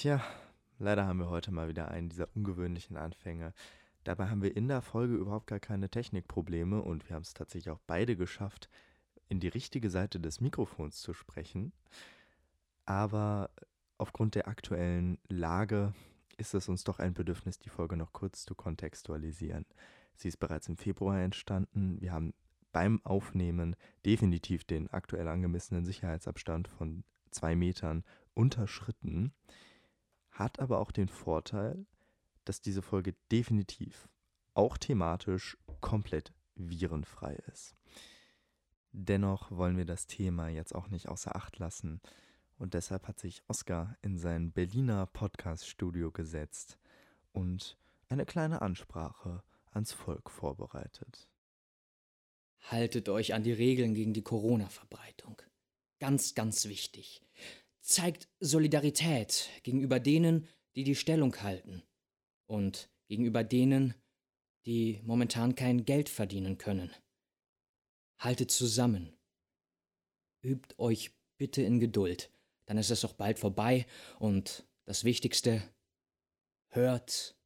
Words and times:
Tja, 0.00 0.24
leider 0.78 1.06
haben 1.06 1.18
wir 1.18 1.28
heute 1.28 1.52
mal 1.52 1.68
wieder 1.68 1.90
einen 1.90 2.08
dieser 2.08 2.34
ungewöhnlichen 2.34 2.96
Anfänge. 2.96 3.52
Dabei 4.02 4.30
haben 4.30 4.40
wir 4.40 4.56
in 4.56 4.66
der 4.66 4.80
Folge 4.80 5.14
überhaupt 5.14 5.46
gar 5.46 5.60
keine 5.60 5.90
Technikprobleme 5.90 6.80
und 6.80 7.06
wir 7.06 7.16
haben 7.16 7.22
es 7.22 7.34
tatsächlich 7.34 7.68
auch 7.68 7.82
beide 7.86 8.16
geschafft, 8.16 8.70
in 9.28 9.40
die 9.40 9.48
richtige 9.48 9.90
Seite 9.90 10.18
des 10.18 10.40
Mikrofons 10.40 11.02
zu 11.02 11.12
sprechen. 11.12 11.74
Aber 12.86 13.50
aufgrund 13.98 14.36
der 14.36 14.48
aktuellen 14.48 15.18
Lage 15.28 15.92
ist 16.38 16.54
es 16.54 16.70
uns 16.70 16.82
doch 16.82 16.98
ein 16.98 17.12
Bedürfnis, 17.12 17.58
die 17.58 17.68
Folge 17.68 17.98
noch 17.98 18.14
kurz 18.14 18.46
zu 18.46 18.54
kontextualisieren. 18.54 19.66
Sie 20.14 20.28
ist 20.28 20.38
bereits 20.38 20.66
im 20.68 20.78
Februar 20.78 21.20
entstanden. 21.20 22.00
Wir 22.00 22.12
haben 22.12 22.32
beim 22.72 23.04
Aufnehmen 23.04 23.76
definitiv 24.06 24.64
den 24.64 24.88
aktuell 24.88 25.28
angemessenen 25.28 25.84
Sicherheitsabstand 25.84 26.68
von 26.68 27.04
zwei 27.30 27.54
Metern 27.54 28.02
unterschritten, 28.32 29.34
hat 30.40 30.58
aber 30.58 30.80
auch 30.80 30.90
den 30.90 31.08
Vorteil, 31.08 31.86
dass 32.44 32.60
diese 32.60 32.82
Folge 32.82 33.14
definitiv 33.30 34.08
auch 34.54 34.76
thematisch 34.76 35.56
komplett 35.80 36.32
virenfrei 36.56 37.34
ist. 37.52 37.76
Dennoch 38.92 39.50
wollen 39.52 39.76
wir 39.76 39.84
das 39.84 40.06
Thema 40.06 40.48
jetzt 40.48 40.74
auch 40.74 40.88
nicht 40.88 41.08
außer 41.08 41.36
Acht 41.36 41.58
lassen 41.58 42.00
und 42.58 42.74
deshalb 42.74 43.06
hat 43.06 43.20
sich 43.20 43.42
Oskar 43.48 43.96
in 44.02 44.18
sein 44.18 44.52
Berliner 44.52 45.06
Podcast-Studio 45.06 46.10
gesetzt 46.10 46.78
und 47.32 47.78
eine 48.08 48.26
kleine 48.26 48.62
Ansprache 48.62 49.44
ans 49.70 49.92
Volk 49.92 50.30
vorbereitet. 50.30 51.28
Haltet 52.62 53.08
euch 53.08 53.32
an 53.32 53.44
die 53.44 53.52
Regeln 53.52 53.94
gegen 53.94 54.12
die 54.12 54.22
Corona-Verbreitung. 54.22 55.40
Ganz, 56.00 56.34
ganz 56.34 56.66
wichtig. 56.66 57.22
Zeigt 57.80 58.28
Solidarität 58.40 59.48
gegenüber 59.62 60.00
denen, 60.00 60.46
die 60.74 60.84
die 60.84 60.94
Stellung 60.94 61.34
halten. 61.42 61.82
Und 62.46 62.90
gegenüber 63.08 63.44
denen, 63.44 63.94
die 64.66 65.00
momentan 65.04 65.54
kein 65.54 65.84
Geld 65.84 66.08
verdienen 66.08 66.58
können. 66.58 66.90
Haltet 68.18 68.50
zusammen. 68.50 69.16
Übt 70.42 70.74
euch 70.78 71.12
bitte 71.38 71.62
in 71.62 71.80
Geduld. 71.80 72.30
Dann 72.66 72.76
ist 72.78 72.90
es 72.90 73.04
auch 73.04 73.14
bald 73.14 73.38
vorbei. 73.38 73.86
Und 74.18 74.66
das 74.84 75.04
Wichtigste, 75.04 75.62
hört. 76.68 77.36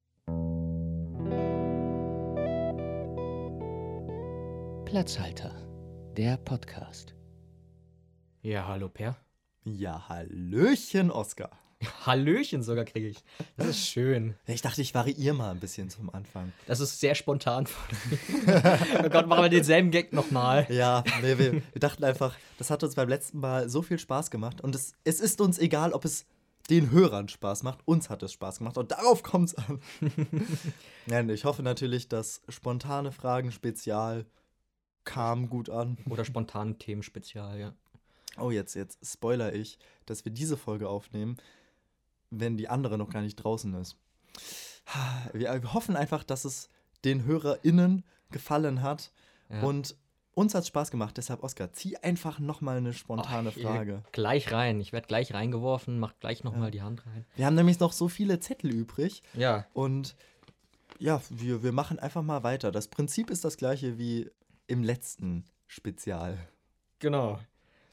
Platzhalter, 4.85 5.51
der 6.17 6.37
Podcast. 6.37 7.15
Ja, 8.43 8.67
hallo 8.69 8.89
Per. 8.89 9.17
Ja, 9.65 10.09
Hallöchen, 10.09 11.11
Oskar. 11.11 11.51
Hallöchen 12.07 12.63
sogar 12.63 12.85
kriege 12.85 13.09
ich. 13.09 13.25
Das 13.57 13.69
ist 13.69 13.87
schön. 13.87 14.35
Ich 14.47 14.63
dachte, 14.63 14.83
ich 14.83 14.95
variiere 14.95 15.35
mal 15.35 15.51
ein 15.51 15.61
bisschen 15.61 15.89
zum 15.89 16.11
Anfang. 16.11 16.53
Das 16.67 16.81
ist 16.81 17.01
sehr 17.01 17.15
spontan 17.15 17.67
von 17.67 17.97
mir. 18.11 18.79
oh 19.05 19.09
Gott, 19.09 19.27
machen 19.27 19.43
wir 19.43 19.49
denselben 19.49 19.91
Gag 19.91 20.13
nochmal. 20.13 20.67
Ja, 20.69 21.03
nee, 21.23 21.39
wir, 21.39 21.53
wir, 21.55 21.63
dachten 21.81 22.05
einfach, 22.05 22.37
das 22.59 22.71
hat 22.71 22.83
uns 22.83 22.95
beim 22.95 23.09
letzten 23.09 23.41
Mal 23.41 23.69
so 23.69 23.83
viel 23.83 23.99
Spaß 23.99 24.31
gemacht. 24.31 24.61
Und 24.61 24.75
es, 24.75 24.93
es 25.05 25.21
ist 25.21 25.41
uns 25.41 25.59
egal, 25.59 25.93
ob 25.93 26.05
es 26.05 26.27
den 26.71 26.91
Hörern 26.91 27.29
Spaß 27.29 27.63
macht. 27.63 27.81
Uns 27.87 28.11
hat 28.11 28.23
es 28.23 28.33
Spaß 28.33 28.59
gemacht. 28.59 28.77
Und 28.79 28.93
darauf 28.93 29.23
kommt 29.23 29.49
es 29.49 29.55
an. 29.55 29.81
Nein, 31.07 31.29
ich 31.31 31.45
hoffe 31.45 31.63
natürlich, 31.63 32.09
dass 32.09 32.43
spontane 32.49 33.13
Fragen 33.13 33.51
Spezial 33.51 34.27
kam 35.05 35.49
gut 35.49 35.71
an. 35.71 35.99
Oder 36.09 36.25
spontane 36.25 36.77
Themen 36.79 37.03
Spezial, 37.03 37.59
ja. 37.59 37.75
Oh, 38.39 38.51
jetzt, 38.51 38.75
jetzt 38.75 38.99
spoiler 39.05 39.55
ich, 39.55 39.79
dass 40.07 40.25
wir 40.25 40.33
diese 40.33 40.57
Folge 40.57 40.89
aufnehmen, 40.89 41.37
wenn 42.31 42.57
die 42.57 42.69
andere 42.69 42.99
noch 42.99 43.11
gar 43.11 43.23
nicht 43.23 43.37
draußen 43.37 43.73
ist. 43.75 43.97
Wir 45.33 45.73
hoffen 45.73 45.97
einfach, 45.97 46.25
dass 46.25 46.45
es 46.45 46.69
den 47.05 47.25
HörerInnen 47.25 48.05
gefallen 48.31 48.83
hat 48.83 49.13
ja. 49.49 49.63
und 49.63 49.97
uns 50.35 50.55
hat 50.55 50.63
es 50.63 50.69
Spaß 50.69 50.91
gemacht. 50.91 51.17
Deshalb, 51.17 51.43
Oskar, 51.43 51.73
zieh 51.73 51.97
einfach 51.99 52.41
nochmal 52.41 52.79
eine 52.79 52.93
spontane 52.93 53.53
oh, 53.57 53.61
Frage. 53.61 54.03
Gleich 54.13 54.51
rein. 54.51 54.81
Ich 54.81 54.93
werde 54.93 55.07
gleich 55.07 55.33
reingeworfen, 55.33 55.99
mach 55.99 56.19
gleich 56.19 56.43
nochmal 56.43 56.67
ja. 56.67 56.71
die 56.71 56.83
Hand 56.83 57.07
rein. 57.07 57.25
Wir 57.37 57.47
haben 57.47 57.55
nämlich 57.55 57.79
noch 57.79 57.93
so 57.93 58.09
viele 58.09 58.41
Zettel 58.41 58.73
übrig. 58.73 59.23
Ja. 59.35 59.67
Und 59.73 60.17
ja, 60.99 61.21
wir, 61.31 61.63
wir 61.63 61.73
machen 61.73 61.99
einfach 61.99 62.23
mal 62.23 62.43
weiter. 62.43 62.73
Das 62.73 62.89
Prinzip 62.89 63.31
ist 63.31 63.45
das 63.45 63.57
gleiche 63.57 63.99
wie 63.99 64.31
im 64.67 64.83
letzten 64.83 65.45
Spezial. 65.67 66.39
Genau. 66.99 67.39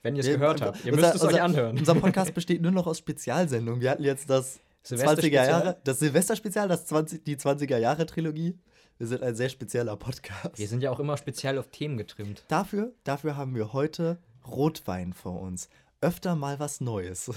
Wenn 0.01 0.15
ihr 0.15 0.21
es 0.21 0.27
gehört 0.27 0.61
habt. 0.61 0.83
Ihr 0.85 0.95
müsst 0.95 1.15
es 1.15 1.21
unser, 1.21 1.27
euch 1.35 1.41
anhören. 1.41 1.77
Unser 1.77 1.95
Podcast 2.01 2.33
besteht 2.33 2.61
nur 2.61 2.71
noch 2.71 2.87
aus 2.87 2.97
Spezialsendungen. 2.97 3.81
Wir 3.81 3.91
hatten 3.91 4.03
jetzt 4.03 4.29
das 4.29 4.59
20er 4.85 5.27
Jahre, 5.29 5.77
das 5.83 5.99
Silvesterspezial, 5.99 6.67
das 6.67 6.85
20, 6.87 7.23
die 7.23 7.37
20er 7.37 7.77
Jahre 7.77 8.05
Trilogie. 8.05 8.57
Wir 8.97 9.07
sind 9.07 9.23
ein 9.23 9.35
sehr 9.35 9.49
spezieller 9.49 9.95
Podcast. 9.97 10.57
Wir 10.57 10.67
sind 10.67 10.83
ja 10.83 10.91
auch 10.91 10.99
immer 10.99 11.17
speziell 11.17 11.57
auf 11.57 11.69
Themen 11.69 11.97
getrimmt. 11.97 12.43
Dafür, 12.47 12.93
dafür 13.03 13.35
haben 13.35 13.55
wir 13.55 13.73
heute 13.73 14.19
Rotwein 14.47 15.13
vor 15.13 15.41
uns. 15.41 15.69
Öfter 16.01 16.35
mal 16.35 16.59
was 16.59 16.81
Neues. 16.81 17.31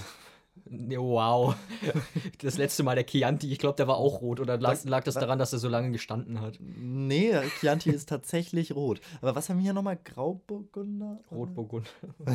Wow. 0.65 1.55
Das 2.39 2.57
letzte 2.57 2.83
Mal 2.83 2.95
der 2.95 3.05
Chianti, 3.05 3.51
ich 3.51 3.59
glaube, 3.59 3.75
der 3.75 3.87
war 3.87 3.97
auch 3.97 4.21
rot. 4.21 4.39
Oder 4.39 4.57
lag 4.57 4.71
das, 4.71 4.85
lag 4.85 5.03
das 5.03 5.15
daran, 5.15 5.39
dass 5.39 5.53
er 5.53 5.59
so 5.59 5.67
lange 5.69 5.91
gestanden 5.91 6.41
hat? 6.41 6.57
Nee, 6.59 7.33
Chianti 7.59 7.89
ist 7.89 8.09
tatsächlich 8.09 8.75
rot. 8.75 8.99
Aber 9.21 9.35
was 9.35 9.49
haben 9.49 9.57
wir 9.57 9.63
hier 9.63 9.73
nochmal? 9.73 9.97
Grauburgunder? 10.03 11.19
Rotburgunder. 11.31 11.89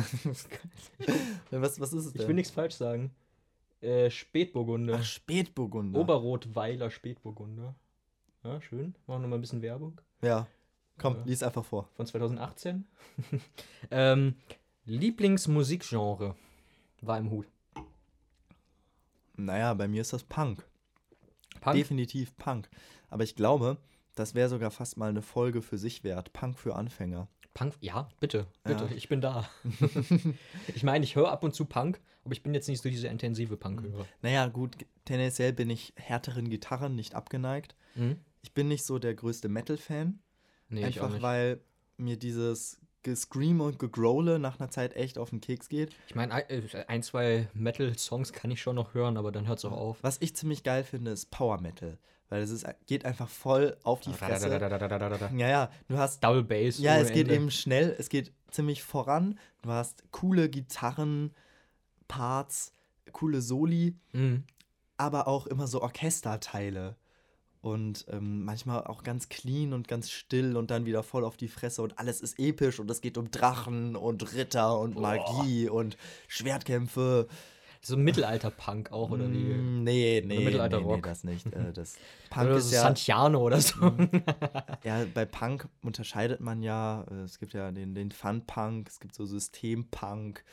was, 1.51 1.79
was 1.79 1.93
ist 1.93 2.05
es 2.05 2.13
denn? 2.13 2.21
Ich 2.21 2.27
will 2.27 2.35
nichts 2.35 2.51
falsch 2.51 2.75
sagen. 2.75 3.11
Äh, 3.81 4.09
Spätburgunder. 4.09 4.97
Ach, 4.99 5.03
Spätburgunder. 5.03 5.99
Oberrotweiler 5.99 6.91
Spätburgunder. 6.91 7.75
Ja, 8.43 8.61
schön. 8.61 8.95
Machen 9.07 9.19
wir 9.19 9.19
nochmal 9.19 9.39
ein 9.39 9.41
bisschen 9.41 9.61
Werbung. 9.61 9.99
Ja. 10.21 10.47
Komm, 10.97 11.15
ja. 11.15 11.23
lies 11.25 11.43
einfach 11.43 11.65
vor. 11.65 11.89
Von 11.95 12.05
2018. 12.05 12.85
ähm, 13.91 14.35
Lieblingsmusikgenre 14.85 16.35
war 17.01 17.17
im 17.17 17.31
Hut. 17.31 17.47
Naja, 19.45 19.73
bei 19.73 19.87
mir 19.87 20.01
ist 20.01 20.13
das 20.13 20.23
Punk. 20.23 20.65
Punk? 21.59 21.75
Definitiv 21.75 22.35
Punk. 22.37 22.69
Aber 23.09 23.23
ich 23.23 23.35
glaube, 23.35 23.77
das 24.15 24.35
wäre 24.35 24.49
sogar 24.49 24.71
fast 24.71 24.97
mal 24.97 25.09
eine 25.09 25.21
Folge 25.21 25.61
für 25.61 25.77
sich 25.77 26.03
wert. 26.03 26.33
Punk 26.33 26.57
für 26.57 26.75
Anfänger. 26.75 27.27
Punk, 27.53 27.73
ja, 27.81 28.07
bitte, 28.21 28.47
bitte, 28.63 28.85
ja. 28.85 28.95
ich 28.95 29.09
bin 29.09 29.19
da. 29.19 29.49
ich 30.73 30.83
meine, 30.83 31.03
ich 31.03 31.17
höre 31.17 31.29
ab 31.29 31.43
und 31.43 31.53
zu 31.53 31.65
Punk, 31.65 31.99
aber 32.23 32.31
ich 32.31 32.43
bin 32.43 32.53
jetzt 32.53 32.69
nicht 32.69 32.81
so 32.81 32.87
diese 32.87 33.09
intensive 33.09 33.57
Punk-Hörer. 33.57 34.05
Naja, 34.21 34.47
gut, 34.47 34.77
tendenziell 35.03 35.51
bin 35.51 35.69
ich 35.69 35.93
härteren 35.97 36.49
Gitarren 36.49 36.95
nicht 36.95 37.13
abgeneigt. 37.13 37.75
Mhm. 37.95 38.17
Ich 38.41 38.53
bin 38.53 38.69
nicht 38.69 38.85
so 38.85 38.99
der 38.99 39.15
größte 39.15 39.49
Metal-Fan. 39.49 40.19
Nee, 40.69 40.85
einfach 40.85 41.21
weil 41.21 41.59
mir 41.97 42.17
dieses 42.17 42.79
Gescream 43.03 43.61
und 43.61 43.79
Gegrole 43.79 44.39
nach 44.39 44.59
einer 44.59 44.69
Zeit 44.69 44.95
echt 44.95 45.17
auf 45.17 45.31
den 45.31 45.41
Keks 45.41 45.69
geht. 45.69 45.91
Ich 46.07 46.15
meine, 46.15 46.49
äh, 46.49 46.85
ein, 46.87 47.03
zwei 47.03 47.47
Metal-Songs 47.53 48.33
kann 48.33 48.51
ich 48.51 48.61
schon 48.61 48.75
noch 48.75 48.93
hören, 48.93 49.17
aber 49.17 49.31
dann 49.31 49.47
hört 49.47 49.59
es 49.59 49.65
auch 49.65 49.71
auf. 49.71 49.97
Was 50.01 50.17
ich 50.21 50.35
ziemlich 50.35 50.63
geil 50.63 50.83
finde, 50.83 51.11
ist 51.11 51.31
Power 51.31 51.59
Metal. 51.59 51.97
Weil 52.29 52.43
es 52.43 52.49
ist, 52.49 52.65
geht 52.87 53.03
einfach 53.05 53.27
voll 53.27 53.75
auf 53.83 53.99
die 53.99 54.13
Fresse. 54.13 54.49
Ja, 55.35 55.49
ja, 55.49 55.71
du 55.89 55.97
hast. 55.97 56.23
Double 56.23 56.43
Bass. 56.43 56.79
Ja, 56.79 56.97
es 56.97 57.09
geht 57.09 57.27
Ende. 57.27 57.35
eben 57.35 57.51
schnell, 57.51 57.93
es 57.99 58.07
geht 58.07 58.31
ziemlich 58.49 58.83
voran. 58.83 59.37
Du 59.63 59.69
hast 59.69 60.03
coole 60.11 60.49
Gitarren, 60.49 61.33
Parts, 62.07 62.73
coole 63.11 63.41
Soli, 63.41 63.97
mhm. 64.13 64.45
aber 64.95 65.27
auch 65.27 65.45
immer 65.45 65.67
so 65.67 65.81
Orchesterteile 65.81 66.95
und 67.61 68.05
ähm, 68.09 68.43
manchmal 68.43 68.83
auch 68.85 69.03
ganz 69.03 69.29
clean 69.29 69.73
und 69.73 69.87
ganz 69.87 70.09
still 70.09 70.57
und 70.57 70.71
dann 70.71 70.85
wieder 70.85 71.03
voll 71.03 71.23
auf 71.23 71.37
die 71.37 71.47
Fresse 71.47 71.83
und 71.83 71.99
alles 71.99 72.21
ist 72.21 72.39
episch 72.39 72.79
und 72.79 72.89
es 72.89 73.01
geht 73.01 73.17
um 73.17 73.29
Drachen 73.29 73.95
und 73.95 74.33
Ritter 74.33 74.79
und 74.79 74.99
Magie 74.99 75.67
Boah. 75.67 75.75
und 75.75 75.97
Schwertkämpfe. 76.27 77.27
So 77.83 77.97
Mittelalter-Punk 77.97 78.91
auch, 78.91 79.09
oder 79.09 79.31
wie? 79.31 79.55
Mm, 79.55 79.83
nee, 79.83 80.21
nee, 80.23 80.43
Mittelalter-Rock. 80.43 80.97
Nee, 80.97 81.01
das 81.01 81.23
nicht. 81.23 81.47
Äh, 81.47 81.71
das 81.73 81.95
Punk 82.29 82.47
oder 82.47 82.57
ist 82.57 82.71
ja, 82.71 82.81
Santiano 82.81 83.39
oder 83.39 83.59
so. 83.59 83.77
Mm. 83.79 84.09
ja, 84.83 85.03
bei 85.11 85.25
Punk 85.25 85.67
unterscheidet 85.81 86.41
man 86.41 86.61
ja, 86.61 87.05
äh, 87.09 87.23
es 87.23 87.39
gibt 87.39 87.53
ja 87.53 87.71
den, 87.71 87.95
den 87.95 88.11
Fun-Punk, 88.11 88.87
es 88.87 88.99
gibt 88.99 89.15
so 89.15 89.25
System-Punk, 89.25 90.43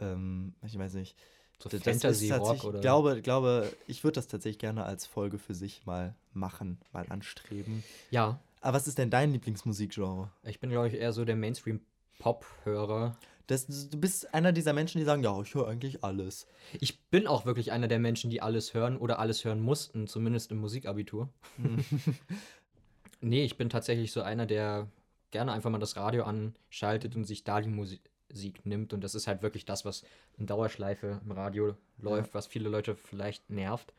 ähm, 0.00 0.54
ich 0.62 0.78
weiß 0.78 0.92
nicht, 0.94 1.16
so 1.58 1.68
Fantasy-Rock 1.68 2.64
oder? 2.64 2.76
Ich 2.76 2.82
glaube, 2.82 3.22
glaube 3.22 3.72
ich 3.86 4.04
würde 4.04 4.14
das 4.14 4.28
tatsächlich 4.28 4.58
gerne 4.58 4.84
als 4.84 5.06
Folge 5.06 5.38
für 5.38 5.54
sich 5.54 5.84
mal 5.86 6.14
machen, 6.32 6.78
mal 6.92 7.06
anstreben. 7.08 7.82
Ja. 8.10 8.38
Aber 8.60 8.76
was 8.76 8.88
ist 8.88 8.98
denn 8.98 9.10
dein 9.10 9.32
Lieblingsmusikgenre? 9.32 10.30
Ich 10.44 10.60
bin, 10.60 10.70
glaube 10.70 10.88
ich, 10.88 10.94
eher 10.94 11.12
so 11.12 11.24
der 11.24 11.36
Mainstream-Pop-Hörer. 11.36 13.16
du 13.46 13.96
bist 13.98 14.34
einer 14.34 14.52
dieser 14.52 14.72
Menschen, 14.72 14.98
die 14.98 15.04
sagen, 15.04 15.22
ja, 15.22 15.40
ich 15.40 15.54
höre 15.54 15.68
eigentlich 15.68 16.02
alles. 16.02 16.46
Ich 16.80 17.00
bin 17.10 17.26
auch 17.26 17.44
wirklich 17.44 17.72
einer 17.72 17.88
der 17.88 17.98
Menschen, 17.98 18.30
die 18.30 18.42
alles 18.42 18.74
hören 18.74 18.96
oder 18.96 19.18
alles 19.18 19.44
hören 19.44 19.60
mussten, 19.60 20.06
zumindest 20.06 20.50
im 20.50 20.58
Musikabitur. 20.58 21.28
nee, 23.20 23.44
ich 23.44 23.56
bin 23.56 23.68
tatsächlich 23.68 24.12
so 24.12 24.22
einer, 24.22 24.46
der 24.46 24.88
gerne 25.30 25.52
einfach 25.52 25.70
mal 25.70 25.78
das 25.78 25.96
Radio 25.96 26.24
anschaltet 26.24 27.14
und 27.16 27.24
sich 27.24 27.44
da 27.44 27.60
die 27.60 27.68
Musik 27.68 28.00
Musik 28.30 28.64
nimmt. 28.66 28.92
Und 28.92 29.02
das 29.02 29.14
ist 29.14 29.26
halt 29.26 29.42
wirklich 29.42 29.64
das, 29.64 29.84
was 29.84 30.04
in 30.36 30.46
Dauerschleife 30.46 31.20
im 31.24 31.32
Radio 31.32 31.76
läuft, 31.98 32.28
ja. 32.28 32.34
was 32.34 32.46
viele 32.46 32.68
Leute 32.68 32.94
vielleicht 32.94 33.50
nervt. 33.50 33.92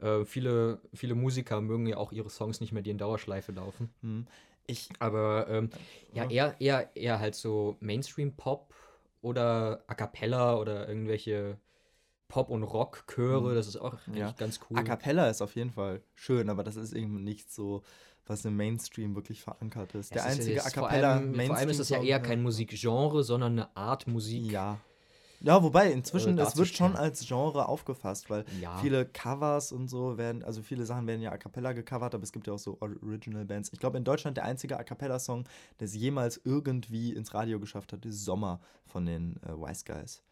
Äh, 0.00 0.24
viele, 0.24 0.80
viele 0.94 1.14
Musiker 1.14 1.60
mögen 1.60 1.86
ja 1.86 1.96
auch 1.96 2.12
ihre 2.12 2.30
Songs 2.30 2.60
nicht 2.60 2.72
mehr, 2.72 2.82
die 2.82 2.90
in 2.90 2.98
Dauerschleife 2.98 3.52
laufen. 3.52 3.90
Hm. 4.02 4.26
Ich, 4.66 4.88
Aber 4.98 5.48
ähm, 5.48 5.70
ja, 6.12 6.24
ja, 6.24 6.30
eher, 6.30 6.60
eher, 6.60 6.96
eher 6.96 7.20
halt 7.20 7.34
so 7.34 7.76
Mainstream-Pop 7.80 8.74
oder 9.22 9.82
A 9.86 9.94
Cappella 9.94 10.56
oder 10.56 10.88
irgendwelche 10.88 11.58
Pop- 12.28 12.50
und 12.50 12.62
Rock-Chöre, 12.62 13.48
hm. 13.48 13.54
das 13.54 13.66
ist 13.66 13.76
auch 13.76 13.96
ja. 14.12 14.32
ganz 14.32 14.60
cool. 14.68 14.78
A 14.78 14.82
Cappella 14.82 15.28
ist 15.30 15.40
auf 15.40 15.54
jeden 15.56 15.70
Fall 15.70 16.02
schön, 16.14 16.50
aber 16.50 16.62
das 16.62 16.76
ist 16.76 16.92
eben 16.92 17.24
nicht 17.24 17.50
so, 17.50 17.82
was 18.28 18.44
im 18.44 18.56
Mainstream 18.56 19.14
wirklich 19.14 19.42
verankert 19.42 19.94
ist. 19.94 20.14
Der 20.14 20.22
ist 20.22 20.38
einzige 20.38 20.64
A 20.64 20.70
Cappella 20.70 21.20
Mainstream. 21.20 21.46
Vor 21.46 21.56
allem 21.56 21.70
ist 21.70 21.80
das 21.80 21.88
ja 21.88 22.02
eher 22.02 22.20
kein 22.20 22.42
Musikgenre, 22.42 23.24
sondern 23.24 23.52
eine 23.52 23.76
Art 23.76 24.06
Musik. 24.06 24.52
Ja. 24.52 24.78
Ja, 25.40 25.62
wobei 25.62 25.92
inzwischen, 25.92 26.36
äh, 26.36 26.42
es 26.42 26.56
wird 26.56 26.68
schon 26.68 26.96
als 26.96 27.26
Genre 27.26 27.68
aufgefasst, 27.68 28.28
weil 28.28 28.44
ja. 28.60 28.76
viele 28.78 29.06
Covers 29.06 29.70
und 29.70 29.88
so 29.88 30.18
werden, 30.18 30.42
also 30.42 30.62
viele 30.62 30.84
Sachen 30.84 31.06
werden 31.06 31.22
ja 31.22 31.30
a 31.30 31.38
cappella 31.38 31.72
gecovert, 31.72 32.14
aber 32.14 32.24
es 32.24 32.32
gibt 32.32 32.48
ja 32.48 32.54
auch 32.54 32.58
so 32.58 32.76
Original 32.80 33.44
Bands. 33.44 33.72
Ich 33.72 33.78
glaube, 33.78 33.98
in 33.98 34.04
Deutschland 34.04 34.36
der 34.36 34.44
einzige 34.44 34.78
a 34.78 34.82
cappella 34.82 35.18
Song, 35.20 35.44
der 35.78 35.86
es 35.86 35.94
jemals 35.94 36.40
irgendwie 36.44 37.12
ins 37.12 37.34
Radio 37.34 37.60
geschafft 37.60 37.92
hat, 37.92 38.04
ist 38.04 38.24
Sommer 38.24 38.60
von 38.86 39.06
den 39.06 39.36
äh, 39.44 39.52
Wise 39.52 39.84
Guys. 39.84 40.22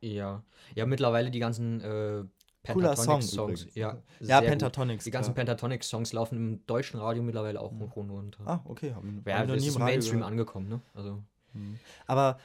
Ja, 0.00 0.42
ja, 0.74 0.86
mittlerweile 0.86 1.30
die 1.30 1.38
ganzen 1.38 1.80
äh, 1.80 2.24
Pentatonic-Songs. 2.62 3.68
Ja, 3.74 3.98
ja 4.20 4.40
Pentatonics. 4.40 5.04
Die 5.04 5.10
ganzen 5.10 5.34
Pentatonic-Songs 5.34 6.12
laufen 6.12 6.36
im 6.36 6.66
deutschen 6.66 7.00
Radio 7.00 7.22
mittlerweile 7.22 7.60
auch 7.60 7.72
mhm. 7.72 7.80
hoch 7.80 7.96
und 7.96 8.10
runter. 8.10 8.42
Ah, 8.46 8.60
okay. 8.64 8.94
Haben, 8.94 9.22
ja, 9.26 9.44
das 9.44 9.66
ist 9.66 9.76
im 9.76 9.82
Mainstream 9.82 10.18
gehört. 10.18 10.30
angekommen, 10.30 10.68
ne? 10.68 10.80
Also. 10.94 11.22
Mhm. 11.54 11.78
Aber 12.06 12.38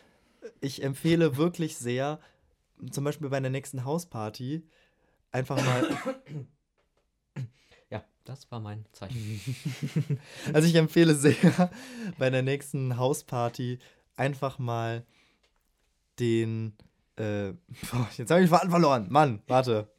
ich 0.60 0.84
empfehle 0.84 1.38
wirklich 1.38 1.78
sehr, 1.78 2.20
zum 2.92 3.04
Beispiel 3.04 3.30
bei 3.30 3.40
der 3.40 3.52
nächsten 3.52 3.86
Hausparty, 3.86 4.68
einfach 5.32 5.64
mal. 5.64 5.98
Ja, 7.90 8.04
das 8.26 8.50
war 8.52 8.60
mein 8.60 8.86
Zeichen. 8.92 10.20
also 10.54 10.68
ich 10.68 10.76
empfehle 10.76 11.16
sehr, 11.16 11.70
bei 12.18 12.30
der 12.30 12.42
nächsten 12.42 12.98
Hausparty 12.98 13.80
einfach 14.16 14.58
mal 14.58 15.06
den 16.20 16.74
äh, 17.18 17.50
jetzt 18.18 18.32
habe 18.32 18.44
ich 18.44 18.50
Faden 18.50 18.70
verloren. 18.70 19.08
Mann, 19.10 19.42
warte. 19.48 19.90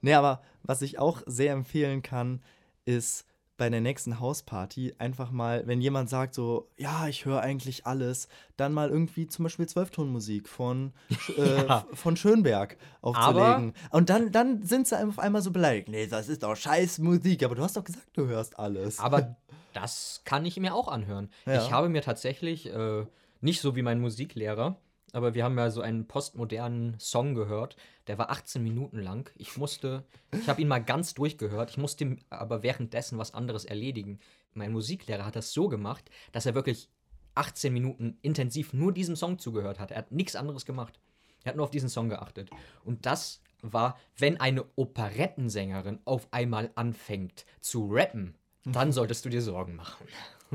Nee, 0.00 0.14
aber 0.14 0.42
was 0.62 0.82
ich 0.82 0.98
auch 0.98 1.22
sehr 1.26 1.52
empfehlen 1.52 2.02
kann, 2.02 2.42
ist 2.84 3.26
bei 3.58 3.68
der 3.68 3.80
nächsten 3.80 4.20
Hausparty 4.20 4.94
einfach 4.98 5.32
mal, 5.32 5.66
wenn 5.66 5.80
jemand 5.80 6.08
sagt 6.08 6.32
so, 6.32 6.70
ja, 6.76 7.08
ich 7.08 7.24
höre 7.24 7.40
eigentlich 7.40 7.86
alles, 7.86 8.28
dann 8.56 8.72
mal 8.72 8.88
irgendwie 8.88 9.26
zum 9.26 9.42
Beispiel 9.42 9.66
Zwölftonmusik 9.66 10.48
von, 10.48 10.92
äh, 11.36 11.66
ja. 11.66 11.84
von 11.92 12.16
Schönberg 12.16 12.76
aufzulegen. 13.02 13.74
Aber 13.90 13.96
und 13.98 14.10
dann, 14.10 14.30
dann 14.30 14.62
sind 14.62 14.86
sie 14.86 14.96
auf 14.96 15.18
einmal 15.18 15.42
so 15.42 15.50
beleidigt. 15.50 15.88
Nee, 15.88 16.06
das 16.06 16.28
ist 16.28 16.44
doch 16.44 16.54
scheiß 16.54 16.98
Musik, 16.98 17.42
aber 17.42 17.56
du 17.56 17.62
hast 17.62 17.76
doch 17.76 17.84
gesagt, 17.84 18.06
du 18.12 18.28
hörst 18.28 18.58
alles. 18.58 19.00
Aber 19.00 19.36
das 19.74 20.22
kann 20.24 20.46
ich 20.46 20.58
mir 20.60 20.72
auch 20.72 20.86
anhören. 20.86 21.28
Ja. 21.44 21.60
Ich 21.60 21.72
habe 21.72 21.88
mir 21.88 22.02
tatsächlich, 22.02 22.72
äh, 22.72 23.06
nicht 23.40 23.60
so 23.60 23.74
wie 23.74 23.82
mein 23.82 24.00
Musiklehrer, 24.00 24.76
aber 25.12 25.34
wir 25.34 25.44
haben 25.44 25.56
ja 25.58 25.70
so 25.70 25.80
einen 25.80 26.06
postmodernen 26.06 26.98
Song 26.98 27.34
gehört, 27.34 27.76
der 28.06 28.18
war 28.18 28.30
18 28.30 28.62
Minuten 28.62 28.98
lang. 28.98 29.30
Ich 29.36 29.56
musste, 29.56 30.04
ich 30.32 30.48
habe 30.48 30.60
ihn 30.60 30.68
mal 30.68 30.84
ganz 30.84 31.14
durchgehört, 31.14 31.70
ich 31.70 31.78
musste 31.78 32.16
aber 32.30 32.62
währenddessen 32.62 33.18
was 33.18 33.34
anderes 33.34 33.64
erledigen. 33.64 34.18
Mein 34.54 34.72
Musiklehrer 34.72 35.24
hat 35.24 35.36
das 35.36 35.52
so 35.52 35.68
gemacht, 35.68 36.10
dass 36.32 36.46
er 36.46 36.54
wirklich 36.54 36.88
18 37.34 37.72
Minuten 37.72 38.18
intensiv 38.22 38.72
nur 38.72 38.92
diesem 38.92 39.16
Song 39.16 39.38
zugehört 39.38 39.78
hat. 39.78 39.90
Er 39.90 39.98
hat 39.98 40.12
nichts 40.12 40.36
anderes 40.36 40.66
gemacht. 40.66 40.98
Er 41.44 41.50
hat 41.50 41.56
nur 41.56 41.64
auf 41.64 41.70
diesen 41.70 41.88
Song 41.88 42.08
geachtet. 42.08 42.50
Und 42.84 43.06
das 43.06 43.40
war, 43.62 43.98
wenn 44.16 44.40
eine 44.40 44.64
Operettensängerin 44.76 46.00
auf 46.04 46.28
einmal 46.32 46.70
anfängt 46.74 47.46
zu 47.60 47.88
rappen, 47.90 48.36
dann 48.64 48.92
solltest 48.92 49.24
du 49.24 49.28
dir 49.28 49.42
Sorgen 49.42 49.76
machen. 49.76 50.06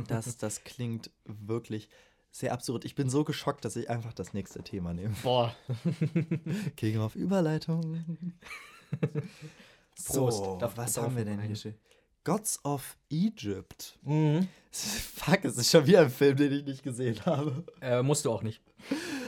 Das, 0.08 0.38
das 0.38 0.64
klingt 0.64 1.12
wirklich 1.26 1.88
sehr 2.34 2.52
absurd. 2.52 2.84
Ich 2.84 2.96
bin 2.96 3.10
so 3.10 3.24
geschockt, 3.24 3.64
dass 3.64 3.76
ich 3.76 3.90
einfach 3.90 4.12
das 4.12 4.34
nächste 4.34 4.64
Thema 4.64 4.94
nehme. 4.94 5.14
Boah. 5.22 5.56
Gegen 6.76 7.00
auf 7.00 7.16
Überleitung. 7.16 8.04
Prost. 10.06 10.44
So, 10.44 10.58
was 10.76 10.98
haben 10.98 11.16
wir 11.16 11.26
denn 11.26 11.40
hier? 11.40 11.76
Gods 12.24 12.60
of 12.66 12.98
Egypt. 13.12 14.00
Mhm. 14.02 14.48
Fuck, 14.72 15.46
es 15.46 15.58
ist 15.58 15.70
schon 15.70 15.86
wieder 15.86 16.02
ein 16.02 16.10
Film, 16.10 16.36
den 16.36 16.52
ich 16.52 16.66
nicht 16.66 16.84
gesehen 16.84 17.24
habe. 17.24 17.64
Äh, 17.82 18.02
musst 18.02 18.26
du 18.26 18.32
auch 18.32 18.42
nicht. 18.42 18.62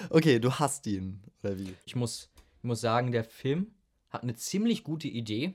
Okay, 0.10 0.40
du 0.40 0.52
hast 0.52 0.88
ihn, 0.88 1.22
oder 1.44 1.60
wie? 1.60 1.76
Ich 1.86 1.96
muss, 1.96 2.32
ich 2.58 2.64
muss 2.64 2.82
sagen, 2.82 3.12
der 3.12 3.24
Film 3.24 3.68
hat 4.10 4.24
eine 4.24 4.36
ziemlich 4.36 4.84
gute 4.84 5.08
Idee. 5.08 5.54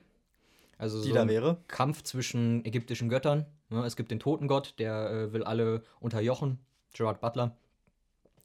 Also 0.77 1.01
Die 1.01 1.09
so 1.09 1.15
da 1.15 1.27
wäre? 1.27 1.61
Kampf 1.67 2.03
zwischen 2.03 2.63
ägyptischen 2.63 3.09
Göttern. 3.09 3.45
Ne, 3.69 3.83
es 3.85 3.97
gibt 3.97 4.09
den 4.09 4.19
Totengott, 4.19 4.75
der 4.79 5.11
äh, 5.11 5.33
will 5.33 5.43
alle 5.43 5.83
unterjochen 5.99 6.59
Gerard 6.93 7.21
Butler, 7.21 7.55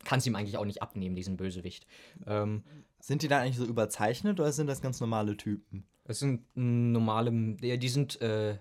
kann 0.05 0.19
es 0.19 0.27
ihm 0.27 0.37
eigentlich 0.37 0.59
auch 0.59 0.65
nicht 0.65 0.83
abnehmen, 0.83 1.17
diesen 1.17 1.37
Bösewicht. 1.37 1.87
Ähm, 2.27 2.63
sind 3.01 3.23
die 3.23 3.29
da 3.29 3.41
eigentlich 3.41 3.57
so 3.57 3.65
überzeichnet 3.65 4.41
oder 4.41 4.53
sind 4.53 4.67
das 4.67 4.81
ganz 4.81 5.01
normale 5.01 5.37
Typen? 5.37 5.85
Es 6.05 6.21
sind 6.21 6.45
normale, 6.55 7.31
die 7.33 7.89
sind, 7.89 8.21
äh, 8.21 8.59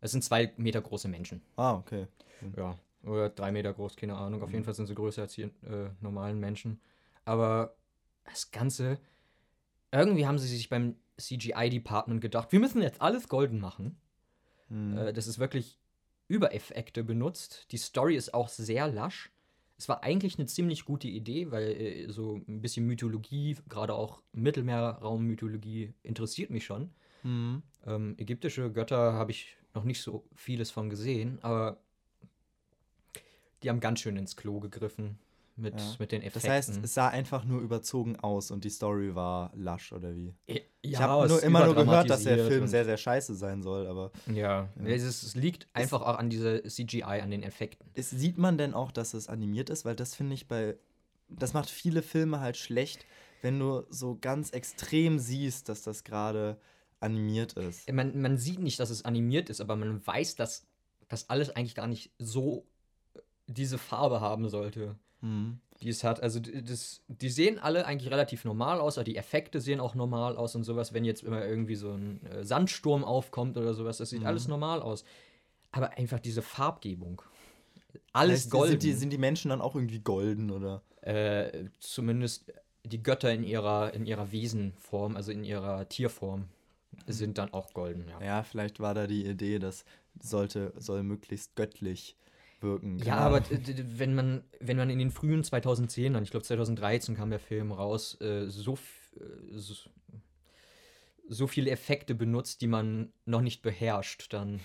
es 0.00 0.12
sind 0.12 0.22
zwei 0.22 0.52
Meter 0.56 0.80
große 0.80 1.08
Menschen. 1.08 1.42
Ah, 1.56 1.74
okay. 1.74 2.06
Ja, 2.56 2.76
oder 3.02 3.30
drei 3.30 3.52
Meter 3.52 3.72
groß, 3.72 3.96
keine 3.96 4.16
Ahnung. 4.16 4.42
Auf 4.42 4.52
jeden 4.52 4.64
Fall 4.64 4.74
sind 4.74 4.86
sie 4.86 4.94
größer 4.94 5.22
als 5.22 5.34
die 5.34 5.42
äh, 5.42 5.90
normalen 6.00 6.38
Menschen. 6.38 6.80
Aber 7.24 7.76
das 8.24 8.50
Ganze, 8.50 8.98
irgendwie 9.90 10.26
haben 10.26 10.38
sie 10.38 10.48
sich 10.48 10.68
beim 10.68 10.96
CGI-Department 11.18 12.20
gedacht, 12.20 12.52
wir 12.52 12.60
müssen 12.60 12.82
jetzt 12.82 13.00
alles 13.00 13.28
golden 13.28 13.58
machen. 13.58 13.96
Hm. 14.68 14.98
Äh, 14.98 15.12
das 15.12 15.26
ist 15.26 15.38
wirklich 15.38 15.78
Übereffekte 16.28 17.04
benutzt. 17.04 17.66
Die 17.70 17.76
Story 17.76 18.16
ist 18.16 18.34
auch 18.34 18.48
sehr 18.48 18.88
lasch. 18.88 19.30
Es 19.78 19.88
war 19.88 20.02
eigentlich 20.02 20.38
eine 20.38 20.46
ziemlich 20.46 20.84
gute 20.84 21.08
Idee, 21.08 21.50
weil 21.50 21.68
äh, 21.68 22.10
so 22.10 22.40
ein 22.48 22.62
bisschen 22.62 22.86
Mythologie, 22.86 23.56
gerade 23.68 23.94
auch 23.94 24.22
Mittelmeerraummythologie, 24.32 25.94
interessiert 26.02 26.50
mich 26.50 26.64
schon. 26.64 26.90
Mhm. 27.22 27.62
Ähm, 27.84 28.14
ägyptische 28.18 28.72
Götter 28.72 29.12
habe 29.12 29.32
ich 29.32 29.56
noch 29.74 29.84
nicht 29.84 30.00
so 30.00 30.24
vieles 30.34 30.70
von 30.70 30.88
gesehen, 30.88 31.38
aber 31.42 31.78
die 33.62 33.68
haben 33.68 33.80
ganz 33.80 34.00
schön 34.00 34.16
ins 34.16 34.36
Klo 34.36 34.60
gegriffen 34.60 35.18
mit, 35.56 35.80
ja. 35.80 35.94
mit 35.98 36.12
den 36.12 36.22
Effekten. 36.22 36.42
Das 36.42 36.50
heißt, 36.50 36.80
es 36.82 36.94
sah 36.94 37.08
einfach 37.08 37.44
nur 37.44 37.60
überzogen 37.60 38.16
aus 38.16 38.50
und 38.50 38.64
die 38.64 38.70
Story 38.70 39.14
war 39.14 39.52
lasch, 39.54 39.92
oder 39.92 40.14
wie? 40.14 40.34
Ja, 40.46 40.60
ich 40.82 40.98
habe 40.98 41.28
nur, 41.28 41.42
immer 41.42 41.64
nur 41.64 41.74
gehört, 41.74 42.10
dass 42.10 42.24
der 42.24 42.46
Film 42.46 42.66
sehr, 42.66 42.84
sehr 42.84 42.96
scheiße 42.96 43.34
sein 43.34 43.62
soll, 43.62 43.86
aber. 43.86 44.12
Ja, 44.26 44.68
ja. 44.78 44.86
Es, 44.86 45.02
es, 45.02 45.34
liegt 45.34 45.66
einfach 45.72 46.02
es, 46.02 46.06
auch 46.06 46.18
an 46.18 46.30
dieser 46.30 46.62
CGI, 46.62 47.02
an 47.02 47.30
den 47.30 47.42
Effekten. 47.42 47.88
Es, 47.94 48.10
sieht 48.10 48.38
man 48.38 48.58
denn 48.58 48.74
auch, 48.74 48.92
dass 48.92 49.14
es 49.14 49.28
animiert 49.28 49.70
ist? 49.70 49.84
Weil 49.84 49.96
das 49.96 50.14
finde 50.14 50.34
ich 50.34 50.46
bei. 50.46 50.76
Das 51.28 51.54
macht 51.54 51.70
viele 51.70 52.02
Filme 52.02 52.38
halt 52.40 52.56
schlecht, 52.56 53.04
wenn 53.42 53.58
du 53.58 53.84
so 53.90 54.16
ganz 54.20 54.50
extrem 54.50 55.18
siehst, 55.18 55.68
dass 55.68 55.82
das 55.82 56.04
gerade 56.04 56.60
animiert 57.00 57.54
ist. 57.54 57.90
Man, 57.90 58.20
man 58.20 58.38
sieht 58.38 58.60
nicht, 58.60 58.78
dass 58.78 58.90
es 58.90 59.04
animiert 59.04 59.50
ist, 59.50 59.60
aber 59.60 59.74
man 59.74 60.06
weiß, 60.06 60.36
dass 60.36 60.66
das 61.08 61.28
alles 61.28 61.50
eigentlich 61.50 61.74
gar 61.74 61.88
nicht 61.88 62.12
so 62.18 62.64
äh, 63.14 63.20
diese 63.48 63.78
Farbe 63.78 64.20
haben 64.20 64.48
sollte 64.48 64.96
mhm. 65.20 65.60
die 65.82 65.88
es 65.88 66.04
hat. 66.04 66.22
Also 66.22 66.40
das, 66.40 67.02
die 67.08 67.28
sehen 67.28 67.58
alle 67.58 67.86
eigentlich 67.86 68.10
relativ 68.10 68.44
normal 68.44 68.80
aus, 68.80 68.98
aber 68.98 69.04
die 69.04 69.16
Effekte 69.16 69.60
sehen 69.60 69.80
auch 69.80 69.94
normal 69.94 70.36
aus 70.36 70.54
und 70.54 70.64
sowas. 70.64 70.92
Wenn 70.92 71.04
jetzt 71.04 71.22
immer 71.22 71.44
irgendwie 71.44 71.76
so 71.76 71.92
ein 71.92 72.24
äh, 72.26 72.44
Sandsturm 72.44 73.04
aufkommt 73.04 73.56
oder 73.56 73.74
sowas, 73.74 73.98
das 73.98 74.10
sieht 74.10 74.20
mhm. 74.20 74.26
alles 74.26 74.48
normal 74.48 74.82
aus. 74.82 75.04
Aber 75.72 75.96
einfach 75.98 76.20
diese 76.20 76.42
Farbgebung. 76.42 77.22
Alles 78.12 78.42
heißt, 78.42 78.50
golden. 78.50 78.70
Sind 78.72 78.82
die, 78.82 78.92
sind 78.92 79.10
die 79.10 79.18
Menschen 79.18 79.50
dann 79.50 79.60
auch 79.60 79.74
irgendwie 79.74 80.00
golden, 80.00 80.50
oder? 80.50 80.82
Äh, 81.02 81.66
zumindest 81.80 82.52
die 82.84 83.02
Götter 83.02 83.32
in 83.32 83.42
ihrer, 83.42 83.92
in 83.94 84.06
ihrer 84.06 84.32
Wesenform, 84.32 85.16
also 85.16 85.32
in 85.32 85.44
ihrer 85.44 85.88
Tierform, 85.88 86.48
sind 87.06 87.38
dann 87.38 87.52
auch 87.52 87.72
golden, 87.74 88.08
ja. 88.08 88.24
Ja, 88.24 88.42
vielleicht 88.42 88.80
war 88.80 88.94
da 88.94 89.06
die 89.06 89.26
Idee, 89.26 89.58
das 89.58 89.84
sollte, 90.20 90.72
soll 90.76 91.02
möglichst 91.02 91.56
göttlich 91.56 92.16
wirken. 92.62 92.98
Ja, 92.98 93.16
aber 93.16 93.42
wenn 93.98 94.14
man, 94.14 94.44
wenn 94.60 94.76
man 94.76 94.90
in 94.90 94.98
den 94.98 95.10
frühen 95.10 95.42
2010ern, 95.42 96.22
ich 96.22 96.30
glaube 96.30 96.44
2013 96.44 97.16
kam 97.16 97.30
der 97.30 97.40
Film 97.40 97.72
raus, 97.72 98.20
äh, 98.20 98.46
so, 98.48 98.74
äh, 98.74 99.20
so, 99.50 99.74
so 101.28 101.46
viele 101.46 101.70
Effekte 101.70 102.14
benutzt, 102.14 102.60
die 102.60 102.66
man 102.66 103.12
noch 103.24 103.40
nicht 103.40 103.62
beherrscht, 103.62 104.32
dann 104.32 104.60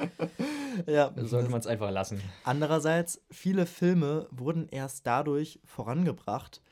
ja, 0.86 1.12
sollte 1.16 1.50
man 1.50 1.60
es 1.60 1.66
einfach 1.66 1.90
lassen. 1.90 2.20
Andererseits, 2.44 3.22
viele 3.30 3.66
Filme 3.66 4.28
wurden 4.30 4.68
erst 4.68 5.06
dadurch 5.06 5.60
vorangebracht, 5.64 6.62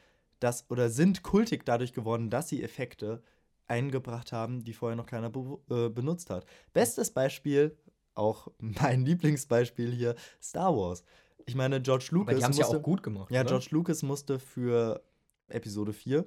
dass 0.40 0.70
oder 0.70 0.88
sind 0.88 1.22
kultig 1.22 1.64
dadurch 1.64 1.92
geworden, 1.92 2.30
dass 2.30 2.48
sie 2.48 2.62
Effekte 2.62 3.22
eingebracht 3.66 4.32
haben, 4.32 4.64
die 4.64 4.72
vorher 4.72 4.96
noch 4.96 5.06
keiner 5.06 5.30
be 5.30 5.58
äh, 5.70 5.88
benutzt 5.88 6.30
hat. 6.30 6.46
Bestes 6.72 7.10
Beispiel 7.10 7.76
auch 8.18 8.48
mein 8.58 9.04
Lieblingsbeispiel 9.04 9.90
hier, 9.92 10.14
Star 10.42 10.76
Wars. 10.76 11.02
ich 11.46 11.54
meine, 11.54 11.80
George 11.80 12.08
Lucas. 12.10 12.28
Aber 12.32 12.38
die 12.38 12.44
haben 12.44 12.50
es 12.52 12.58
ja 12.58 12.64
musste- 12.64 12.78
auch 12.78 12.82
gut 12.82 13.02
gemacht. 13.02 13.30
Ja, 13.30 13.40
oder? 13.40 13.48
George 13.50 13.68
Lucas 13.70 14.02
musste 14.02 14.38
für 14.38 15.02
Episode 15.48 15.92
4, 15.92 16.24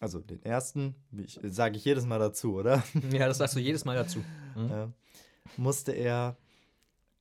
also 0.00 0.20
den 0.20 0.42
ersten, 0.42 0.94
sage 1.42 1.76
ich 1.76 1.84
jedes 1.84 2.06
Mal 2.06 2.18
dazu, 2.18 2.54
oder? 2.54 2.82
Ja, 3.12 3.26
das 3.26 3.38
sagst 3.38 3.56
du 3.56 3.60
jedes 3.60 3.84
Mal 3.84 3.96
dazu. 3.96 4.20
Mhm. 4.56 4.68
Ja. 4.70 4.92
musste 5.56 5.92
er 5.92 6.36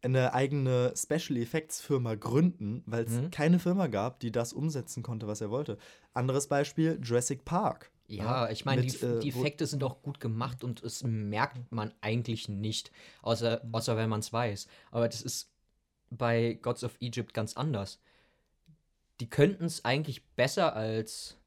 eine 0.04 0.34
eigene 0.34 0.94
Special 0.96 1.38
Effects 1.42 1.82
Firma 1.82 2.14
gründen, 2.16 2.84
weil 2.86 3.04
es 3.06 3.14
Mhm. 3.14 3.32
keine 3.32 3.60
Firma 3.60 3.88
gab, 3.88 4.20
die 4.20 4.32
das 4.32 4.54
umsetzen 4.54 5.02
konnte, 5.04 5.28
was 5.28 5.42
er 5.42 5.50
wollte. 5.50 5.78
Anderes 6.14 6.48
Beispiel, 6.48 7.00
Jurassic 7.04 7.44
Park. 7.46 7.90
Ja, 8.08 8.50
ich 8.50 8.64
meine, 8.66 8.82
die, 8.84 8.96
äh, 8.98 9.20
die 9.20 9.30
Effekte 9.30 9.68
sind 9.68 9.84
auch 9.84 10.02
gut 10.02 10.20
gemacht 10.20 10.64
und 10.64 10.82
es 10.82 11.04
merkt 11.04 11.72
man 11.72 11.94
eigentlich 12.02 12.48
nicht, 12.48 12.92
außer, 13.22 13.62
Mhm. 13.64 13.76
außer 13.76 13.98
wenn 13.98 14.10
man 14.10 14.22
es 14.22 14.32
weiß. 14.32 14.68
Aber 14.92 15.08
das 15.10 15.22
ist 15.22 15.52
bei 16.10 16.54
Gods 16.62 16.84
of 16.86 16.96
Egypt 17.02 17.34
ganz 17.34 17.58
anders. 17.58 18.00
Die 19.20 19.30
könnten 19.30 19.66
es 19.66 19.84
eigentlich 19.84 20.24
besser 20.36 20.76
als 20.76 21.38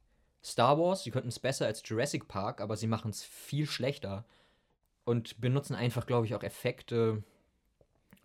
Star 0.43 0.77
Wars, 0.77 1.03
die 1.03 1.11
könnten 1.11 1.29
es 1.29 1.39
besser 1.39 1.65
als 1.65 1.81
Jurassic 1.85 2.27
Park, 2.27 2.61
aber 2.61 2.75
sie 2.77 2.87
machen 2.87 3.11
es 3.11 3.23
viel 3.23 3.65
schlechter 3.65 4.25
und 5.05 5.39
benutzen 5.41 5.75
einfach, 5.75 6.05
glaube 6.05 6.25
ich, 6.25 6.35
auch 6.35 6.43
Effekte, 6.43 7.23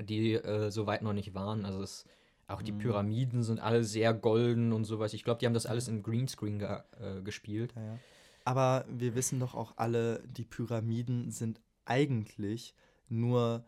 die 0.00 0.34
äh, 0.34 0.70
so 0.70 0.86
weit 0.86 1.02
noch 1.02 1.12
nicht 1.12 1.34
waren. 1.34 1.64
Also 1.64 1.82
es, 1.82 2.04
auch 2.48 2.62
die 2.62 2.72
Mhm. 2.72 2.78
Pyramiden 2.78 3.42
sind 3.42 3.60
alle 3.60 3.84
sehr 3.84 4.12
golden 4.14 4.72
und 4.72 4.84
sowas. 4.84 5.14
Ich 5.14 5.24
glaube, 5.24 5.40
die 5.40 5.46
haben 5.46 5.54
das 5.54 5.66
alles 5.66 5.88
im 5.88 6.02
Greenscreen 6.02 6.58
ge 6.58 6.80
äh, 7.00 7.22
gespielt. 7.22 7.74
Ja, 7.76 7.82
ja. 7.82 7.98
Aber 8.46 8.84
wir 8.88 9.14
wissen 9.16 9.40
doch 9.40 9.54
auch 9.54 9.74
alle, 9.76 10.22
die 10.26 10.44
Pyramiden 10.44 11.30
sind 11.32 11.60
eigentlich 11.84 12.74
nur 13.08 13.64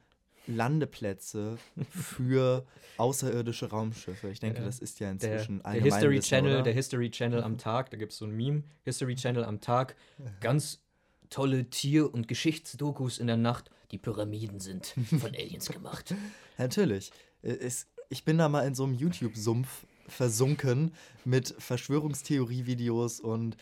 Landeplätze 0.46 1.58
für 1.90 2.64
außerirdische 2.96 3.70
Raumschiffe. 3.70 4.30
Ich 4.30 4.40
denke, 4.40 4.60
Ja. 4.60 4.64
das 4.66 4.78
ist 4.78 5.00
ja 5.00 5.06
der, 5.12 5.12
inzwischen 5.14 5.58
der 5.58 5.66
allgemein 5.66 5.92
History 5.92 6.16
Wissen, 6.16 6.28
Channel, 6.28 6.54
oder? 6.54 6.62
der 6.62 6.72
History 6.74 7.10
Channel 7.10 7.42
am 7.42 7.58
Tag, 7.58 7.90
da 7.90 7.96
gibt 7.96 8.12
es 8.12 8.18
so 8.18 8.24
ein 8.24 8.30
Meme, 8.36 8.62
History 8.84 9.14
Channel 9.16 9.44
am 9.44 9.60
Tag, 9.60 9.96
ganz 10.40 10.80
tolle 11.28 11.68
Tier- 11.68 12.14
und 12.14 12.28
Geschichtsdokus 12.28 13.18
in 13.18 13.26
der 13.26 13.36
Nacht. 13.36 13.70
Die 13.90 13.98
Pyramiden 13.98 14.60
sind 14.60 14.86
von 15.20 15.34
Aliens 15.34 15.68
gemacht. 15.70 16.14
Natürlich. 16.56 17.10
Äh, 17.42 17.68
ich 18.10 18.24
bin 18.24 18.38
da 18.38 18.48
mal 18.48 18.62
in 18.66 18.74
so 18.74 18.84
einem 18.84 18.94
YouTube-Sumpf 18.94 19.86
versunken 20.06 20.94
mit 21.26 21.54
Verschwörungstheorie-Videos 21.58 23.20
und 23.20 23.56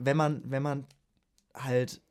wenn 0.00 0.16
man, 0.16 0.42
wenn 0.50 0.62
man 0.62 0.86
halt 1.54 2.02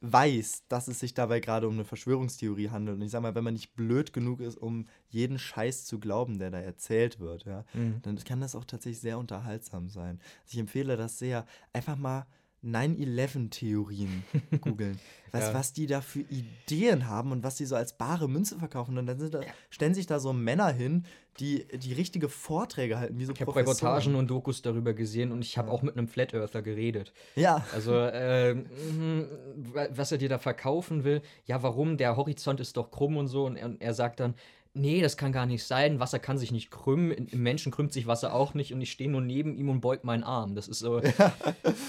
weiß, 0.00 0.64
dass 0.68 0.88
es 0.88 0.98
sich 0.98 1.14
dabei 1.14 1.38
gerade 1.40 1.68
um 1.68 1.74
eine 1.74 1.84
Verschwörungstheorie 1.84 2.70
handelt 2.70 2.96
und 2.96 3.02
ich 3.02 3.10
sag 3.12 3.22
mal, 3.22 3.34
wenn 3.36 3.44
man 3.44 3.54
nicht 3.54 3.74
blöd 3.76 4.12
genug 4.12 4.40
ist, 4.40 4.56
um 4.58 4.86
jeden 5.10 5.38
Scheiß 5.38 5.84
zu 5.84 6.00
glauben, 6.00 6.38
der 6.38 6.50
da 6.50 6.58
erzählt 6.58 7.20
wird, 7.20 7.44
ja, 7.44 7.64
Mhm. 7.74 8.00
dann 8.02 8.16
kann 8.24 8.40
das 8.40 8.56
auch 8.56 8.64
tatsächlich 8.64 9.00
sehr 9.00 9.18
unterhaltsam 9.18 9.88
sein. 9.88 10.18
Also 10.42 10.54
ich 10.54 10.58
empfehle 10.58 10.96
das 10.96 11.18
sehr. 11.18 11.46
Einfach 11.72 11.96
mal 11.96 12.26
9-11-Theorien 12.64 14.22
googeln. 14.60 14.98
Was, 15.32 15.44
Ja. 15.48 15.54
was 15.54 15.72
die 15.72 15.86
da 15.86 16.00
für 16.00 16.20
Ideen 16.20 17.08
haben 17.08 17.32
und 17.32 17.42
was 17.42 17.56
die 17.56 17.64
so 17.64 17.74
als 17.74 17.94
bare 17.96 18.28
Münze 18.28 18.58
verkaufen. 18.58 18.98
Und 18.98 19.06
dann 19.06 19.18
sind 19.18 19.32
da, 19.34 19.40
stellen 19.70 19.94
sich 19.94 20.06
da 20.06 20.20
so 20.20 20.32
Männer 20.32 20.68
hin, 20.68 21.04
die 21.40 21.66
die 21.78 21.94
richtige 21.94 22.28
Vorträge 22.28 22.98
halten, 22.98 23.18
wie 23.18 23.24
so 23.24 23.32
Ich 23.32 23.40
habe. 23.40 23.54
Reportagen 23.56 24.14
und 24.14 24.28
Dokus 24.28 24.60
darüber 24.60 24.92
gesehen 24.92 25.32
und 25.32 25.40
ich 25.42 25.56
habe 25.56 25.70
auch 25.70 25.80
mit 25.82 25.96
einem 25.96 26.06
Flat 26.06 26.34
Earther 26.34 26.60
geredet. 26.60 27.12
Ja, 27.36 27.64
Also, 27.72 27.92
wa- 27.92 29.88
was 29.90 30.12
er 30.12 30.18
dir 30.18 30.28
da 30.28 30.38
verkaufen 30.38 31.04
will, 31.04 31.22
ja, 31.46 31.62
warum? 31.62 31.96
Der 31.96 32.16
Horizont 32.16 32.60
ist 32.60 32.76
doch 32.76 32.90
krumm 32.90 33.16
und 33.16 33.28
so. 33.28 33.46
Und 33.46 33.56
er, 33.56 33.66
und 33.66 33.80
er 33.80 33.94
sagt 33.94 34.20
dann, 34.20 34.34
nee, 34.74 35.00
das 35.00 35.16
kann 35.16 35.32
gar 35.32 35.46
nicht 35.46 35.64
sein. 35.64 36.00
Wasser 36.00 36.18
kann 36.18 36.38
sich 36.38 36.52
nicht 36.52 36.70
krümmen. 36.70 37.12
Im 37.12 37.42
Menschen 37.42 37.72
krümmt 37.72 37.92
sich 37.92 38.06
Wasser 38.06 38.34
auch 38.34 38.54
nicht. 38.54 38.72
Und 38.72 38.80
ich 38.80 38.92
stehe 38.92 39.10
nur 39.10 39.20
neben 39.20 39.54
ihm 39.56 39.68
und 39.68 39.80
beug 39.80 40.04
meinen 40.04 40.24
Arm. 40.24 40.54
Das 40.54 40.68
ist 40.68 40.80
so. 40.80 41.00
ähm, 41.02 41.12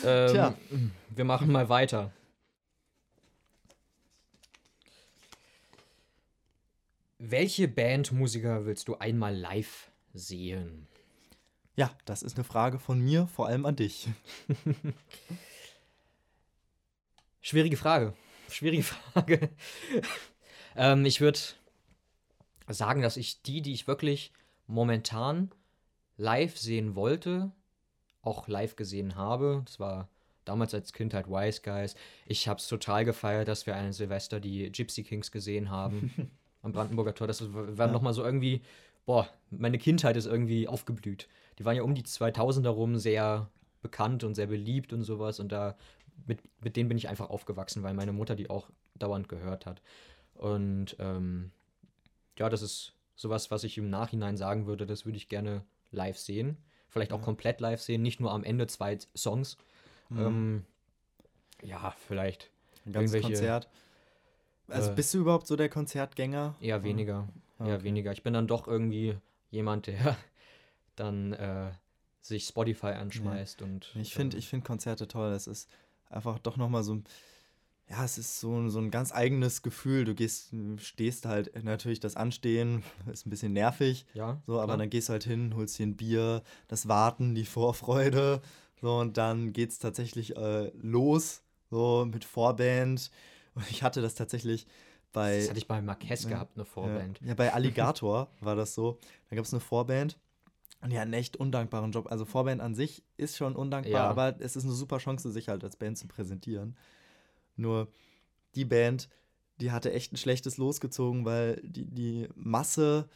Tja. 0.03 0.53
Wir 1.09 1.25
machen 1.25 1.51
mal 1.51 1.69
weiter. 1.69 2.11
Welche 7.19 7.67
Bandmusiker 7.67 8.65
willst 8.65 8.87
du 8.89 8.95
einmal 8.97 9.35
live 9.35 9.89
sehen? 10.13 10.87
ja, 11.75 11.91
das 12.05 12.23
ist 12.23 12.37
eine 12.37 12.43
Frage 12.43 12.79
von 12.79 12.99
mir, 12.99 13.27
vor 13.27 13.47
allem 13.47 13.65
an 13.65 13.75
dich. 13.75 14.07
Schwierige 17.41 17.77
Frage. 17.77 18.13
Schwierige 18.49 18.83
Frage. 19.13 19.49
ähm, 20.75 21.05
ich 21.05 21.19
würde 21.19 21.39
sagen, 22.69 23.01
dass 23.01 23.17
ich 23.17 23.41
die, 23.41 23.61
die 23.61 23.73
ich 23.73 23.87
wirklich 23.87 24.31
momentan 24.67 25.51
live 26.17 26.57
sehen 26.57 26.95
wollte, 26.95 27.51
auch 28.21 28.47
live 28.47 28.75
gesehen 28.75 29.15
habe. 29.15 29.61
Das 29.65 29.79
war 29.79 30.09
damals 30.45 30.73
als 30.73 30.93
Kind 30.93 31.13
halt 31.13 31.27
Wise 31.27 31.61
Guys. 31.63 31.95
Ich 32.25 32.47
habe 32.47 32.59
es 32.59 32.67
total 32.67 33.05
gefeiert, 33.05 33.47
dass 33.47 33.65
wir 33.65 33.75
einen 33.75 33.93
Silvester 33.93 34.39
die 34.39 34.71
Gypsy 34.71 35.03
Kings 35.03 35.31
gesehen 35.31 35.69
haben 35.69 36.31
am 36.61 36.71
Brandenburger 36.71 37.13
Tor. 37.15 37.27
Das 37.27 37.43
war 37.53 37.87
Ja. 37.87 37.91
nochmal 37.91 38.13
so 38.13 38.23
irgendwie, 38.23 38.61
boah, 39.05 39.27
meine 39.49 39.77
Kindheit 39.77 40.15
ist 40.17 40.25
irgendwie 40.25 40.67
aufgeblüht. 40.67 41.27
Die 41.59 41.65
waren 41.65 41.75
ja 41.75 41.83
um 41.83 41.95
die 41.95 42.03
2000er 42.03 42.69
rum 42.69 42.97
sehr 42.97 43.49
bekannt 43.81 44.23
und 44.23 44.35
sehr 44.35 44.47
beliebt 44.47 44.93
und 44.93 45.03
sowas. 45.03 45.39
Und 45.39 45.51
da 45.51 45.75
mit, 46.25 46.39
mit 46.63 46.75
denen 46.77 46.89
bin 46.89 46.97
ich 46.97 47.09
einfach 47.09 47.29
aufgewachsen, 47.29 47.83
weil 47.83 47.93
meine 47.93 48.13
Mutter 48.13 48.35
die 48.35 48.49
auch 48.49 48.69
dauernd 48.95 49.27
gehört 49.27 49.65
hat. 49.65 49.81
Und 50.35 50.95
ähm, 50.99 51.51
ja, 52.37 52.49
das 52.49 52.61
ist 52.61 52.93
sowas, 53.15 53.51
was 53.51 53.63
ich 53.63 53.77
im 53.77 53.89
Nachhinein 53.89 54.37
sagen 54.37 54.65
würde, 54.65 54.85
das 54.85 55.05
würde 55.05 55.17
ich 55.17 55.29
gerne 55.29 55.63
live 55.91 56.17
sehen. 56.17 56.57
Vielleicht 56.89 57.13
auch 57.13 57.19
Ja. 57.19 57.25
komplett 57.25 57.59
live 57.59 57.81
sehen, 57.81 58.01
nicht 58.01 58.19
nur 58.19 58.31
am 58.31 58.43
Ende 58.43 58.67
zwei 58.67 58.97
Songs. 59.15 59.57
Mhm. 60.09 60.19
Ähm, 60.19 60.65
ja, 61.63 61.91
vielleicht 62.07 62.51
Ein 62.85 62.93
ganzes 62.93 63.21
Konzert. 63.21 63.69
Also 64.67 64.91
äh, 64.91 64.95
bist 64.95 65.13
du 65.13 65.19
überhaupt 65.19 65.47
so 65.47 65.55
der 65.55 65.69
Konzertgänger? 65.69 66.55
eher 66.59 66.83
weniger. 66.83 67.27
Ah, 67.59 67.67
Eher 67.67 67.75
okay. 67.75 67.83
weniger. 67.83 68.11
Ich 68.11 68.23
bin 68.23 68.33
dann 68.33 68.47
doch 68.47 68.67
irgendwie 68.67 69.17
jemand, 69.49 69.87
der 69.87 70.17
dann 70.95 71.33
äh, 71.33 71.71
sich 72.21 72.45
Spotify 72.45 72.87
anschmeißt 72.87 73.61
und. 73.61 73.91
Ich 73.95 74.13
finde 74.13 74.37
ähm, 74.37 74.39
ich 74.39 74.63
Konzerte 74.63 75.07
toll. 75.07 75.31
Es 75.33 75.47
ist 75.47 75.69
einfach 76.09 76.39
doch 76.39 76.57
nochmal 76.57 76.83
so 76.83 76.95
ein. 76.95 77.03
Ja, 77.89 78.05
es 78.05 78.17
ist 78.17 78.39
so, 78.39 78.55
ein- 78.57 78.69
so 78.69 78.79
ein 78.79 78.91
ganz 78.91 79.11
eigenes 79.13 79.61
Gefühl. 79.61 80.05
Du 80.05 80.15
gehst, 80.15 80.53
stehst 80.77 81.25
halt, 81.25 81.63
natürlich 81.63 81.99
das 81.99 82.15
Anstehen 82.15 82.81
ist 83.11 83.25
ein 83.25 83.29
bisschen 83.29 83.53
nervig, 83.53 84.05
ja, 84.13 84.41
so, 84.47 84.53
aber 84.55 84.65
klar. 84.67 84.77
dann 84.77 84.89
gehst 84.89 85.09
du 85.09 85.13
halt 85.13 85.23
hin, 85.25 85.53
holst 85.55 85.77
dir 85.77 85.87
ein 85.87 85.95
Bier, 85.97 86.43
das 86.67 86.87
Warten, 86.87 87.35
die 87.35 87.45
Vorfreude, 87.45 88.41
so, 88.81 88.97
und 88.99 89.17
dann 89.17 89.53
geht's 89.53 89.79
tatsächlich 89.79 90.35
äh, 90.35 90.69
los, 90.81 91.41
so 91.69 92.05
mit 92.11 92.25
Vorband. 92.25 93.11
Und 93.55 93.69
ich 93.69 93.83
hatte 93.83 94.01
das 94.01 94.15
tatsächlich 94.15 94.65
bei. 95.11 95.37
Das 95.39 95.49
hatte 95.49 95.59
ich 95.59 95.67
bei 95.67 95.81
Marquez 95.81 96.23
Ja, 96.23 96.29
gehabt, 96.29 96.55
eine 96.55 96.65
Vorband. 96.65 97.19
Ja, 97.21 97.27
ja 97.27 97.33
bei 97.35 97.53
Alligator 97.53 98.29
war 98.39 98.55
das 98.55 98.73
so. 98.73 98.97
Da 99.29 99.35
gab 99.35 99.45
es 99.45 99.53
eine 99.53 99.59
Vorband 99.59 100.17
und 100.81 100.89
die 100.91 100.97
hatten 100.97 101.13
einen 101.13 101.21
echt 101.21 101.37
undankbaren 101.37 101.91
Job. 101.91 102.07
Also 102.11 102.25
Vorband 102.25 102.61
an 102.61 102.73
sich 102.75 103.03
ist 103.17 103.37
schon 103.37 103.55
undankbar, 103.55 103.91
Ja. 103.93 104.09
aber 104.09 104.35
es 104.39 104.55
ist 104.55 104.63
eine 104.63 104.73
super 104.73 104.97
Chance, 104.97 105.31
sich 105.31 105.49
halt 105.49 105.63
als 105.63 105.75
Band 105.75 105.97
zu 105.97 106.07
präsentieren. 106.07 106.75
Nur 107.55 107.87
die 108.55 108.65
Band, 108.65 109.09
die 109.59 109.71
hatte 109.71 109.91
echt 109.93 110.13
ein 110.13 110.17
schlechtes 110.17 110.57
losgezogen, 110.57 111.25
weil 111.25 111.61
die, 111.63 111.85
die 111.85 112.29
Masse 112.35 113.07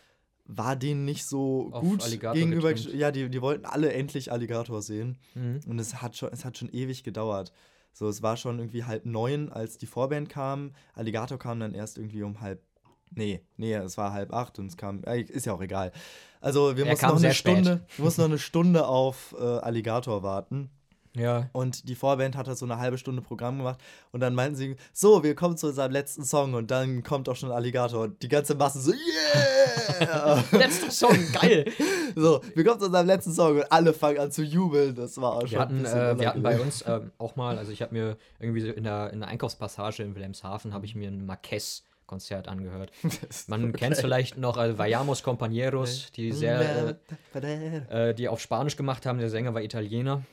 war 0.46 0.76
denen 0.76 1.06
nicht 1.06 1.26
so 1.26 1.70
Auf 1.72 1.84
gut 1.84 2.04
Alligator 2.04 2.36
gegenüber. 2.36 2.74
getrimmt. 2.74 2.96
Ja, 2.96 3.12
die, 3.12 3.30
die 3.30 3.42
wollten 3.42 3.66
alle 3.66 3.92
endlich 3.92 4.32
Alligator 4.32 4.82
sehen. 4.82 5.18
Mhm. 5.36 5.60
Und 5.68 5.80
es 5.80 6.02
hat 6.02 6.16
schon, 6.16 6.30
es 6.32 6.46
hat 6.46 6.58
schon 6.58 6.70
ewig 6.70 7.04
gedauert. 7.04 7.52
So, 7.92 8.08
es 8.08 8.22
war 8.22 8.38
schon 8.38 8.60
irgendwie 8.60 8.84
halb 8.84 9.06
neun, 9.06 9.52
als 9.52 9.78
die 9.78 9.88
Vorband 9.88 10.30
kam. 10.30 10.74
Alligator 10.94 11.38
kam 11.38 11.60
dann 11.60 11.74
erst 11.74 11.98
irgendwie 11.98 12.24
um 12.24 12.40
halb. 12.42 12.62
Nee, 13.10 13.42
nee, 13.56 13.74
es 13.74 13.98
war 13.98 14.14
halb 14.14 14.34
acht 14.34 14.60
und 14.60 14.68
es 14.68 14.78
kam. 14.78 15.04
Ist 15.04 15.46
ja 15.46 15.54
auch 15.54 15.62
egal. 15.62 15.92
Also 16.40 16.78
wir 16.78 16.86
mussten 16.86 17.08
noch 17.08 17.18
eine. 17.18 17.34
Stunde, 17.34 17.86
wir 17.96 18.06
mussten 18.06 18.22
noch 18.22 18.30
eine 18.30 18.40
Stunde 18.40 18.88
auf 18.88 19.36
äh, 19.40 19.44
Alligator 19.44 20.24
warten. 20.24 20.70
Ja. 21.18 21.50
Und 21.52 21.90
die 21.90 21.96
Vorband 21.96 22.36
hat 22.36 22.48
halt 22.48 22.58
so 22.58 22.66
eine 22.66 22.78
halbe 22.78 22.98
Stunde 22.98 23.22
Programm 23.22 23.58
gemacht. 23.58 23.80
Und 24.12 24.20
dann 24.20 24.36
meinten 24.36 24.56
sie, 24.56 24.76
so, 24.94 25.24
wir 25.24 25.36
kommen 25.36 25.58
zu 25.58 25.68
unserem 25.68 25.92
letzten 25.92 26.24
Song. 26.24 26.54
Und 26.54 26.72
dann 26.72 27.04
kommt 27.04 27.28
auch 27.30 27.36
schon 27.36 27.52
Alligator. 27.52 28.04
Und 28.04 28.22
die 28.22 28.28
ganze 28.28 28.56
Masse 28.56 28.80
so, 28.80 28.92
yeah! 28.92 30.44
Letzter 30.52 30.92
Song, 30.92 31.18
geil. 31.34 31.66
so, 32.16 32.42
wir 32.56 32.64
kommen 32.64 32.80
zu 32.80 32.86
unserem 32.88 33.08
letzten 33.08 33.34
Song. 33.34 33.58
Und 33.58 33.72
alle 33.72 33.94
fangen 33.94 34.20
an 34.20 34.32
zu 34.32 34.44
jubeln. 34.44 34.96
Das 34.96 35.20
war 35.20 35.34
auch 35.34 35.42
schon 35.42 35.52
Wir 35.52 35.60
hatten, 35.60 35.78
ein 35.78 35.84
bisschen 35.84 36.00
äh, 36.00 36.20
wir 36.20 36.30
hatten 36.30 36.44
bei 36.44 36.60
uns 36.60 36.84
ähm, 36.88 37.12
auch 37.18 37.36
mal, 37.36 37.58
also 37.58 37.72
ich 37.72 37.82
habe 37.82 37.94
mir 37.94 38.18
irgendwie 38.40 38.62
so 38.62 38.70
in 38.70 38.84
der, 38.84 39.12
in 39.12 39.20
der 39.20 39.30
Einkaufspassage 39.30 40.04
in 40.04 40.16
Wilhelmshaven, 40.16 40.74
habe 40.74 40.86
ich 40.86 40.96
mir 40.96 41.10
ein 41.10 41.26
Marquez-Konzert 41.26 42.48
angehört. 42.48 42.92
Man 43.48 43.74
kennt 43.74 43.96
es 43.96 44.02
vielleicht 44.02 44.38
noch, 44.38 44.58
also 44.58 44.78
Vayamos 44.78 45.24
Compañeros, 45.24 46.12
die 46.12 46.32
sehr, 46.32 46.98
äh, 47.34 48.10
äh, 48.10 48.14
die 48.14 48.30
auf 48.30 48.40
Spanisch 48.40 48.76
gemacht 48.76 49.06
haben. 49.06 49.20
Der 49.20 49.30
Sänger 49.30 49.54
war 49.54 49.62
Italiener. 49.62 50.24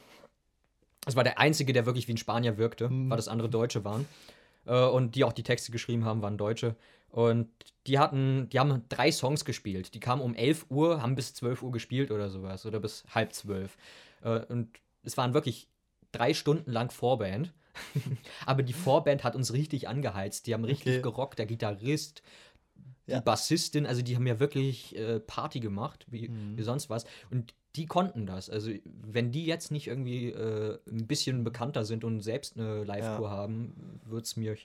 Das 1.04 1.16
war 1.16 1.24
der 1.24 1.38
einzige, 1.38 1.72
der 1.72 1.86
wirklich 1.86 2.08
wie 2.08 2.12
ein 2.14 2.18
Spanier 2.18 2.56
wirkte, 2.58 2.88
Mhm. 2.88 3.10
weil 3.10 3.16
das 3.16 3.28
andere 3.28 3.48
Deutsche 3.48 3.84
waren. 3.84 4.06
Äh, 4.66 4.84
und 4.86 5.14
die 5.14 5.24
auch 5.24 5.32
die 5.32 5.42
Texte 5.42 5.72
geschrieben 5.72 6.04
haben, 6.04 6.22
waren 6.22 6.38
Deutsche. 6.38 6.76
Und 7.10 7.48
die 7.86 7.98
hatten, 7.98 8.48
die 8.48 8.58
haben 8.58 8.82
drei 8.88 9.12
Songs 9.12 9.44
gespielt. 9.44 9.94
Die 9.94 10.00
kamen 10.00 10.20
um 10.22 10.34
11 10.34 10.66
Uhr, 10.70 11.00
haben 11.02 11.14
bis 11.14 11.34
12 11.34 11.62
Uhr 11.62 11.70
gespielt 11.70 12.10
oder 12.10 12.28
sowas. 12.30 12.66
Oder 12.66 12.80
bis 12.80 13.04
halb 13.14 13.32
zwölf. 13.34 13.76
Äh, 14.22 14.40
und 14.46 14.68
es 15.02 15.16
waren 15.16 15.34
wirklich 15.34 15.68
drei 16.12 16.32
Stunden 16.34 16.70
lang 16.72 16.90
Vorband. 16.90 17.52
Aber 18.46 18.62
die 18.62 18.72
Vorband 18.72 19.22
hat 19.24 19.36
uns 19.36 19.52
richtig 19.52 19.88
angeheizt. 19.88 20.46
Die 20.46 20.54
haben 20.54 20.64
richtig 20.64 20.94
Okay. 20.94 21.02
gerockt. 21.02 21.38
Der 21.38 21.46
Gitarrist, 21.46 22.22
die 23.06 23.12
Ja. 23.12 23.20
Bassistin, 23.20 23.86
also 23.86 24.02
die 24.02 24.16
haben 24.16 24.26
ja 24.26 24.40
wirklich 24.40 24.96
äh, 24.96 25.20
Party 25.20 25.60
gemacht, 25.60 26.06
wie, 26.10 26.28
Mhm. 26.28 26.56
wie 26.58 26.62
sonst 26.62 26.88
was. 26.90 27.04
Und 27.30 27.54
die 27.76 27.86
konnten 27.86 28.24
das. 28.26 28.48
Also, 28.50 28.70
wenn 28.84 29.32
die 29.32 29.46
jetzt 29.46 29.70
nicht 29.72 29.88
irgendwie 29.88 30.28
äh, 30.30 30.78
ein 30.88 31.06
bisschen 31.06 31.42
bekannter 31.44 31.84
sind 31.84 32.04
und 32.04 32.20
selbst 32.20 32.56
eine 32.56 32.84
Live-Tour 32.84 33.30
haben, 33.30 34.00
würde 34.04 34.22
es 34.22 34.36
mir. 34.36 34.56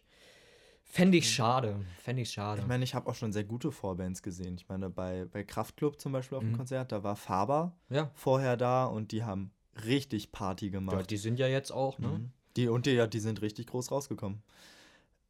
Fände 0.84 1.18
ich 1.18 1.32
schade. 1.32 1.76
Fände 2.02 2.22
ich 2.24 2.32
schade. 2.32 2.62
Ich 2.62 2.68
meine, 2.68 2.84
ich 2.84 2.96
habe 2.96 3.08
auch 3.10 3.16
schon 3.16 3.32
sehr 3.32 3.44
gute 3.44 3.72
Vorbands 3.72 4.24
gesehen. 4.24 4.56
Ich 4.58 4.68
meine, 4.70 4.90
bei, 4.90 5.26
bei 5.26 5.44
Kraftklub 5.44 6.00
zum 6.02 6.12
Beispiel 6.12 6.38
auf 6.38 6.44
dem 6.44 6.54
Mhm. 6.54 6.58
Konzert, 6.58 6.92
da 6.92 7.04
war 7.04 7.16
Faber 7.16 7.76
ja. 7.90 8.10
vorher 8.16 8.58
da 8.58 8.86
und 8.86 9.12
die 9.12 9.24
haben 9.24 9.52
richtig 9.86 10.32
Party 10.32 10.66
ja, 10.66 10.72
gemacht. 10.72 11.10
die 11.12 11.18
sind 11.18 11.38
ja 11.40 11.48
jetzt 11.48 11.72
auch, 11.72 12.00
ne? 12.00 12.08
Mhm. 12.08 12.32
Die 12.58 12.68
und 12.68 12.86
die, 12.88 12.92
ja, 12.92 13.06
die 13.06 13.20
sind 13.20 13.42
richtig 13.44 13.68
groß 13.68 13.92
rausgekommen. 13.92 14.42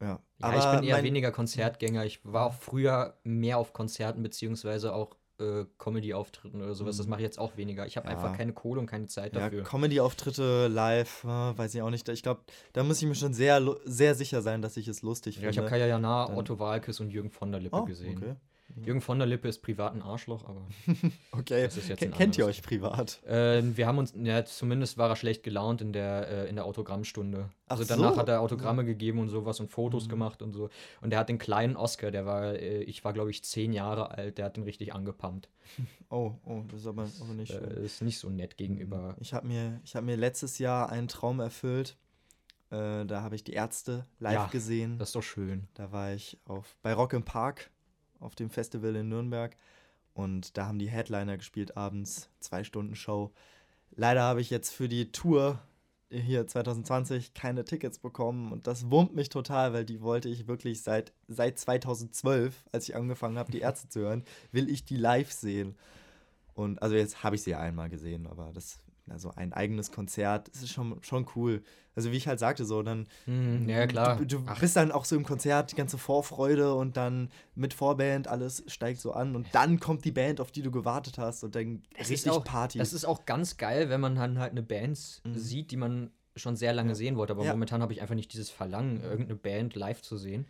Ja, 0.00 0.18
Ja, 0.38 0.58
ich 0.58 0.80
bin 0.80 0.88
eher 0.88 1.02
weniger 1.02 1.30
Konzertgänger. 1.32 2.04
Ich 2.04 2.20
war 2.24 2.46
auch 2.46 2.54
früher 2.54 3.18
mehr 3.24 3.58
auf 3.58 3.72
Konzerten 3.72 4.22
beziehungsweise 4.22 4.94
auch 4.94 5.16
äh, 5.38 5.64
Comedy-Auftritten 5.78 6.60
oder 6.60 6.74
sowas. 6.74 6.98
Das 6.98 7.06
Mhm. 7.06 7.10
mache 7.10 7.20
ich 7.22 7.24
jetzt 7.24 7.38
auch 7.38 7.56
weniger. 7.56 7.86
Ich 7.86 7.96
habe 7.96 8.06
Ja. 8.08 8.12
einfach 8.12 8.36
keine 8.36 8.52
Kohle 8.52 8.78
und 8.80 8.86
keine 8.86 9.06
Zeit 9.06 9.32
Ja, 9.34 9.40
dafür. 9.40 9.62
Comedy-Auftritte 9.62 10.68
live, 10.68 11.24
äh, 11.24 11.28
weiß 11.56 11.74
ich 11.74 11.80
auch 11.80 11.88
nicht. 11.88 12.06
Ich 12.10 12.22
glaube, 12.22 12.42
da 12.74 12.82
muss 12.82 13.00
ich 13.00 13.08
mir 13.08 13.14
schon 13.14 13.32
sehr, 13.32 13.62
sehr 13.86 14.14
sicher 14.14 14.42
sein, 14.42 14.60
dass 14.60 14.76
ich 14.76 14.86
es 14.86 15.00
lustig 15.00 15.36
Ja, 15.36 15.40
finde. 15.40 15.50
ich 15.52 15.58
habe 15.58 15.68
Kaya 15.68 15.86
Jana, 15.86 16.36
Otto 16.36 16.58
Walkes 16.58 17.00
und 17.00 17.10
Jürgen 17.10 17.30
von 17.30 17.50
der 17.52 17.60
Lippe 17.62 17.76
oh, 17.76 17.84
gesehen. 17.84 18.18
okay. 18.18 18.34
Jürgen 18.84 19.00
von 19.00 19.18
der 19.18 19.26
Lippe 19.26 19.48
ist 19.48 19.62
privat 19.62 19.94
ein 19.94 20.02
Arschloch, 20.02 20.44
aber 20.48 20.66
Okay, 21.32 21.64
Das 21.64 21.76
ist 21.76 21.88
jetzt 21.88 21.98
Ken- 22.00 22.12
ein 22.12 22.16
kennt 22.16 22.38
ihr 22.38 22.46
euch 22.46 22.62
privat? 22.62 23.20
ähm, 23.26 23.76
wir 23.76 23.86
haben 23.86 23.98
uns, 23.98 24.14
ja, 24.16 24.44
zumindest 24.44 24.98
war 24.98 25.08
er 25.10 25.16
schlecht 25.16 25.42
gelaunt 25.42 25.80
in 25.82 25.92
der, 25.92 26.28
äh, 26.28 26.48
in 26.48 26.56
der 26.56 26.64
Autogrammstunde. 26.64 27.50
Ach 27.66 27.72
Also 27.72 27.84
danach 27.84 28.14
so. 28.14 28.20
hat 28.20 28.28
er 28.28 28.40
Autogramme 28.40 28.84
gegeben 28.84 29.18
und 29.18 29.28
sowas 29.28 29.60
und 29.60 29.70
Fotos 29.70 30.06
Mhm. 30.06 30.10
gemacht 30.10 30.42
und 30.42 30.52
so. 30.52 30.70
Und 31.00 31.10
der 31.10 31.18
hat 31.18 31.28
den 31.28 31.38
kleinen 31.38 31.76
Oscar, 31.76 32.10
der 32.10 32.26
war, 32.26 32.54
äh, 32.54 32.82
ich 32.82 33.04
war 33.04 33.12
glaube 33.12 33.30
ich 33.30 33.42
zehn 33.44 33.72
Jahre 33.72 34.10
alt, 34.10 34.38
der 34.38 34.44
hat 34.46 34.56
den 34.56 34.64
richtig 34.64 34.92
angepumpt. 34.94 35.48
Oh, 36.12 36.32
oh, 36.44 36.62
das 36.68 36.80
ist 36.80 36.86
aber, 36.88 37.08
aber 37.20 37.34
nicht 37.34 37.52
schön. 37.52 37.62
Äh, 37.62 37.84
ist 37.84 38.02
nicht 38.02 38.18
so 38.18 38.28
nett 38.30 38.56
gegenüber. 38.56 39.14
Ich 39.20 39.32
habe 39.32 39.46
mir, 39.46 39.80
ich 39.84 39.94
hab 39.94 40.02
mir 40.02 40.16
letztes 40.16 40.58
Jahr 40.58 40.90
einen 40.90 41.06
Traum 41.06 41.38
erfüllt. 41.38 41.96
Äh, 42.70 43.04
da 43.06 43.22
habe 43.22 43.36
ich 43.36 43.44
die 43.44 43.52
Ärzte 43.52 44.06
live 44.18 44.34
Ja, 44.34 44.46
gesehen. 44.46 44.98
Das 44.98 45.10
ist 45.10 45.14
doch 45.14 45.22
schön. 45.22 45.68
Da 45.74 45.92
war 45.92 46.12
ich 46.12 46.38
auf, 46.46 46.76
bei 46.82 46.92
Rock 46.94 47.12
im 47.12 47.22
Park 47.22 47.70
auf 48.20 48.34
dem 48.34 48.50
Festival 48.50 48.94
in 48.96 49.08
Nürnberg. 49.08 49.56
Und 50.14 50.56
da 50.56 50.66
haben 50.66 50.78
die 50.78 50.90
Headliner 50.90 51.36
gespielt 51.36 51.76
abends, 51.76 52.28
zwei 52.40 52.64
Stunden 52.64 52.94
Show. 52.94 53.32
Leider 53.90 54.22
habe 54.22 54.40
ich 54.40 54.50
jetzt 54.50 54.70
für 54.70 54.88
die 54.88 55.12
Tour 55.12 55.60
hier 56.10 56.46
2020 56.46 57.34
keine 57.34 57.64
Tickets 57.64 57.98
bekommen 57.98 58.50
und 58.50 58.66
das 58.66 58.90
wurmt 58.90 59.14
mich 59.14 59.28
total, 59.28 59.72
weil 59.72 59.84
die 59.84 60.00
wollte 60.00 60.28
ich 60.28 60.48
wirklich 60.48 60.82
seit, 60.82 61.12
seit 61.28 61.58
2012, 61.58 62.64
als 62.72 62.88
ich 62.88 62.96
angefangen 62.96 63.38
habe, 63.38 63.52
die 63.52 63.60
Ärzte 63.60 63.88
zu 63.88 64.00
hören, 64.00 64.24
will 64.50 64.68
ich 64.68 64.84
die 64.84 64.96
live 64.96 65.30
sehen. 65.30 65.76
Und 66.54 66.82
also 66.82 66.96
jetzt 66.96 67.22
habe 67.22 67.36
ich 67.36 67.42
sie 67.42 67.50
ja 67.50 67.60
einmal 67.60 67.88
gesehen, 67.88 68.26
aber 68.26 68.50
das, 68.52 68.80
also 69.10 69.32
ein 69.34 69.52
eigenes 69.52 69.90
Konzert, 69.92 70.48
das 70.52 70.62
ist 70.62 70.70
schon, 70.70 71.02
schon 71.02 71.26
cool. 71.36 71.62
Also 71.96 72.12
wie 72.12 72.16
ich 72.16 72.26
halt 72.28 72.38
sagte, 72.38 72.64
so 72.64 72.82
dann 72.82 73.06
Mhm, 73.26 73.68
ja, 73.68 73.86
klar. 73.86 74.16
Du, 74.16 74.24
du 74.24 74.44
bist 74.60 74.76
dann 74.76 74.92
auch 74.92 75.04
so 75.04 75.16
im 75.16 75.24
Konzert, 75.24 75.72
die 75.72 75.76
ganze 75.76 75.98
Vorfreude 75.98 76.74
und 76.74 76.96
dann 76.96 77.30
mit 77.54 77.74
Vorband, 77.74 78.28
alles 78.28 78.62
steigt 78.68 79.00
so 79.00 79.12
an 79.12 79.34
und 79.36 79.48
dann 79.52 79.80
kommt 79.80 80.04
die 80.04 80.12
Band, 80.12 80.40
auf 80.40 80.52
die 80.52 80.62
du 80.62 80.70
gewartet 80.70 81.18
hast 81.18 81.42
und 81.44 81.54
dann 81.54 81.82
ist 81.98 82.10
richtig 82.10 82.32
auch- 82.32 82.44
Party. 82.44 82.78
das 82.78 82.92
ist 82.92 83.04
auch 83.04 83.26
ganz 83.26 83.56
geil, 83.56 83.90
wenn 83.90 84.00
man 84.00 84.14
dann 84.14 84.38
halt 84.38 84.52
eine 84.52 84.62
Band 84.62 85.20
Mhm. 85.24 85.34
sieht, 85.34 85.70
die 85.72 85.76
man 85.76 86.10
schon 86.36 86.56
sehr 86.56 86.72
lange 86.72 86.90
Ja. 86.90 86.94
sehen 86.94 87.16
wollte. 87.16 87.32
Aber 87.32 87.44
Ja. 87.44 87.52
momentan 87.52 87.82
habe 87.82 87.92
ich 87.92 88.00
einfach 88.00 88.14
nicht 88.14 88.32
dieses 88.32 88.50
Verlangen, 88.50 89.02
irgendeine 89.02 89.34
Band 89.36 89.74
live 89.74 90.00
zu 90.00 90.16
sehen. 90.16 90.46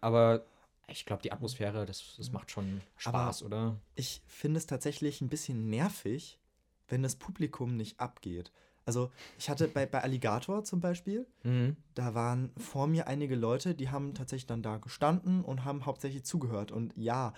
Aber 0.00 0.44
ich 0.86 1.04
glaube, 1.06 1.22
die 1.22 1.32
Atmosphäre, 1.32 1.86
das, 1.86 2.14
das 2.16 2.30
macht 2.30 2.50
schon 2.50 2.80
Spaß, 2.96 3.42
oder? 3.42 3.76
ich 3.96 4.22
finde 4.26 4.58
es 4.58 4.66
tatsächlich 4.66 5.20
ein 5.20 5.28
bisschen 5.28 5.68
nervig, 5.68 6.38
wenn 6.88 7.02
das 7.02 7.16
Publikum 7.16 7.76
nicht 7.76 7.98
abgeht. 8.00 8.52
Also 8.86 9.10
ich 9.38 9.48
hatte 9.48 9.66
bei, 9.68 9.86
bei 9.86 10.02
Alligator 10.02 10.62
zum 10.64 10.80
Beispiel, 10.80 11.26
Mhm. 11.42 11.76
da 11.94 12.14
waren 12.14 12.50
vor 12.58 12.86
mir 12.86 13.06
einige 13.06 13.34
Leute, 13.34 13.74
die 13.74 13.88
haben 13.88 14.12
tatsächlich 14.14 14.46
dann 14.46 14.62
da 14.62 14.76
gestanden 14.76 15.42
und 15.42 15.64
haben 15.64 15.86
hauptsächlich 15.86 16.24
zugehört. 16.24 16.70
Und 16.70 16.92
ja, 16.96 17.32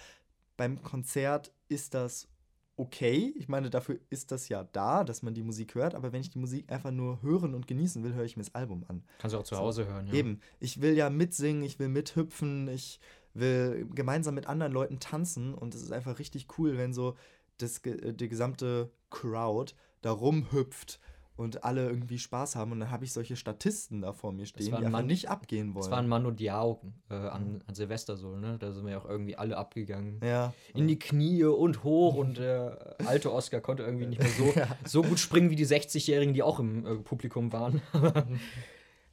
beim 0.56 0.82
Konzert 0.82 1.52
ist 1.68 1.94
das 1.94 2.28
okay. 2.76 3.32
Ich 3.36 3.48
meine, 3.48 3.70
dafür 3.70 3.98
ist 4.10 4.32
das 4.32 4.48
ja 4.48 4.64
da, 4.64 5.04
dass 5.04 5.22
man 5.22 5.34
die 5.34 5.42
Musik 5.44 5.76
hört. 5.76 5.94
Aber 5.94 6.12
wenn 6.12 6.20
ich 6.20 6.30
die 6.30 6.38
Musik 6.40 6.70
einfach 6.70 6.90
nur 6.90 7.22
hören 7.22 7.54
und 7.54 7.66
genießen 7.68 8.02
will, 8.02 8.14
höre 8.14 8.24
ich 8.24 8.36
mir 8.36 8.42
das 8.42 8.54
Album 8.54 8.84
an. 8.88 9.04
Kannst 9.18 9.34
du 9.34 9.38
auch 9.38 9.44
zu 9.44 9.54
So. 9.54 9.60
Hause 9.60 9.86
hören, 9.86 10.08
ja. 10.08 10.14
Eben, 10.14 10.40
ich 10.58 10.80
will 10.80 10.94
ja 10.94 11.08
mitsingen, 11.10 11.62
ich 11.62 11.78
will 11.78 11.88
mithüpfen, 11.88 12.68
ich 12.68 12.98
will 13.34 13.86
gemeinsam 13.94 14.34
mit 14.34 14.46
anderen 14.48 14.72
Leuten 14.72 14.98
tanzen. 14.98 15.54
Und 15.54 15.74
es 15.74 15.82
ist 15.82 15.92
einfach 15.92 16.18
richtig 16.18 16.48
cool, 16.58 16.76
wenn 16.76 16.92
so 16.92 17.16
das, 17.58 17.78
äh, 17.84 18.12
die 18.14 18.28
gesamte 18.28 18.90
Crowd 19.10 19.74
da 20.02 20.10
rumhüpft 20.12 21.00
und 21.36 21.64
alle 21.64 21.86
irgendwie 21.86 22.18
Spaß 22.18 22.56
haben. 22.56 22.72
Und 22.72 22.80
dann 22.80 22.90
habe 22.90 23.04
ich 23.04 23.12
solche 23.12 23.36
Statisten 23.36 24.00
da 24.00 24.12
vor 24.14 24.32
mir 24.32 24.46
stehen, 24.46 24.66
die 24.66 24.72
ein 24.72 24.76
einfach 24.78 24.90
Mann- 24.92 25.06
nicht 25.06 25.28
abgehen 25.28 25.74
wollen. 25.74 25.82
Das 25.84 25.90
war 25.90 25.98
ein 25.98 26.08
Mano 26.08 26.30
Diao 26.30 26.80
äh, 27.10 27.14
an, 27.14 27.62
an 27.66 27.74
Silvester 27.74 28.16
so, 28.16 28.36
ne? 28.36 28.56
Da 28.58 28.72
sind 28.72 28.84
wir 28.84 28.92
ja 28.92 28.98
auch 28.98 29.04
irgendwie 29.08 29.36
alle 29.36 29.56
abgegangen. 29.58 30.18
ja. 30.22 30.54
In 30.74 30.88
die 30.88 30.98
Knie 30.98 31.44
und 31.44 31.84
hoch 31.84 32.14
und 32.14 32.38
der 32.38 32.96
alte 33.04 33.32
Oscar 33.32 33.60
konnte 33.60 33.82
irgendwie 33.82 34.06
nicht 34.06 34.18
mehr 34.22 34.30
so, 34.30 34.54
so 35.02 35.02
gut 35.02 35.18
springen 35.18 35.50
wie 35.50 35.56
die 35.56 35.66
60-Jährigen, 35.66 36.32
die 36.32 36.42
auch 36.42 36.58
im 36.58 36.86
äh, 36.86 36.94
Publikum 36.96 37.52
waren. 37.52 37.82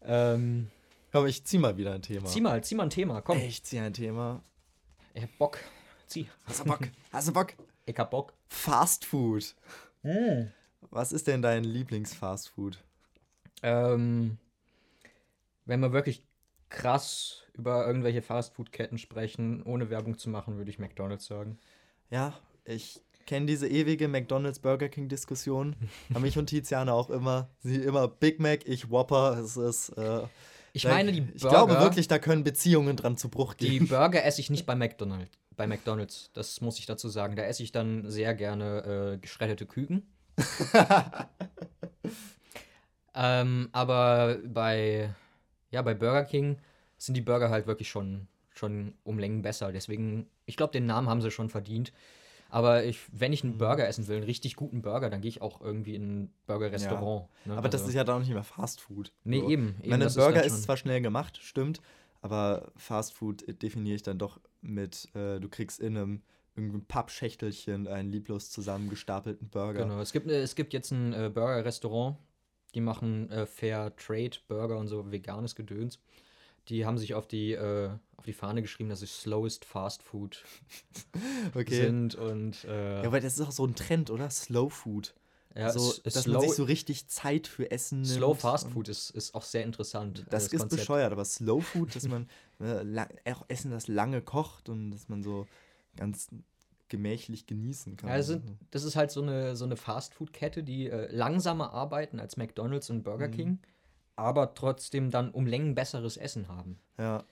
ähm, 0.01 0.69
Komm, 1.11 1.27
ich 1.27 1.43
zieh 1.45 1.59
mal 1.59 1.77
wieder 1.77 1.93
ein 1.93 2.01
Thema. 2.01 2.25
zieh 2.25 2.41
mal, 2.41 2.63
zieh 2.63 2.73
mal 2.75 2.83
ein 2.83 2.89
Thema, 2.89 3.21
komm. 3.21 3.37
Ich 3.37 3.63
zieh 3.63 3.77
ein 3.79 3.93
Thema. 3.93 4.41
Ich 5.13 5.21
hab 5.21 5.37
Bock. 5.37 5.59
Zieh. 6.07 6.27
Hast 6.45 6.61
du 6.61 6.65
Bock? 6.65 6.79
Hast 7.11 7.27
du 7.27 7.33
Bock? 7.33 7.53
Ich 7.85 7.97
hab 7.97 8.11
Bock. 8.11 8.33
Fast 8.47 9.05
Food. 9.05 9.55
Was 10.89 11.11
ist 11.11 11.27
denn 11.27 11.41
dein 11.41 11.63
Lieblings-Fast 11.63 12.49
Food? 12.49 12.77
Ähm, 13.61 14.37
wenn 15.65 15.79
wir 15.79 15.93
wirklich 15.93 16.25
krass 16.69 17.43
über 17.53 17.85
irgendwelche 17.85 18.21
Fastfood-Ketten 18.21 18.97
sprechen, 18.97 19.63
ohne 19.63 19.89
Werbung 19.89 20.17
zu 20.17 20.29
machen, 20.29 20.57
würde 20.57 20.71
ich 20.71 20.79
McDonalds 20.79 21.25
sagen. 21.25 21.57
Ja, 22.09 22.33
ich 22.65 23.01
kenne 23.25 23.45
diese 23.45 23.67
ewige 23.67 24.07
McDonald's 24.07 24.59
Burger 24.59 24.89
King 24.89 25.07
Diskussion. 25.07 25.75
Haben 26.13 26.23
mich 26.23 26.37
und 26.37 26.47
Tiziane 26.47 26.91
auch 26.93 27.09
immer. 27.09 27.49
Sie 27.59 27.75
immer 27.77 28.07
Big 28.07 28.39
Mac, 28.39 28.67
ich 28.67 28.89
Whopper. 28.89 29.37
Es 29.39 29.55
ist. 29.55 29.89
Äh, 29.89 30.23
Ich 30.73 30.85
meine, 30.85 31.11
die 31.11 31.21
Burger, 31.21 31.35
Ich 31.35 31.41
glaube 31.47 31.79
wirklich, 31.79 32.07
da 32.07 32.19
können 32.19 32.43
Beziehungen 32.43 32.97
dran 32.97 33.15
zu 33.17 33.29
Bruch 33.29 33.53
die 33.53 33.69
gehen. 33.79 33.87
Burger 33.87 34.25
esse 34.25 34.41
ich 34.41 34.49
nicht 34.49 34.65
bei 34.65 34.75
McDonald's. 34.75 35.37
Bei 35.55 35.67
McDonald's, 35.67 36.29
das 36.33 36.61
muss 36.61 36.79
ich 36.79 36.85
dazu 36.85 37.09
sagen. 37.09 37.35
Da 37.35 37.43
esse 37.43 37.63
ich 37.63 37.71
dann 37.71 38.09
sehr 38.09 38.33
gerne 38.33 39.13
äh, 39.13 39.17
geschredderte 39.17 39.65
Küken. 39.65 40.03
ähm, 43.15 43.69
aber 43.71 44.37
bei, 44.45 45.13
ja, 45.71 45.81
bei 45.81 45.93
Burger 45.93 46.23
King 46.25 46.57
sind 46.97 47.15
die 47.15 47.21
Burger 47.21 47.49
halt 47.49 47.67
wirklich 47.67 47.89
schon, 47.89 48.27
schon 48.53 48.93
um 49.03 49.19
Längen 49.19 49.41
besser. 49.41 49.71
Deswegen, 49.71 50.27
ich 50.45 50.57
glaube, 50.57 50.73
den 50.73 50.85
Namen 50.85 51.09
haben 51.09 51.21
sie 51.21 51.31
schon 51.31 51.49
verdient. 51.49 51.93
Aber 52.49 52.83
ich, 52.83 52.99
wenn 53.11 53.33
ich 53.33 53.43
einen 53.43 53.53
Mhm. 53.53 53.57
Burger 53.57 53.87
essen 53.87 54.07
will, 54.07 54.17
einen 54.17 54.25
richtig 54.25 54.55
guten 54.55 54.81
Burger, 54.83 55.09
dann 55.09 55.21
gehe 55.21 55.29
ich 55.29 55.41
auch 55.41 55.59
irgendwie 55.61 55.95
in 55.95 56.23
ein 56.23 56.33
Burger-Restaurant. 56.45 57.27
ne? 57.45 57.57
Aber 57.57 57.67
das 57.67 57.81
Also- 57.81 57.89
ist 57.89 57.95
ja 57.95 58.03
dann 58.03 58.17
auch 58.17 58.19
nicht 58.19 58.31
mehr 58.33 58.43
Fast 58.43 58.79
Food. 58.81 59.11
Nee, 59.23 59.39
So. 59.39 59.49
eben. 59.49 59.75
Ich 59.79 59.81
eben 59.85 59.89
meine, 59.91 60.03
das 60.03 60.15
ein 60.17 60.23
Burger 60.23 60.43
ist, 60.43 60.53
schon- 60.53 60.61
zwar 60.61 60.77
schnell 60.77 61.01
gemacht, 61.01 61.39
stimmt, 61.41 61.81
aber 62.23 62.71
Fast 62.77 63.13
Food 63.13 63.43
definiere 63.61 63.95
ich 63.95 64.01
dann 64.03 64.17
doch 64.17 64.39
mit, 64.61 65.09
äh, 65.13 65.39
du 65.39 65.49
kriegst 65.49 65.79
in 65.79 65.97
einem 65.97 66.21
irgendeinem 66.55 66.85
Pappschächtelchen 66.85 67.87
einen 67.87 68.11
lieblos 68.11 68.49
zusammengestapelten 68.49 69.49
Burger. 69.49 69.85
Genau, 69.85 69.99
es 69.99 70.13
gibt, 70.13 70.29
äh, 70.29 70.41
es 70.41 70.55
gibt 70.55 70.73
jetzt 70.73 70.91
ein 70.91 71.13
äh, 71.13 71.29
Burger-Restaurant, 71.33 72.17
die 72.75 72.81
machen 72.81 73.29
äh, 73.29 73.45
Fair 73.45 73.95
Trade 73.95 74.37
Burger 74.47 74.77
und 74.77 74.87
so 74.87 75.11
veganes 75.11 75.55
Gedöns. 75.55 75.99
Die 76.69 76.85
haben 76.85 76.97
sich 76.97 77.13
auf 77.13 77.27
die, 77.27 77.53
äh, 77.53 77.89
auf 78.15 78.25
die 78.25 78.33
Fahne 78.33 78.61
geschrieben, 78.61 78.89
dass 78.89 79.01
sie 79.01 79.07
slowest 79.07 79.65
Fast 79.65 80.01
Food 80.01 80.45
Okay. 81.55 81.75
sind 81.75 82.15
und 82.15 82.63
äh, 82.63 83.01
Ja, 83.01 83.07
aber 83.07 83.19
das 83.19 83.33
ist 83.33 83.41
auch 83.41 83.51
so 83.51 83.65
ein 83.65 83.75
Trend, 83.75 84.09
oder? 84.09 84.29
Slow 84.29 84.69
Food. 84.69 85.13
Ja, 85.55 85.71
so, 85.71 85.93
dass 86.03 86.15
slow, 86.15 86.33
man 86.33 86.41
sich 86.41 86.53
so 86.53 86.63
richtig 86.63 87.07
Zeit 87.07 87.47
für 87.47 87.69
Essen 87.69 88.01
nimmt. 88.01 88.13
slow 88.15 88.33
Fast 88.33 88.69
Food 88.69 88.89
ist, 88.89 89.11
ist 89.11 89.35
auch 89.35 89.43
sehr 89.43 89.63
interessant. 89.63 90.25
Das 90.29 90.51
äh, 90.51 90.55
ist 90.55 90.69
bescheuert, 90.69 91.11
aber 91.11 91.25
Slow 91.25 91.61
Food, 91.61 91.95
dass 91.95 92.07
man 92.07 92.27
äh, 92.59 93.05
Essen, 93.47 93.71
das 93.71 93.87
lange 93.87 94.21
kocht 94.21 94.69
und 94.69 94.91
dass 94.91 95.09
man 95.09 95.21
so 95.21 95.45
ganz 95.95 96.29
gemächlich 96.89 97.47
genießen 97.47 97.97
kann. 97.97 98.09
Ja, 98.09 98.17
das, 98.17 98.39
das 98.71 98.83
ist 98.83 98.95
halt 98.95 99.11
so 99.11 99.21
eine, 99.21 99.55
so 99.55 99.65
eine 99.65 99.75
Fast-Food-Kette, 99.75 100.63
die 100.63 100.89
äh, 100.89 101.11
langsamer 101.11 101.73
arbeiten 101.73 102.19
als 102.19 102.37
McDonalds 102.37 102.89
und 102.89 103.03
Burger 103.03 103.27
Mhm. 103.27 103.31
King, 103.31 103.59
aber 104.15 104.53
trotzdem 104.53 105.09
dann 105.09 105.31
um 105.31 105.45
Längen 105.45 105.75
besseres 105.75 106.17
Essen 106.17 106.47
haben. 106.47 106.79
ja. 106.97 107.23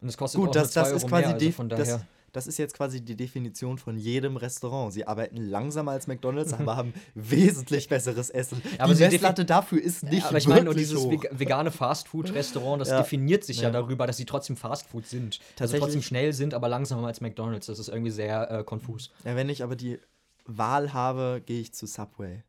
Und 0.00 0.08
es 0.08 0.16
kostet 0.16 0.40
Gut, 0.40 0.48
auch 0.48 0.52
das, 0.54 0.74
nur 0.74 0.82
das 0.82 0.90
2 0.90 0.96
ist 0.96 1.02
Euro 1.04 1.08
quasi 1.10 1.26
mehr, 1.26 1.34
also 1.34 1.50
von 1.52 1.68
das, 1.68 1.78
daher. 1.78 1.96
das 1.98 2.06
ist 2.46 2.58
jetzt 2.58 2.74
quasi 2.74 3.02
die 3.02 3.14
Definition 3.14 3.76
von 3.78 3.98
jedem 3.98 4.36
Restaurant. 4.38 4.92
Sie 4.92 5.06
arbeiten 5.06 5.36
langsamer 5.36 5.92
als 5.92 6.06
McDonalds, 6.06 6.52
aber 6.58 6.76
haben 6.76 6.94
wesentlich 7.14 7.88
besseres 7.88 8.30
Essen. 8.30 8.62
aber 8.78 8.94
die 8.94 9.02
Messlatte 9.02 9.44
dafür 9.44 9.82
ist 9.82 10.02
nicht 10.04 10.24
aber 10.24 10.38
ich 10.38 10.48
meine, 10.48 10.64
nur 10.64 10.74
dieses 10.74 10.98
hoch. 10.98 11.10
vega- 11.10 11.28
vegane 11.32 11.70
Fastfood-Restaurant, 11.70 12.80
das 12.80 12.88
Ja. 12.88 12.98
definiert 13.02 13.44
sich 13.44 13.58
ja. 13.58 13.64
Ja. 13.64 13.70
darüber, 13.70 14.06
dass 14.06 14.16
sie 14.16 14.24
trotzdem 14.24 14.56
Fastfood 14.56 15.06
sind. 15.06 15.40
Also 15.60 15.76
trotzdem 15.78 16.02
schnell 16.02 16.32
sind, 16.32 16.54
aber 16.54 16.68
langsamer 16.68 17.06
als 17.06 17.20
McDonalds. 17.20 17.66
Das 17.66 17.78
ist 17.78 17.88
irgendwie 17.88 18.10
sehr 18.10 18.50
äh, 18.50 18.64
konfus. 18.64 19.10
Ja, 19.24 19.36
wenn 19.36 19.48
ich 19.48 19.62
aber 19.62 19.76
die 19.76 19.98
Wahl 20.46 20.92
habe, 20.92 21.42
gehe 21.44 21.60
ich 21.60 21.72
zu 21.72 21.86
Subway. 21.86 22.42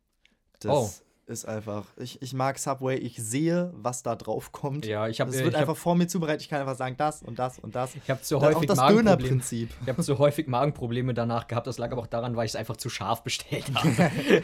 Das 0.60 0.72
Oh. 0.72 0.90
Ist 1.26 1.46
einfach. 1.46 1.86
Ich, 1.98 2.22
ich 2.22 2.34
mag 2.34 2.60
Subway, 2.60 2.98
ich 2.98 3.16
sehe, 3.18 3.72
was 3.76 4.04
da 4.04 4.16
drauf 4.16 4.52
kommt. 4.52 4.86
Ja, 4.86 5.08
ich 5.08 5.22
habe 5.22 5.30
Es 5.32 5.38
äh, 5.38 5.40
wird 5.40 5.50
ich 5.50 5.56
hab, 5.56 5.62
einfach 5.62 5.78
vor 5.78 5.96
mir 5.96 6.08
zubereitet. 6.08 6.42
Ich 6.42 6.50
kann 6.50 6.60
einfach 6.60 6.76
sagen, 6.76 6.96
das 6.98 7.24
und 7.24 7.40
das 7.40 7.60
und 7.60 7.76
das. 7.76 7.96
ich 7.96 8.10
hab 8.10 8.24
zu 8.24 8.36
Dann 8.40 8.44
auch 8.50 8.56
häufig 8.56 8.68
das 8.68 8.78
Magenprobleme. 8.78 9.18
Dönerprinzip. 9.18 9.70
Ich 9.82 9.88
habe 9.88 10.04
zu 10.04 10.18
häufig 10.20 10.48
Magenprobleme 10.48 11.14
danach 11.14 11.48
gehabt. 11.48 11.68
Das 11.68 11.78
lag 11.78 11.92
aber 11.92 12.02
auch 12.02 12.08
daran, 12.08 12.36
weil 12.36 12.46
ich 12.46 12.52
es 12.52 12.56
einfach 12.56 12.78
zu 12.78 12.90
scharf 12.90 13.24
bestellt 13.24 13.66
habe. 13.74 14.44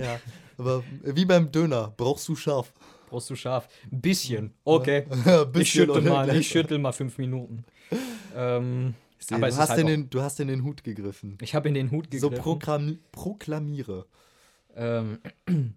ja. 0.00 0.20
Aber 0.58 0.82
wie 1.02 1.24
beim 1.24 1.50
Döner, 1.50 1.92
brauchst 1.96 2.28
du 2.28 2.36
scharf. 2.36 2.72
Brauchst 3.08 3.30
du 3.30 3.36
scharf? 3.36 3.68
Ein 3.90 4.00
bisschen. 4.00 4.54
Okay. 4.64 5.06
Ich 5.10 5.22
bisschen 5.52 5.66
schüttel 5.66 5.90
oder 5.90 6.10
mal, 6.10 6.24
gleich. 6.24 6.38
ich 6.40 6.48
schüttel 6.48 6.78
mal 6.78 6.92
fünf 6.92 7.18
Minuten. 7.18 7.64
Ähm, 8.34 8.94
Ich 9.18 9.26
sehe, 9.26 9.36
aber 9.36 9.48
du, 9.48 9.56
hast 9.56 9.70
halt 9.70 9.80
in 9.80 9.86
den, 9.86 10.10
du 10.10 10.22
hast 10.22 10.40
in 10.40 10.48
den 10.48 10.64
Hut 10.64 10.82
gegriffen. 10.84 11.38
ich 11.40 11.54
habe 11.54 11.68
in 11.68 11.74
den 11.74 11.90
Hut 11.90 12.06
So 12.12 12.30
gegriffen. 12.30 12.42
proklam 12.42 12.98
proklamiere. 13.12 14.06
Ähm, 14.76 15.18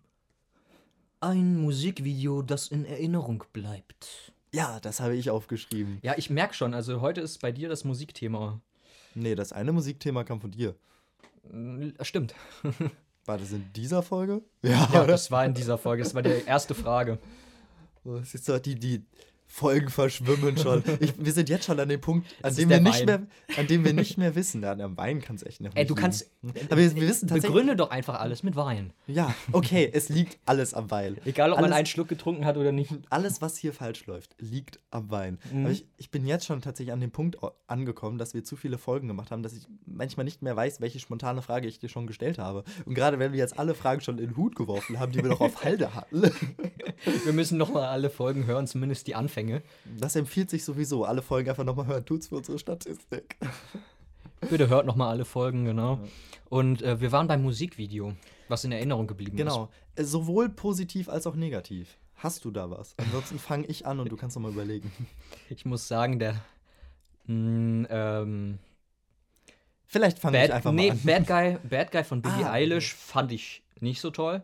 ein 1.21 1.61
Musikvideo, 1.61 2.41
das 2.41 2.67
in 2.67 2.85
Erinnerung 2.85 3.43
bleibt. 3.53 4.33
Ja, 4.53 4.79
das 4.79 4.99
habe 4.99 5.15
ich 5.15 5.29
aufgeschrieben. 5.29 5.99
Ja, 6.01 6.15
ich 6.17 6.29
merke 6.29 6.53
schon, 6.53 6.73
also 6.73 7.01
heute 7.01 7.21
ist 7.21 7.39
bei 7.39 7.51
dir 7.51 7.69
das 7.69 7.83
Musikthema. 7.83 8.59
Nee, 9.15 9.35
das 9.35 9.53
eine 9.53 9.71
Musikthema 9.71 10.23
kam 10.23 10.41
von 10.41 10.51
dir. 10.51 10.75
Mm, 11.51 11.89
Stimmt. 12.01 12.35
War 13.25 13.37
das 13.37 13.51
in 13.51 13.71
dieser 13.73 14.01
Folge? 14.01 14.41
Ja, 14.63 14.89
Ja, 14.91 15.05
das 15.07 15.29
war 15.29 15.45
in 15.45 15.53
dieser 15.53 15.77
Folge. 15.77 16.03
Das 16.03 16.15
war 16.15 16.23
die 16.23 16.43
erste 16.47 16.73
Frage. 16.73 17.19
Das 18.03 18.33
ist 18.33 18.49
doch 18.49 18.57
die, 18.57 18.73
die 18.73 19.03
Folgen 19.51 19.89
verschwimmen 19.89 20.57
schon. 20.57 20.83
Ich, 20.99 21.13
wir 21.17 21.31
sind 21.33 21.49
jetzt 21.49 21.65
schon 21.65 21.79
an 21.79 21.89
dem 21.89 21.99
Punkt, 21.99 22.27
an 22.43 22.55
dem, 22.55 22.69
wir 22.69 22.79
nicht 22.79 23.05
mehr, 23.05 23.23
an 23.57 23.67
dem 23.67 23.83
wir 23.83 23.93
nicht 23.93 24.17
mehr 24.17 24.35
wissen. 24.35 24.61
Ja, 24.61 24.71
am 24.73 24.95
Wein 24.95 25.21
kann 25.21 25.35
es 25.37 25.43
echt 25.43 25.59
noch 25.61 25.71
Ey, 25.75 25.81
nicht 25.81 25.89
du 25.89 25.95
kannst. 25.95 26.29
liegen. 26.41 26.55
Aber 26.69 26.77
wir, 26.79 26.95
wir 26.95 27.01
wissen 27.07 27.27
tatsächlich. 27.27 27.51
Begründe 27.51 27.75
doch 27.75 27.89
einfach 27.89 28.19
alles 28.19 28.43
mit 28.43 28.55
Wein. 28.55 28.93
Ja, 29.07 29.33
okay, 29.51 29.89
es 29.91 30.09
liegt 30.09 30.37
alles 30.45 30.73
am 30.73 30.91
Wein. 30.91 31.17
Egal, 31.25 31.51
ob 31.51 31.57
man 31.57 31.65
Alles- 31.65 31.77
einen 31.77 31.85
Schluck 31.87 32.07
getrunken 32.07 32.45
hat 32.45 32.57
oder 32.57 32.71
nicht. 32.71 32.91
Alles, 33.09 33.41
was 33.41 33.57
hier 33.57 33.73
falsch 33.73 34.05
läuft, 34.05 34.35
liegt 34.39 34.79
am 34.91 35.09
Wein. 35.09 35.39
Mhm. 35.51 35.61
Aber 35.65 35.71
ich, 35.71 35.85
ich 35.97 36.11
bin 36.11 36.27
jetzt 36.27 36.45
schon 36.45 36.61
tatsächlich 36.61 36.93
an 36.93 37.01
dem 37.01 37.11
Punkt 37.11 37.37
angekommen, 37.67 38.17
dass 38.19 38.33
wir 38.35 38.43
zu 38.43 38.55
viele 38.55 38.77
Folgen 38.77 39.07
gemacht 39.07 39.31
haben, 39.31 39.41
dass 39.41 39.53
ich 39.53 39.67
manchmal 39.85 40.25
nicht 40.25 40.41
mehr 40.43 40.55
weiß, 40.55 40.79
welche 40.79 40.99
spontane 40.99 41.41
Frage 41.41 41.67
ich 41.67 41.79
dir 41.79 41.89
schon 41.89 42.05
gestellt 42.07 42.37
habe. 42.37 42.63
Und 42.85 42.93
gerade 42.93 43.17
wenn 43.19 43.31
wir 43.31 43.39
jetzt 43.39 43.57
alle 43.57 43.73
Fragen 43.73 44.01
schon 44.01 44.19
in 44.19 44.27
den 44.27 44.37
Hut 44.37 44.55
geworfen 44.55 44.99
haben, 44.99 45.11
die 45.11 45.19
wir 45.23 45.29
noch 45.29 45.41
auf 45.41 45.63
Halde 45.63 45.95
hatten, 45.95 46.21
Wir 47.25 47.31
müssen 47.33 47.57
nochmal 47.57 47.85
alle 47.85 48.09
Folgen 48.09 48.45
hören, 48.45 48.67
zumindest 48.67 49.07
die 49.07 49.15
Anfänge. 49.15 49.38
Das 49.97 50.15
empfiehlt 50.15 50.49
sich 50.49 50.63
sowieso. 50.63 51.05
Alle 51.05 51.21
Folgen 51.21 51.49
einfach 51.49 51.63
nochmal 51.63 51.87
hören. 51.87 52.05
Tut's 52.05 52.27
für 52.27 52.37
unsere 52.37 52.59
Statistik. 52.59 53.37
Bitte 54.49 54.69
hört 54.69 54.85
nochmal 54.85 55.09
alle 55.09 55.25
Folgen, 55.25 55.65
genau. 55.65 55.99
Und 56.49 56.81
äh, 56.81 56.99
wir 57.01 57.11
waren 57.11 57.27
beim 57.27 57.41
Musikvideo, 57.43 58.13
was 58.47 58.63
in 58.63 58.71
Erinnerung 58.71 59.07
geblieben 59.07 59.35
Genau. 59.37 59.69
Äh, 59.95 60.03
Sowohl 60.03 60.49
positiv 60.49 61.09
als 61.09 61.27
auch 61.27 61.35
negativ. 61.35 61.97
Hast 62.15 62.43
du 62.45 62.51
da 62.51 62.69
was? 62.69 62.95
Ansonsten 62.97 63.39
fange 63.39 63.65
ich 63.67 63.85
an 63.85 63.99
und 63.99 64.11
du 64.11 64.17
kannst 64.17 64.35
noch 64.35 64.43
mal 64.43 64.51
überlegen. 64.51 64.91
ist. 64.99 65.07
Ich 65.57 65.65
muss 65.65 65.87
sagen, 65.87 66.19
der. 66.19 66.35
Mh, 67.25 67.87
ähm, 67.89 68.59
Vielleicht 69.85 70.19
fange 70.19 70.37
ich 70.37 70.49
Bad, 70.49 70.55
einfach 70.57 70.71
nee, 70.71 70.89
mal 70.89 70.93
an. 70.93 71.25
Bad 71.25 71.27
Guy, 71.27 71.57
Bad 71.69 71.91
Guy 71.91 72.03
von 72.03 72.21
Billie 72.21 72.45
Ah, 72.45 72.51
Eilish 72.53 72.93
fand 72.93 73.31
ich 73.31 73.63
nicht 73.79 74.01
so 74.01 74.11
toll. 74.11 74.43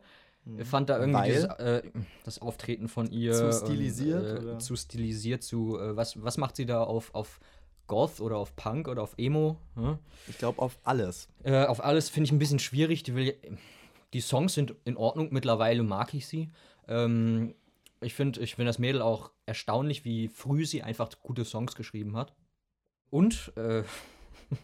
Ich 0.57 0.67
fand 0.67 0.89
da 0.89 0.99
irgendwie 0.99 1.23
dieses, 1.31 1.45
äh, 1.45 1.81
das 2.23 2.39
Auftreten 2.39 2.87
von 2.87 3.11
ihr 3.11 3.33
Zu 3.33 3.45
und, 3.45 3.53
stilisiert, 3.53 4.23
äh, 4.23 4.43
oder? 4.43 4.59
zu 4.59 4.75
stilisiert 4.75 5.43
zu 5.43 5.79
äh, 5.79 5.95
was 5.95 6.21
was 6.23 6.37
macht 6.37 6.55
sie 6.55 6.65
da 6.65 6.83
auf 6.83 7.13
auf 7.15 7.39
Goth 7.87 8.19
oder 8.19 8.37
auf 8.37 8.55
Punk 8.55 8.87
oder 8.87 9.01
auf 9.03 9.15
Emo? 9.17 9.57
Hm? 9.75 9.97
Ich 10.27 10.37
glaube 10.37 10.61
auf 10.61 10.77
alles. 10.83 11.27
Äh, 11.43 11.65
auf 11.65 11.83
alles 11.83 12.09
finde 12.09 12.25
ich 12.25 12.31
ein 12.31 12.39
bisschen 12.39 12.59
schwierig. 12.59 13.03
Die, 13.03 13.15
will, 13.15 13.35
die 14.13 14.21
Songs 14.21 14.53
sind 14.53 14.75
in 14.85 14.97
Ordnung. 14.97 15.29
Mittlerweile 15.31 15.83
mag 15.83 16.13
ich 16.13 16.27
sie. 16.27 16.49
Ähm, 16.87 17.53
ich 18.01 18.13
finde 18.13 18.41
ich 18.41 18.55
find 18.55 18.67
das 18.67 18.79
Mädel 18.79 19.01
auch 19.01 19.31
erstaunlich, 19.45 20.05
wie 20.05 20.27
früh 20.27 20.65
sie 20.65 20.83
einfach 20.83 21.09
gute 21.21 21.45
Songs 21.45 21.75
geschrieben 21.75 22.15
hat. 22.15 22.33
Und 23.09 23.53
äh, 23.55 23.83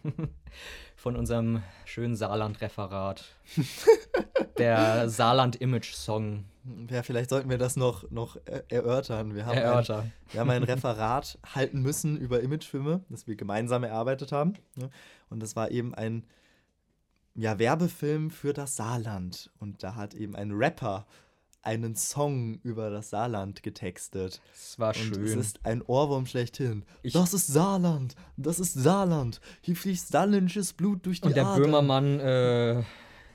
von 0.96 1.16
unserem 1.16 1.62
schönen 1.84 2.16
Saarland-Referat. 2.16 3.24
der 4.58 5.08
Saarland-Image-Song 5.08 6.44
Ja, 6.90 7.02
vielleicht 7.02 7.30
sollten 7.30 7.50
wir 7.50 7.58
das 7.58 7.76
noch, 7.76 8.10
noch 8.10 8.36
erörtern. 8.68 9.34
Wir 9.34 9.46
haben, 9.46 9.58
ein, 9.58 9.64
erörtern. 9.64 10.12
wir 10.30 10.40
haben 10.40 10.50
ein 10.50 10.62
Referat 10.62 11.38
halten 11.54 11.82
müssen 11.82 12.16
über 12.16 12.40
Imagefilme, 12.40 13.04
das 13.08 13.26
wir 13.26 13.36
gemeinsam 13.36 13.84
erarbeitet 13.84 14.32
haben. 14.32 14.54
ne? 14.76 14.90
Und 15.28 15.40
das 15.40 15.56
war 15.56 15.70
eben 15.70 15.94
ein 15.94 16.24
ja, 17.34 17.58
Werbefilm 17.58 18.30
für 18.30 18.52
das 18.52 18.76
Saarland. 18.76 19.50
Und 19.58 19.82
da 19.82 19.94
hat 19.94 20.14
eben 20.14 20.36
ein 20.36 20.52
Rapper 20.52 21.06
einen 21.62 21.94
Song 21.94 22.58
über 22.62 22.90
das 22.90 23.10
Saarland 23.10 23.62
getextet. 23.62 24.40
Es 24.52 24.78
war 24.78 24.88
Und 24.88 24.96
schön. 24.96 25.24
es 25.24 25.34
ist 25.34 25.64
ein 25.64 25.80
Ohrwurm 25.82 26.26
schlechthin. 26.26 26.84
Ich- 27.02 27.12
das 27.12 27.32
ist 27.34 27.46
Saarland, 27.46 28.14
das 28.36 28.58
ist 28.58 28.74
Saarland. 28.74 29.40
Hier 29.60 29.76
fließt 29.76 30.08
saarländisches 30.08 30.72
Blut 30.72 31.06
durch 31.06 31.20
die 31.20 31.28
und 31.28 31.36
der 31.36 31.46
Adern. 31.46 31.62
Böhmermann 31.62 32.20
äh, 32.20 32.82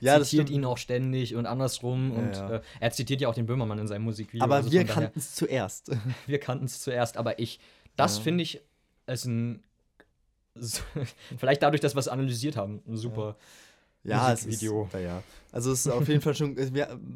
ja, 0.00 0.18
das 0.18 0.28
zitiert 0.30 0.50
ihn 0.50 0.64
auch 0.64 0.78
ständig 0.78 1.34
und 1.34 1.46
andersrum. 1.46 2.12
Ja, 2.12 2.18
und 2.18 2.32
ja. 2.36 2.50
Äh, 2.56 2.60
er 2.80 2.90
zitiert 2.92 3.20
ja 3.20 3.28
auch 3.28 3.34
den 3.34 3.46
Böhmermann 3.46 3.78
in 3.78 3.88
seinem 3.88 4.02
Musikvideo. 4.04 4.44
Aber 4.44 4.56
also 4.56 4.70
wir 4.70 4.84
kannten 4.84 5.18
es 5.18 5.34
zuerst. 5.34 5.90
wir 6.26 6.38
kannten 6.38 6.66
es 6.66 6.80
zuerst, 6.80 7.16
aber 7.16 7.38
ich, 7.38 7.58
das 7.96 8.18
finde 8.18 8.42
ich 8.42 8.60
als 9.06 9.24
ein, 9.24 9.62
vielleicht 11.38 11.62
dadurch, 11.62 11.80
dass 11.80 11.94
wir 11.94 12.00
es 12.00 12.08
analysiert 12.08 12.56
haben, 12.56 12.82
ein 12.86 12.96
super. 12.96 13.36
Ja, 14.10 14.32
es 14.32 14.40
ist, 14.40 14.46
Musikvideo. 14.46 14.88
ja, 14.92 14.98
ja. 14.98 15.22
Also 15.50 15.72
es 15.72 15.86
ist 15.86 15.92
auf 15.92 16.06
jeden 16.08 16.20
Fall 16.20 16.34
schon, 16.34 16.56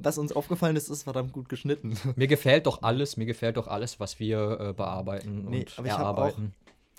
was 0.03 0.17
uns 0.19 0.33
aufgefallen 0.33 0.75
ist, 0.77 0.89
ist 0.89 1.03
verdammt 1.03 1.33
gut 1.33 1.49
geschnitten. 1.51 1.97
Mir 2.17 2.29
gefällt 2.29 2.67
doch 2.67 2.83
alles, 2.83 3.17
mir 3.19 3.27
gefällt 3.27 3.57
doch 3.59 3.69
alles, 3.69 4.01
was 4.01 4.19
wir 4.21 4.59
äh, 4.61 4.73
bearbeiten 4.73 5.45
Nee, 5.51 5.61
und 5.61 5.79
aber 5.79 5.87
ich 5.87 5.93
hab 5.93 6.01
erarbeiten. 6.01 6.55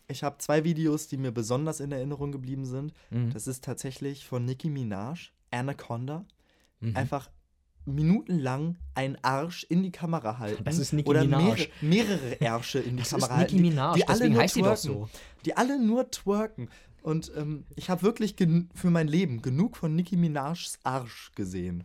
Ich 0.07 0.23
habe 0.23 0.37
zwei 0.37 0.63
Videos, 0.63 1.07
die 1.07 1.17
mir 1.17 1.31
besonders 1.31 1.79
in 1.79 1.91
Erinnerung 1.91 2.31
geblieben 2.31 2.65
sind. 2.65 2.93
Mhm. 3.09 3.31
Das 3.33 3.47
ist 3.47 3.63
tatsächlich 3.63 4.27
von 4.27 4.45
Nicki 4.45 4.69
Minaj, 4.69 5.31
Anaconda. 5.49 6.25
Mhm. 6.81 6.95
Einfach 6.97 7.29
minutenlang 7.85 8.77
einen 8.95 9.17
Arsch 9.21 9.65
in 9.69 9.83
die 9.83 9.91
Kamera 9.91 10.37
halten. 10.39 10.63
Das 10.63 10.77
ist 10.77 10.93
Nicki 10.93 11.09
oder 11.09 11.23
Minaj. 11.23 11.41
Mehrere, 11.41 11.67
mehrere 11.81 12.41
Ärsche 12.41 12.79
in 12.79 12.97
die 12.97 13.03
Das 13.03 13.09
Kamera 13.11 13.25
ist 13.25 13.31
halten. 13.31 13.55
Nicki 13.55 13.63
die- 13.63 13.69
Minaj, 13.69 13.95
die 13.95 14.07
alle 14.07 14.17
deswegen 14.17 14.33
nur 14.33 14.41
heißt 14.43 14.53
sie 14.53 14.61
doch 14.61 14.67
twerken. 14.79 14.87
so. 15.01 15.09
Die 15.45 15.57
alle 15.57 15.79
nur 15.79 16.11
twerken. 16.11 16.69
Und 17.03 17.31
ähm, 17.35 17.65
ich 17.75 17.89
habe 17.89 18.01
wirklich 18.01 18.35
für 18.73 18.89
mein 18.89 19.07
Leben 19.07 19.41
genug 19.41 19.77
von 19.77 19.95
Nicki 19.95 20.15
Minajs 20.15 20.79
Arsch 20.83 21.31
gesehen. 21.35 21.83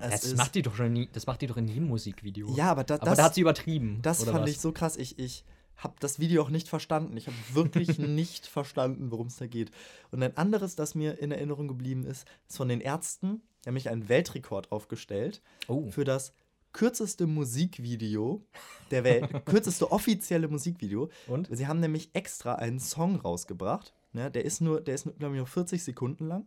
Es 0.00 0.10
Das 0.10 0.24
ist- 0.24 0.36
macht 0.38 0.54
die 0.54 0.62
doch 0.62 0.74
schon 0.74 0.92
nie, 0.94 1.08
das 1.12 1.26
macht 1.26 1.42
die 1.42 1.46
doch 1.46 1.58
in 1.58 1.68
jedem 1.68 1.86
Musikvideo. 1.86 2.52
Ja, 2.56 2.70
aber, 2.70 2.82
da, 2.84 2.94
aber 2.94 3.04
das, 3.04 3.18
da 3.18 3.24
hat 3.24 3.34
sie 3.34 3.42
übertrieben. 3.42 4.00
das 4.02 4.24
fand 4.24 4.40
was? 4.44 4.50
ich 4.50 4.58
so 4.58 4.72
krass. 4.72 4.96
Ich, 4.96 5.18
ich 5.18 5.44
habe 5.76 5.94
das 6.00 6.18
Video 6.18 6.42
auch 6.42 6.48
nicht 6.50 6.68
verstanden. 6.68 7.16
Ich 7.16 7.26
habe 7.26 7.36
wirklich 7.52 7.98
nicht 7.98 8.46
verstanden, 8.46 9.10
worum 9.10 9.26
es 9.26 9.36
da 9.36 9.46
geht. 9.46 9.70
Und 10.10 10.22
ein 10.22 10.36
anderes, 10.36 10.76
das 10.76 10.94
mir 10.94 11.18
in 11.18 11.30
Erinnerung 11.30 11.68
geblieben 11.68 12.04
ist, 12.04 12.26
ist 12.48 12.56
von 12.56 12.68
den 12.68 12.80
Ärzten. 12.80 13.42
Die 13.64 13.68
haben 13.68 13.74
mich 13.74 13.90
einen 13.90 14.08
Weltrekord 14.08 14.72
aufgestellt 14.72 15.42
Oh. 15.68 15.90
für 15.90 16.04
das 16.04 16.32
kürzeste 16.72 17.26
Musikvideo 17.26 18.42
der 18.90 19.04
Welt. 19.04 19.28
kürzeste 19.44 19.92
offizielle 19.92 20.48
Musikvideo. 20.48 21.10
Und? 21.26 21.48
Sie 21.54 21.66
haben 21.66 21.80
nämlich 21.80 22.10
extra 22.14 22.54
einen 22.54 22.80
Song 22.80 23.16
rausgebracht. 23.16 23.92
Ne, 24.12 24.30
der 24.30 24.44
ist 24.44 24.60
nur, 24.60 24.80
der 24.80 24.94
ist, 24.94 25.04
glaube 25.18 25.34
ich, 25.34 25.38
nur 25.38 25.46
40 25.46 25.82
Sekunden 25.82 26.26
lang. 26.28 26.46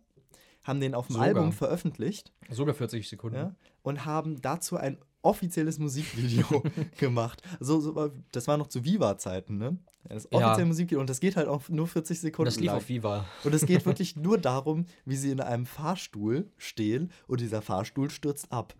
Haben 0.63 0.79
den 0.79 0.95
auf 0.95 1.07
dem 1.07 1.13
Sogar. 1.13 1.27
Album 1.27 1.51
veröffentlicht. 1.51 2.31
Sogar 2.49 2.73
40 2.75 3.07
Sekunden. 3.07 3.37
Ja, 3.37 3.55
und 3.83 4.05
haben 4.05 4.41
dazu 4.41 4.77
ein 4.77 4.97
offizielles 5.21 5.77
Musikvideo 5.79 6.63
gemacht. 6.99 7.41
So, 7.59 7.79
so, 7.79 8.11
das 8.31 8.47
war 8.47 8.57
noch 8.57 8.67
zu 8.67 8.83
Viva-Zeiten, 8.83 9.57
ne? 9.57 9.77
Das 10.07 10.27
Ja. 10.31 10.37
offizielle 10.47 10.67
Musikvideo 10.67 10.99
und 11.01 11.09
das 11.09 11.19
geht 11.19 11.35
halt 11.35 11.47
auch 11.47 11.67
nur 11.69 11.87
40 11.87 12.19
Sekunden 12.19 12.47
Und 12.49 12.53
das 12.55 12.59
lief 12.59 12.67
lang. 12.67 12.77
auf 12.77 12.89
Viva. 12.89 13.25
Und 13.43 13.53
es 13.55 13.65
geht 13.65 13.85
wirklich 13.87 14.15
nur 14.15 14.37
darum, 14.37 14.85
wie 15.05 15.15
sie 15.15 15.31
in 15.31 15.41
einem 15.41 15.65
Fahrstuhl 15.65 16.51
stehen 16.57 17.11
und 17.27 17.41
dieser 17.41 17.61
Fahrstuhl 17.63 18.09
stürzt 18.11 18.51
ab. 18.51 18.75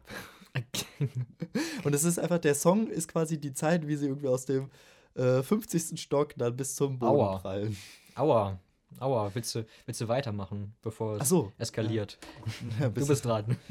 und 1.84 1.94
es 1.94 2.04
ist 2.04 2.20
einfach, 2.20 2.40
der 2.40 2.56
Song 2.56 2.88
ist 2.88 3.08
quasi 3.08 3.40
die 3.40 3.54
Zeit, 3.54 3.88
wie 3.88 3.96
sie 3.96 4.08
irgendwie 4.08 4.28
aus 4.28 4.46
dem 4.46 4.70
äh, 5.16 5.42
50. 5.44 6.00
Stock 6.00 6.34
dann 6.38 6.56
bis 6.56 6.76
zum 6.76 7.00
Boden 7.00 7.12
Aua. 7.12 7.38
prallen. 7.40 7.76
Aua. 8.16 8.60
Aua. 9.00 9.30
Willst 9.34 9.54
du, 9.56 9.66
willst 9.86 10.00
du 10.02 10.08
weitermachen, 10.08 10.74
bevor 10.82 11.20
es 11.22 11.30
so. 11.30 11.52
eskaliert? 11.58 12.18
Ja, 12.80 12.88
Du 12.88 12.94
bis- 12.94 13.08
bist 13.08 13.26
dran. 13.26 13.58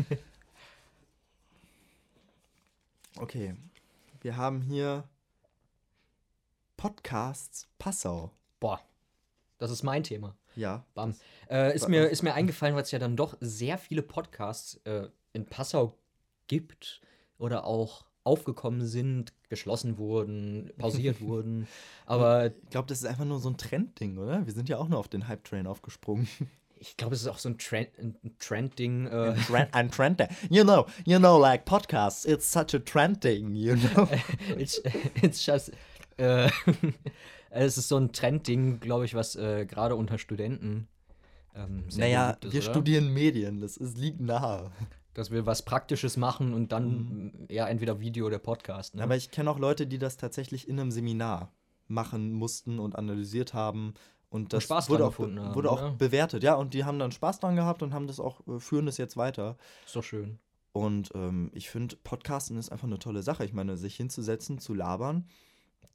Okay. 3.16 3.54
Wir 4.22 4.37
haben 4.37 4.60
hier 4.60 5.04
Podcasts 6.76 7.68
Passau. 7.78 8.32
Boah, 8.58 8.80
das 9.58 9.70
ist 9.70 9.82
mein 9.84 10.02
Thema. 10.02 10.37
Ja. 10.56 10.84
Bam. 10.94 11.14
Äh, 11.48 11.74
ist, 11.76 11.88
mir, 11.88 12.08
ist 12.10 12.22
mir 12.22 12.34
eingefallen, 12.34 12.74
weil 12.74 12.82
es 12.82 12.90
ja 12.90 12.98
dann 12.98 13.16
doch 13.16 13.37
sehr 13.40 13.78
viele 13.78 14.02
Podcasts 14.02 14.76
äh, 14.84 15.08
in 15.32 15.46
Passau 15.46 15.96
gibt 16.48 17.00
oder 17.38 17.64
auch 17.64 18.04
aufgekommen 18.24 18.84
sind, 18.87 19.32
geschlossen 19.55 19.99
wurden, 19.99 20.71
pausiert 20.79 21.21
wurden. 21.21 21.67
Aber 22.07 22.47
Ich 22.47 22.71
glaube, 22.71 22.88
das 22.88 22.99
ist 22.99 23.07
einfach 23.07 23.25
nur 23.25 23.40
so 23.40 23.49
ein 23.51 23.57
Trendding, 23.57 24.19
oder? 24.19 24.47
Wir 24.47 24.53
sind 24.53 24.69
ja 24.69 24.79
auch 24.79 24.88
nur 24.88 24.99
auf 24.99 25.09
den 25.09 25.27
Hype-Train 25.27 25.67
aufgesprungen. 25.67 26.29
ich 26.79 26.97
glaube, 26.97 27.14
es 27.14 27.23
ist 27.23 27.29
auch 27.29 27.38
so 27.38 27.49
ein 27.49 27.57
Trend- 27.59 27.97
ein 27.99 28.37
Trend-Ding. 28.38 29.07
Äh, 29.07 29.35
Trend, 29.47 29.73
ein 29.75 29.90
Trend. 29.90 30.23
You 30.51 30.64
know, 30.64 30.87
you 31.07 31.19
know, 31.19 31.38
like 31.40 31.64
podcasts, 31.64 32.27
it's 32.27 32.51
such 32.51 32.75
a 32.75 32.79
trending, 32.79 33.55
you 33.55 33.75
know. 33.95 34.07
it's, 34.59 34.83
it's 35.23 35.45
just. 35.47 35.73
Äh, 36.19 36.49
es 37.51 37.79
ist 37.79 37.88
so 37.88 37.97
ein 37.97 38.12
Trendding, 38.12 38.81
glaube 38.81 39.05
ich, 39.05 39.14
was 39.14 39.35
äh, 39.37 39.64
gerade 39.67 39.97
unter 39.97 40.19
Studenten. 40.19 40.88
Ähm, 41.57 41.85
sehr 41.88 42.05
naja, 42.07 42.37
wir 42.43 42.51
oder? 42.51 42.62
studieren 42.62 43.12
Medien, 43.12 43.61
das 43.61 43.77
ist, 43.77 43.97
liegt 43.97 44.21
nahe. 44.21 44.73
Dass 45.14 45.31
wir 45.31 45.46
was 45.46 45.62
Praktisches 45.62 46.16
machen 46.16 46.55
und 46.55 46.72
dann 46.72 47.46
ja 47.48 47.66
entweder 47.66 48.00
Video 48.00 48.27
oder 48.27 48.38
Podcast. 48.38 48.96
Ne? 48.96 49.03
Aber 49.03 49.16
ich 49.16 49.31
kenne 49.31 49.50
auch 49.50 49.59
Leute, 49.59 49.87
die 49.87 49.98
das 49.98 50.16
tatsächlich 50.16 50.68
in 50.68 50.79
einem 50.79 50.90
Seminar 50.90 51.53
machen 51.87 52.33
mussten 52.33 52.79
und 52.79 52.96
analysiert 52.96 53.55
haben. 53.55 53.94
Und 54.29 54.53
das 54.53 54.64
Spaß 54.64 54.90
wurde, 54.90 55.07
auch, 55.07 55.18
haben, 55.18 55.55
wurde 55.55 55.70
auch 55.70 55.81
ja. 55.81 55.88
bewertet, 55.90 56.42
ja. 56.42 56.55
Und 56.55 56.74
die 56.74 56.85
haben 56.85 56.98
dann 56.98 57.12
Spaß 57.12 57.38
dran 57.38 57.55
gehabt 57.55 57.83
und 57.83 57.94
haben 57.94 58.09
das 58.09 58.18
auch, 58.18 58.46
äh, 58.48 58.59
führen 58.59 58.87
das 58.87 58.96
jetzt 58.96 59.16
weiter. 59.16 59.57
ist 59.87 59.94
doch 59.94 60.03
schön. 60.03 60.38
Und 60.72 61.12
ähm, 61.14 61.53
ich 61.55 61.70
finde, 61.70 61.94
Podcasten 61.94 62.59
ist 62.59 62.72
einfach 62.72 62.88
eine 62.88 62.98
tolle 62.98 63.22
Sache. 63.22 63.44
Ich 63.44 63.53
meine, 63.53 63.77
sich 63.77 63.94
hinzusetzen, 63.94 64.59
zu 64.59 64.74
labern, 64.74 65.29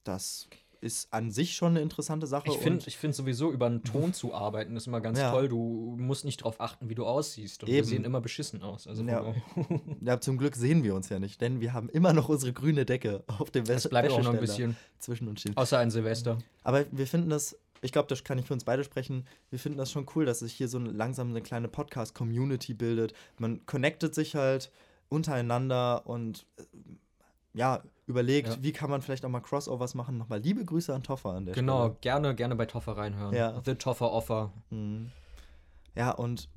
das 0.06 0.48
ist 0.82 1.14
an 1.14 1.32
sich 1.32 1.56
schon 1.56 1.70
eine 1.72 1.82
interessante 1.82 2.26
Sache. 2.28 2.50
Ich 2.50 2.58
finde 2.58 2.84
ich 2.88 2.98
find 2.98 3.14
sowieso, 3.14 3.52
über 3.52 3.66
einen 3.66 3.84
Ton 3.84 4.14
zu 4.14 4.34
arbeiten, 4.34 4.76
ist 4.76 4.88
immer 4.88 5.02
ganz 5.02 5.20
Ja. 5.20 5.32
toll. 5.32 5.50
Du 5.50 5.96
musst 6.00 6.26
nicht 6.26 6.42
darauf 6.42 6.62
achten, 6.62 6.90
wie 6.90 6.96
du 6.96 7.06
aussiehst. 7.06 7.64
Und 7.64 7.70
wir 7.70 7.78
Eben. 7.80 7.88
sehen 7.88 8.04
immer 8.06 8.22
beschissen 8.22 8.62
aus. 8.64 8.88
Also 8.88 9.04
Ja. 9.04 9.34
ja, 10.02 10.20
zum 10.22 10.38
Glück 10.38 10.56
sehen 10.56 10.84
wir 10.84 10.96
uns 10.96 11.10
ja 11.10 11.20
nicht, 11.20 11.42
denn 11.42 11.60
wir 11.62 11.74
haben 11.74 11.90
immer 11.90 12.14
noch 12.14 12.30
unsere 12.30 12.54
grüne 12.54 12.86
Decke 12.86 13.24
auf 13.40 13.52
dem 13.52 13.64
es 13.64 13.70
Wäsche 13.70 13.90
bleibt 13.90 14.12
auch 14.12 14.24
noch 14.24 14.34
ein 14.34 14.40
bisschen. 14.40 14.76
zwischen 15.00 15.28
uns 15.28 15.42
stehen. 15.42 15.56
Außer 15.58 15.78
ein 15.78 15.92
Silvester. 15.92 16.38
Aber 16.64 16.86
wir 16.92 17.08
finden 17.08 17.30
das, 17.30 17.58
ich 17.82 17.92
glaube, 17.92 18.08
das 18.08 18.24
kann 18.24 18.38
ich 18.40 18.46
für 18.46 18.54
uns 18.54 18.64
beide 18.64 18.84
sprechen, 18.84 19.26
wir 19.50 19.60
finden 19.60 19.78
das 19.78 19.92
schon 19.92 20.06
cool, 20.16 20.26
dass 20.26 20.40
sich 20.40 20.54
hier 20.54 20.68
so 20.68 20.78
eine, 20.78 20.92
langsam 20.92 21.30
eine 21.30 21.42
kleine 21.42 21.68
Podcast-Community 21.68 22.74
bildet. 22.74 23.14
Man 23.38 23.66
connectet 23.66 24.16
sich 24.16 24.36
halt 24.36 24.72
untereinander 25.10 26.06
und 26.08 26.46
äh, 26.58 26.64
ja, 27.54 27.84
überlegt, 28.10 28.50
Ja. 28.50 28.58
wie 28.62 28.72
kann 28.74 28.90
man 28.90 29.02
vielleicht 29.02 29.24
auch 29.24 29.30
mal 29.30 29.40
Crossovers 29.40 29.94
machen. 29.96 30.18
Nochmal 30.18 30.40
liebe 30.40 30.66
Grüße 30.66 30.94
an 30.94 31.04
Toffer 31.04 31.30
an 31.30 31.46
der 31.46 31.54
Genau, 31.56 31.86
Stelle. 31.86 31.98
gerne, 32.02 32.36
gerne 32.36 32.56
bei 32.56 32.66
Toffer 32.66 32.98
reinhören. 32.98 33.34
Ja. 33.36 33.62
The 33.64 33.76
Toffer 33.76 34.12
Offer. 34.12 34.52
Mhm. 34.72 35.12
Ja, 35.96 36.12
und 36.12 36.50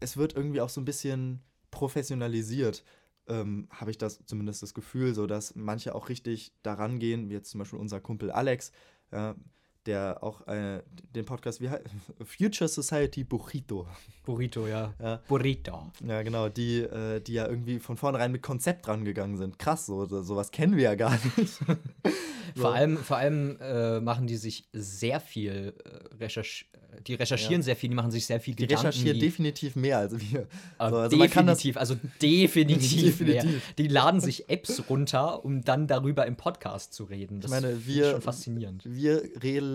es 0.00 0.16
wird 0.16 0.34
irgendwie 0.34 0.60
auch 0.60 0.68
so 0.70 0.80
ein 0.80 0.84
bisschen 0.84 1.42
professionalisiert, 1.70 2.84
ähm, 3.28 3.68
habe 3.70 3.90
ich 3.90 3.98
das 3.98 4.24
zumindest 4.26 4.62
das 4.62 4.74
Gefühl, 4.74 5.14
so 5.14 5.26
dass 5.26 5.54
manche 5.54 5.94
auch 5.94 6.08
richtig 6.08 6.52
daran 6.62 6.98
gehen, 6.98 7.28
wie 7.28 7.34
jetzt 7.34 7.50
zum 7.50 7.58
Beispiel 7.60 7.78
unser 7.78 8.00
Kumpel 8.00 8.30
Alex, 8.30 8.72
ja, 9.12 9.34
der 9.86 10.22
auch 10.22 10.46
äh, 10.46 10.82
den 11.14 11.24
Podcast, 11.24 11.60
wie 11.60 11.68
heißt 11.70 11.84
Future 12.24 12.68
Society 12.68 13.24
Burrito. 13.24 13.86
Burrito, 14.24 14.66
ja. 14.66 14.92
Ja. 15.02 15.20
Burrito. 15.28 15.90
Ja, 16.06 16.22
genau, 16.22 16.48
die, 16.48 16.78
äh, 16.80 17.20
die 17.20 17.34
ja 17.34 17.46
irgendwie 17.48 17.78
von 17.78 17.96
vornherein 17.96 18.32
mit 18.32 18.42
Konzept 18.42 18.88
rangegangen 18.88 19.36
sind. 19.36 19.58
Krass, 19.58 19.86
so, 19.86 20.06
so 20.06 20.22
sowas 20.22 20.50
kennen 20.50 20.76
wir 20.76 20.84
ja 20.84 20.94
gar 20.94 21.12
nicht. 21.36 21.58
Vor 22.56 22.72
allem, 22.72 22.98
vor 22.98 23.16
allem 23.16 23.56
äh, 23.60 23.98
machen 24.00 24.28
die 24.28 24.36
sich 24.36 24.68
sehr 24.72 25.18
viel 25.18 25.72
äh, 25.84 26.14
recherch 26.22 26.66
die 27.08 27.14
recherchieren 27.14 27.60
sehr 27.62 27.74
viel, 27.74 27.88
die 27.90 27.96
machen 27.96 28.12
sich 28.12 28.24
sehr 28.24 28.38
viel 28.38 28.54
Die 28.54 28.68
Gedanken. 28.68 28.86
recherchieren 28.86 29.18
die- 29.18 29.26
definitiv 29.26 29.74
mehr 29.74 29.98
als 29.98 30.12
wir. 30.12 30.42
Äh, 30.42 30.44
So, 30.44 30.48
also 30.78 31.00
das- 31.00 31.10
definitiv, 31.10 31.76
also 31.76 31.96
definitiv, 32.22 33.18
mehr. 33.20 33.42
Definitiv. 33.42 33.74
Die 33.78 33.88
laden 33.88 34.20
sich 34.20 34.48
Apps 34.48 34.84
runter, 34.88 35.44
um 35.44 35.64
dann 35.64 35.88
darüber 35.88 36.24
im 36.26 36.36
Podcast 36.36 36.94
zu 36.94 37.02
reden. 37.04 37.40
Das 37.40 37.50
Ich 37.50 37.60
meine, 37.60 37.84
wir- 37.84 38.12
schon 38.12 38.22
faszinierend. 38.22 38.82
Wir 38.86 39.22
reden 39.42 39.73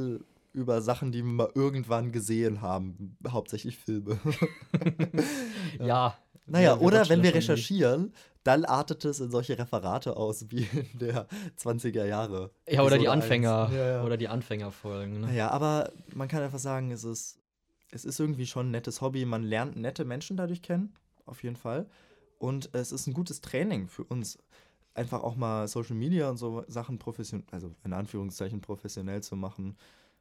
über 0.54 0.82
Sachen, 0.82 1.12
die 1.12 1.20
wir 1.24 1.32
mal 1.32 1.52
irgendwann 1.56 2.12
gesehen 2.12 2.62
haben. 2.62 3.16
Hauptsächlich 3.28 3.78
Filme. 3.78 4.20
Ja. 5.80 6.18
Naja, 6.52 6.74
wir- 6.76 6.80
wir 6.80 6.88
oder 6.88 7.10
wenn 7.10 7.22
wir 7.22 7.36
recherchieren, 7.36 8.12
dann 8.44 8.66
artet 8.66 9.06
es 9.06 9.20
in 9.20 9.30
solche 9.30 9.56
Referate 9.60 10.18
aus 10.18 10.46
wie 10.50 10.68
in 10.74 10.98
der 11.00 11.28
20er 11.62 12.06
Jahre. 12.06 12.50
Ja, 12.68 12.82
oder 12.82 12.98
die 12.98 13.08
Anfänger. 13.08 13.70
Ja, 13.72 13.88
ja. 13.98 14.04
Oder 14.04 14.18
die 14.18 14.28
Anfängerfolgen. 14.30 15.20
Ne? 15.22 15.28
Naja, 15.28 15.52
aber 15.52 15.92
man 16.16 16.28
kann 16.28 16.42
einfach 16.42 16.58
sagen, 16.58 16.90
es 16.90 17.04
ist, 17.04 17.38
es 17.92 18.04
ist 18.04 18.20
irgendwie 18.20 18.48
schon 18.48 18.70
ein 18.70 18.72
nettes 18.72 19.00
Hobby. 19.00 19.26
Man 19.26 19.44
lernt 19.44 19.76
nette 19.76 20.06
Menschen 20.06 20.38
dadurch 20.38 20.64
kennen, 20.64 20.96
auf 21.28 21.44
jeden 21.44 21.56
Fall. 21.56 21.86
Und 22.40 22.72
es 22.74 22.92
ist 22.92 23.06
ein 23.06 23.14
gutes 23.14 23.42
Training 23.42 23.88
für 23.88 24.06
uns, 24.06 24.40
einfach 24.94 25.24
auch 25.24 25.36
mal 25.36 25.68
Social 25.68 25.96
Media 25.96 26.30
und 26.30 26.38
so 26.38 26.64
Sachen 26.68 27.00
professionell, 27.00 27.46
also 27.52 27.72
in 27.84 27.94
Anführungszeichen 27.94 28.62
professionell 28.62 29.22
zu 29.24 29.36
machen. 29.36 29.78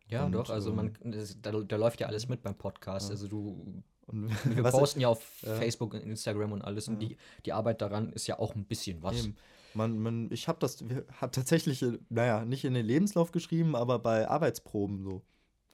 Ja, 0.08 0.24
Und, 0.24 0.32
doch, 0.32 0.48
also 0.48 0.72
man, 0.72 0.92
das, 1.04 1.36
da, 1.42 1.52
da 1.52 1.76
läuft 1.76 2.00
ja 2.00 2.06
alles 2.06 2.28
mit 2.28 2.42
beim 2.42 2.54
Podcast. 2.54 3.08
Ja. 3.08 3.12
Also 3.12 3.28
du, 3.28 3.82
Und 4.06 4.30
wir 4.56 4.62
posten 4.70 5.00
ja 5.00 5.08
auf 5.08 5.42
Ja. 5.42 5.54
Facebook 5.56 5.94
und 5.94 6.00
Instagram 6.00 6.52
und 6.52 6.62
alles 6.62 6.88
und 6.88 7.02
Ja. 7.02 7.08
die, 7.08 7.16
die 7.44 7.52
Arbeit 7.52 7.82
daran 7.82 8.10
ist 8.12 8.26
ja 8.26 8.38
auch 8.38 8.54
ein 8.54 8.64
bisschen 8.64 9.02
was. 9.02 9.24
Eben. 9.24 9.36
Man, 9.74 9.98
man, 9.98 10.30
ich 10.32 10.48
habe 10.48 10.58
das, 10.60 10.82
habe 11.20 11.30
tatsächlich, 11.30 11.82
äh, 11.82 11.98
naja, 12.08 12.44
nicht 12.44 12.64
in 12.64 12.72
den 12.74 12.86
Lebenslauf 12.86 13.32
geschrieben, 13.32 13.76
aber 13.76 13.98
bei 13.98 14.26
Arbeitsproben 14.28 15.02
so 15.02 15.22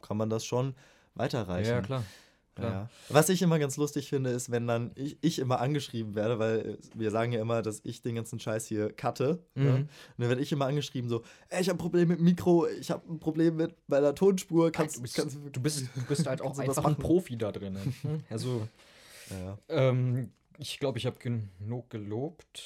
kann 0.02 0.16
man 0.16 0.28
das 0.30 0.44
schon 0.44 0.74
weiterreichen. 1.14 1.70
Ja, 1.70 1.80
klar. 1.80 2.02
Ja. 2.62 2.88
Was 3.08 3.28
ich 3.28 3.42
immer 3.42 3.58
ganz 3.58 3.76
lustig 3.76 4.08
finde, 4.08 4.30
ist, 4.30 4.50
wenn 4.50 4.66
dann 4.66 4.92
ich, 4.94 5.18
ich 5.20 5.38
immer 5.38 5.60
angeschrieben 5.60 6.14
werde, 6.14 6.38
weil 6.38 6.78
wir 6.94 7.10
sagen 7.10 7.32
ja 7.32 7.40
immer, 7.40 7.62
dass 7.62 7.80
ich 7.84 8.00
den 8.02 8.14
ganzen 8.14 8.38
Scheiß 8.38 8.66
hier 8.66 8.92
cutte. 8.92 9.40
Ne? 9.54 9.64
Mhm. 9.64 9.74
Und 9.76 9.88
dann 10.18 10.28
werde 10.28 10.40
ich 10.42 10.52
immer 10.52 10.66
angeschrieben 10.66 11.08
so, 11.10 11.22
ey, 11.48 11.60
ich 11.60 11.68
habe 11.68 11.76
ein 11.76 11.78
Problem 11.78 12.08
mit 12.08 12.18
dem 12.18 12.24
Mikro, 12.24 12.66
ich 12.68 12.90
habe 12.90 13.12
ein 13.12 13.18
Problem 13.18 13.56
mit 13.56 13.74
meiner 13.88 14.14
Tonspur, 14.14 14.70
kannst 14.70 14.96
du, 14.96 15.02
bist, 15.02 15.16
kannst, 15.16 15.36
du, 15.52 15.60
bist, 15.60 15.88
du 15.94 16.02
bist 16.06 16.26
halt 16.26 16.40
auch 16.42 16.56
einfach 16.58 16.84
ein? 16.84 16.96
Profi 16.96 17.36
da 17.36 17.50
drin. 17.52 17.72
ne? 17.74 18.20
Also, 18.30 18.68
Ja. 19.30 19.58
ähm, 19.68 20.30
ich 20.58 20.78
glaube, 20.78 20.98
ich 20.98 21.06
habe 21.06 21.16
genug 21.18 21.90
gelobt. 21.90 22.62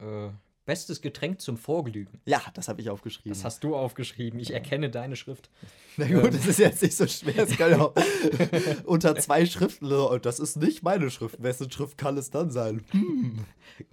Äh, 0.00 0.28
bestes 0.64 1.02
Getränk 1.02 1.40
zum 1.40 1.56
Vorglühen. 1.58 2.08
ja, 2.24 2.40
das 2.54 2.68
habe 2.68 2.80
ich 2.80 2.90
aufgeschrieben. 2.90 3.32
Das 3.32 3.44
hast 3.44 3.62
du 3.64 3.76
aufgeschrieben. 3.76 4.38
Ich 4.40 4.52
erkenne 4.52 4.90
deine 4.90 5.16
Schrift. 5.16 5.50
Na 5.96 6.06
gut, 6.06 6.24
Ähm. 6.24 6.30
das 6.32 6.46
ist 6.46 6.58
jetzt 6.58 6.82
nicht 6.82 6.96
so 6.96 7.06
schwer. 7.06 7.38
Es 7.44 7.56
kann 7.56 7.74
auch 7.80 7.92
unter 8.84 9.14
zwei 9.16 9.44
Schriften. 9.46 9.88
so, 9.88 10.16
Das 10.18 10.40
ist 10.40 10.56
nicht 10.56 10.82
meine 10.82 11.10
Schrift. 11.10 11.42
Wessen 11.42 11.70
Schrift 11.70 11.98
kann 11.98 12.16
es 12.16 12.30
dann 12.30 12.50
sein? 12.50 12.84
Hm. 12.90 13.44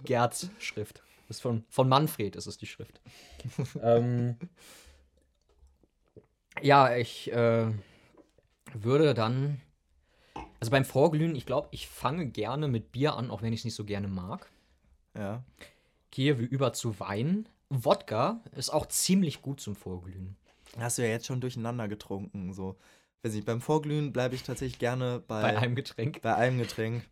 Gerds 0.04 0.48
Schrift. 0.58 1.02
Das 1.28 1.36
ist 1.38 1.40
von, 1.42 1.64
von 1.68 1.88
Manfred, 1.88 2.36
ist 2.36 2.46
es 2.46 2.58
die 2.58 2.66
Schrift. 2.66 3.00
ähm, 3.82 4.36
ja, 6.60 6.94
ich 6.96 7.32
äh, 7.32 7.66
würde 8.74 9.14
dann. 9.14 9.60
Also 10.60 10.70
beim 10.70 10.84
Vorglühen, 10.84 11.34
ich 11.34 11.44
glaube, 11.46 11.68
ich 11.72 11.88
fange 11.88 12.26
gerne 12.26 12.68
mit 12.68 12.92
Bier 12.92 13.14
an, 13.16 13.30
auch 13.30 13.42
wenn 13.42 13.52
ich 13.52 13.60
es 13.60 13.64
nicht 13.64 13.74
so 13.74 13.84
gerne 13.84 14.06
mag. 14.08 14.48
Ja. 15.16 15.42
Gehe 16.12 16.38
wie 16.38 16.44
über 16.44 16.72
zu 16.72 17.00
Wein. 17.00 17.48
Wodka 17.70 18.40
ist 18.54 18.70
auch 18.70 18.86
ziemlich 18.86 19.42
gut 19.42 19.60
zum 19.60 19.74
Vorglühen. 19.74 20.36
Hast 20.78 20.98
du 20.98 21.02
ja 21.02 21.08
jetzt 21.08 21.26
schon 21.26 21.40
durcheinander 21.40 21.88
getrunken. 21.88 22.52
So. 22.52 22.76
Weiß 23.22 23.32
nicht, 23.34 23.46
beim 23.46 23.60
Vorglühen 23.60 24.12
bleibe 24.12 24.34
ich 24.34 24.42
tatsächlich 24.42 24.78
gerne 24.78 25.22
bei, 25.26 25.42
Bei 25.42 25.58
einem 25.58 25.74
Getränk. 25.74 26.20
bei 26.22 26.34
einem 26.34 26.58
Getränk. 26.58 27.02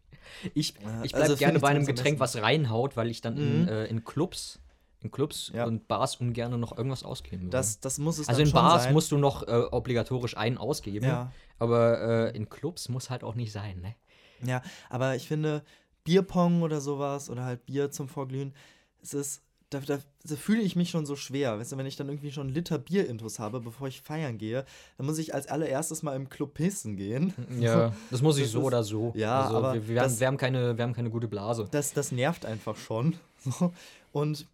Ich, 0.55 0.75
Ja, 0.83 1.03
ich 1.03 1.15
also 1.15 1.17
bleibe 1.17 1.27
find 1.29 1.39
gerne 1.39 1.59
bei 1.61 1.69
einem 1.69 1.87
Getränk, 1.87 2.21
was 2.21 2.37
reinhaut, 2.41 2.97
weil 2.97 3.11
ich 3.11 3.21
dann 3.23 3.37
in, 3.39 3.63
Mhm. 3.63 3.69
äh, 3.69 3.85
in 3.87 4.05
Clubs, 4.05 4.61
in 5.01 5.11
Clubs 5.11 5.51
Ja. 5.55 5.65
und 5.65 5.89
Bars 5.89 6.17
ungern 6.17 6.61
noch 6.61 6.77
irgendwas 6.77 7.03
ausgeben 7.05 7.45
würde. 7.45 7.51
Das, 7.53 7.81
das 7.81 7.99
muss 7.99 8.19
es 8.19 8.29
also 8.29 8.43
in 8.43 8.53
Bars 8.53 8.85
sein. 8.85 8.93
musst 8.93 9.11
du 9.13 9.17
noch 9.19 9.49
äh, 9.49 9.53
obligatorisch 9.71 10.37
einen 10.37 10.59
ausgeben, 10.59 11.07
Ja. 11.07 11.33
aber 11.59 12.01
äh, 12.33 12.37
in 12.37 12.51
Clubs 12.51 12.89
muss 12.91 13.09
halt 13.09 13.25
auch 13.25 13.35
nicht 13.35 13.51
sein, 13.53 13.81
ne? 13.81 13.95
Ja, 14.47 14.63
aber 14.91 15.17
ich 15.17 15.27
finde, 15.27 15.63
Bierpong 16.05 16.63
oder 16.63 16.81
sowas 16.81 17.31
oder 17.31 17.45
halt 17.45 17.65
Bier 17.67 17.91
zum 17.91 18.09
Vorglühen, 18.09 18.55
es 19.03 19.15
ist, 19.15 19.43
da, 19.71 19.79
da, 19.81 19.99
da 20.25 20.37
fühle 20.37 20.63
ich 20.63 20.75
mich 20.75 20.91
schon 20.91 21.07
so 21.07 21.15
schwer. 21.15 21.59
Weißt 21.59 21.71
du, 21.73 21.77
wenn 21.77 21.87
ich 21.87 21.95
dann 21.97 22.09
irgendwie 22.09 22.33
schon 22.33 22.49
einen 22.49 22.55
Liter 22.55 22.79
Bier-Intus 22.79 23.39
habe, 23.39 23.61
bevor 23.61 23.87
ich 23.87 24.01
feiern 24.03 24.37
gehe, 24.37 24.65
dann 24.97 25.07
muss 25.07 25.19
ich 25.19 25.33
als 25.33 25.47
allererstes 25.47 26.03
mal 26.03 26.17
im 26.17 26.29
Club 26.29 26.55
pissen 26.55 26.97
gehen. 26.97 27.33
Ja, 27.61 27.93
das 28.11 28.21
muss 28.21 28.37
ich 28.39 28.45
Das 28.45 28.53
so 28.53 28.61
ist- 28.61 28.65
oder 28.67 28.83
so. 28.83 29.13
Ja, 29.15 29.43
also 29.45 29.57
aber 29.59 29.75
wir, 29.75 29.89
wir, 29.89 30.01
haben, 30.01 30.09
das- 30.11 30.19
wir, 30.21 30.27
haben 30.27 30.37
keine, 30.37 30.77
wir 30.77 30.83
haben 30.83 30.93
keine 30.93 31.11
gute 31.11 31.29
Blase. 31.29 31.69
Das, 31.71 31.93
das 31.93 32.11
nervt 32.13 32.45
einfach 32.47 32.77
schon. 32.77 33.17
So. 33.45 33.73
Und 34.13 34.47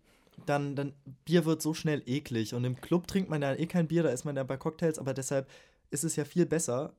dann, 0.44 0.76
dann, 0.76 0.92
Bier 1.24 1.44
wird 1.46 1.61
so 1.62 1.72
schnell 1.74 2.02
eklig. 2.06 2.54
Und 2.54 2.64
im 2.64 2.78
Club 2.80 3.06
trinkt 3.09 3.30
man 3.30 3.40
ja 3.42 3.54
eh 3.54 3.66
kein 3.66 3.88
Bier, 3.88 4.02
da 4.02 4.11
ist 4.11 4.24
man 4.24 4.37
ja 4.37 4.44
bei 4.44 4.56
Cocktails, 4.59 4.98
aber 4.98 5.12
deshalb 5.14 5.48
ist 5.90 6.04
es 6.04 6.14
ja 6.14 6.24
viel 6.24 6.46
besser, 6.46 6.92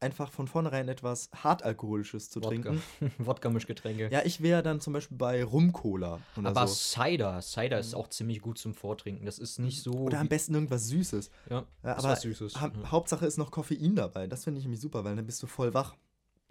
einfach 0.00 0.30
von 0.30 0.46
vornherein 0.46 0.88
etwas 0.88 1.28
Hartalkoholisches 1.34 2.30
zu 2.30 2.40
Wodka. 2.40 2.48
trinken. 2.48 2.82
Wodka-Mischgetränke. 3.18 4.08
Ja, 4.12 4.22
ich 4.24 4.42
wäre 4.42 4.62
dann 4.62 4.80
zum 4.80 4.92
Beispiel 4.92 5.16
bei 5.16 5.42
Rum-Cola 5.44 6.20
Aber 6.42 6.66
so. 6.66 6.74
Cider, 6.74 7.40
Cider 7.42 7.78
ist 7.78 7.94
auch 7.94 8.08
ziemlich 8.08 8.40
gut 8.40 8.58
zum 8.58 8.74
Vortrinken. 8.74 9.26
Das 9.26 9.38
ist 9.38 9.58
nicht 9.58 9.82
so. 9.82 9.92
Oder 9.92 10.20
am 10.20 10.28
besten 10.28 10.54
irgendwas 10.54 10.86
Süßes. 10.88 11.30
Ja, 11.50 11.64
Ja, 11.82 11.96
aber 11.96 12.08
was 12.10 12.22
Süßes. 12.22 12.60
Ha 12.60 12.70
ja. 12.82 12.90
Hauptsache 12.90 13.26
ist 13.26 13.38
noch 13.38 13.50
Koffein 13.50 13.94
dabei. 13.96 14.26
Das 14.26 14.44
finde 14.44 14.58
ich 14.58 14.64
nämlich 14.64 14.80
super, 14.80 15.04
weil 15.04 15.16
dann 15.16 15.26
bist 15.26 15.42
du 15.42 15.46
voll 15.46 15.74
wach, 15.74 15.96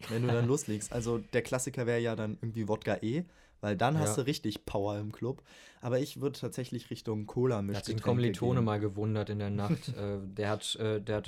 wenn 0.09 0.21
du 0.23 0.27
dann 0.27 0.45
loslegst. 0.47 0.91
Also 0.91 1.17
der 1.19 1.41
Klassiker 1.41 1.85
wäre 1.85 1.99
ja 1.99 2.15
dann 2.15 2.37
irgendwie 2.41 2.67
Wodka 2.67 2.97
E, 3.01 3.23
weil 3.61 3.75
dann 3.77 3.97
hast 3.97 4.17
Ja. 4.17 4.23
du 4.23 4.27
richtig 4.27 4.65
Power 4.65 4.99
im 4.99 5.11
Club. 5.11 5.41
Aber 5.81 5.99
ich 5.99 6.19
würde 6.21 6.39
tatsächlich 6.39 6.89
Richtung 6.89 7.25
Cola 7.27 7.55
Da 7.55 7.57
hat 7.59 7.63
sich 7.63 7.67
ein 7.67 7.67
Mischgetränke 7.67 8.01
Kommilitone 8.03 8.61
mal 8.61 8.79
gewundert 8.79 9.29
in 9.29 9.39
der 9.39 9.49
Nacht. 9.51 9.87
äh, 9.97 10.17
der 10.21 10.49
hat, 10.49 10.75
äh, 10.75 11.01
der 11.01 11.17
hat 11.17 11.27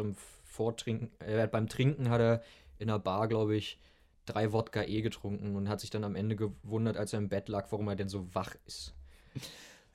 Vortrinken, 0.49 1.12
äh, 1.19 1.47
beim 1.47 1.67
Trinken 1.69 2.09
hat 2.09 2.19
er 2.21 2.41
in 2.79 2.89
einer 2.89 2.99
Bar, 2.99 3.27
glaube 3.27 3.55
ich, 3.55 3.79
drei 4.25 4.51
Wodka 4.51 4.83
E 4.83 5.01
getrunken 5.01 5.55
und 5.55 5.69
hat 5.69 5.79
sich 5.79 5.89
dann 5.89 6.03
am 6.03 6.15
Ende 6.15 6.35
gewundert, 6.35 6.97
als 6.97 7.13
er 7.13 7.19
im 7.19 7.29
Bett 7.29 7.47
lag, 7.49 7.67
warum 7.71 7.88
er 7.88 7.95
denn 7.95 8.09
so 8.09 8.27
wach 8.35 8.55
ist. 8.65 8.93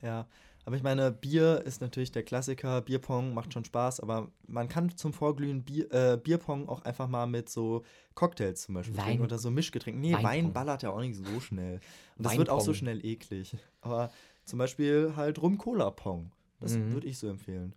Ja, 0.01 0.27
aber 0.65 0.75
ich 0.75 0.83
meine, 0.83 1.11
Bier 1.11 1.61
ist 1.65 1.79
natürlich 1.81 2.11
der 2.11 2.23
Klassiker. 2.23 2.81
Bierpong 2.81 3.33
macht 3.33 3.53
schon 3.53 3.65
Spaß, 3.65 3.99
aber 3.99 4.31
man 4.47 4.67
kann 4.67 4.95
zum 4.97 5.13
Vorglühen 5.13 5.63
Bier, 5.63 5.91
äh, 5.93 6.17
Bierpong 6.17 6.67
auch 6.69 6.81
einfach 6.81 7.07
mal 7.07 7.27
mit 7.27 7.49
so 7.49 7.83
Cocktails 8.15 8.63
zum 8.63 8.75
Beispiel 8.75 8.97
Wein- 8.97 9.05
trinken 9.05 9.23
oder 9.23 9.37
so 9.37 9.51
Mischgetränken. 9.51 10.01
Nee, 10.01 10.13
Wein 10.13 10.23
Weinpong. 10.23 10.53
ballert 10.53 10.83
ja 10.83 10.89
auch 10.89 10.99
nicht 11.01 11.15
so 11.15 11.39
schnell. 11.39 11.79
Und 12.17 12.25
das 12.25 12.37
wird 12.37 12.49
auch 12.49 12.59
so 12.61 12.67
Weinpong. 12.67 12.75
schnell 12.75 13.05
eklig. 13.05 13.55
Aber 13.81 14.11
zum 14.43 14.59
Beispiel 14.59 15.13
halt 15.15 15.41
Rum-Cola-Pong. 15.41 16.31
Das 16.59 16.75
Mhm. 16.75 16.93
würde 16.93 17.07
ich 17.07 17.17
so 17.19 17.27
empfehlen. 17.29 17.73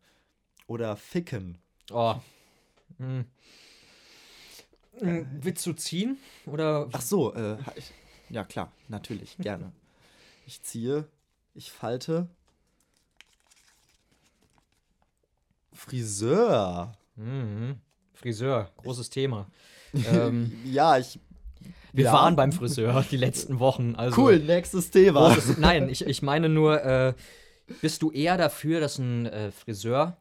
Oder 0.66 0.96
Ficken. 0.96 1.58
Oh. 1.92 2.14
Hm. 2.98 3.24
Hm, 4.98 5.26
Willst 5.42 5.64
du 5.66 5.72
ziehen? 5.74 6.18
Oder 6.46 6.88
Ach 6.92 7.00
so, 7.00 7.34
äh, 7.34 7.56
ich, 7.76 7.92
ja 8.30 8.44
klar, 8.44 8.72
natürlich, 8.88 9.36
gerne. 9.40 9.72
Ich 10.46 10.62
ziehe, 10.62 11.06
ich 11.54 11.70
falte. 11.70 12.28
Friseur. 15.72 16.92
Mhm. 17.16 17.76
Friseur, 18.14 18.70
großes 18.78 19.10
Thema. 19.10 19.46
ähm, 19.94 20.52
Ja, 20.64 20.98
ich. 20.98 21.20
wir 21.92 22.06
ja. 22.06 22.12
waren 22.12 22.34
beim 22.34 22.50
Friseur 22.52 23.04
die 23.10 23.16
letzten 23.16 23.60
Wochen. 23.60 23.94
Also 23.94 24.20
Cool, 24.20 24.40
nächstes 24.40 24.90
Thema. 24.90 25.32
Großes, 25.32 25.58
nein, 25.58 25.88
ich, 25.88 26.04
ich 26.04 26.22
meine 26.22 26.48
nur, 26.48 26.82
äh, 26.82 27.14
bist 27.80 28.02
du 28.02 28.10
eher 28.10 28.36
dafür, 28.36 28.80
dass 28.80 28.98
ein 28.98 29.26
äh, 29.26 29.52
Friseur 29.52 30.16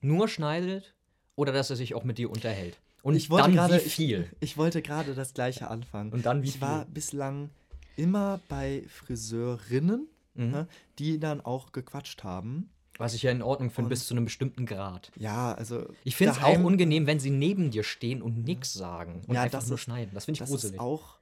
nur 0.00 0.28
schneidet 0.28 0.94
oder 1.36 1.52
dass 1.52 1.70
er 1.70 1.76
sich 1.76 1.94
auch 1.94 2.04
mit 2.04 2.18
dir 2.18 2.30
unterhält? 2.30 2.78
Und 3.02 3.14
ich 3.16 3.30
wollte 3.30 3.44
dann 3.48 3.54
gerade, 3.54 3.76
wie 3.84 3.88
viel? 3.88 4.28
Ich, 4.40 4.50
ich 4.52 4.56
wollte 4.56 4.80
gerade 4.82 5.14
das 5.14 5.34
gleiche 5.34 5.68
anfangen. 5.68 6.12
Und 6.12 6.24
dann 6.26 6.42
wie 6.42 6.48
ich 6.48 6.60
war 6.60 6.84
viel? 6.84 6.94
bislang 6.94 7.50
immer 7.96 8.40
bei 8.48 8.84
Friseurinnen, 8.88 10.06
Mhm. 10.34 10.50
ne, 10.50 10.66
die 10.98 11.18
dann 11.20 11.40
auch 11.42 11.72
gequatscht 11.72 12.24
haben. 12.24 12.70
Was 12.98 13.12
ich 13.14 13.22
ja 13.22 13.30
in 13.30 13.42
Ordnung 13.42 13.70
finde, 13.70 13.88
bis 13.90 14.06
zu 14.06 14.14
einem 14.14 14.24
bestimmten 14.24 14.64
Grad. 14.66 15.10
Ja, 15.16 15.52
also. 15.54 15.86
Ich 16.04 16.14
finde 16.16 16.34
es 16.34 16.42
auch 16.42 16.58
unangenehm, 16.58 17.06
wenn 17.06 17.18
sie 17.20 17.30
neben 17.30 17.70
dir 17.70 17.82
stehen 17.84 18.22
und 18.22 18.44
nichts 18.44 18.72
sagen 18.72 19.22
und 19.26 19.34
Ja, 19.34 19.42
einfach 19.42 19.58
das 19.58 19.68
nur 19.68 19.74
ist- 19.76 19.82
schneiden. 19.82 20.10
Das 20.14 20.24
finde 20.26 20.36
ich 20.36 20.38
das 20.40 20.50
gruselig. 20.50 20.74
ist 20.74 20.80
auch, 20.80 21.18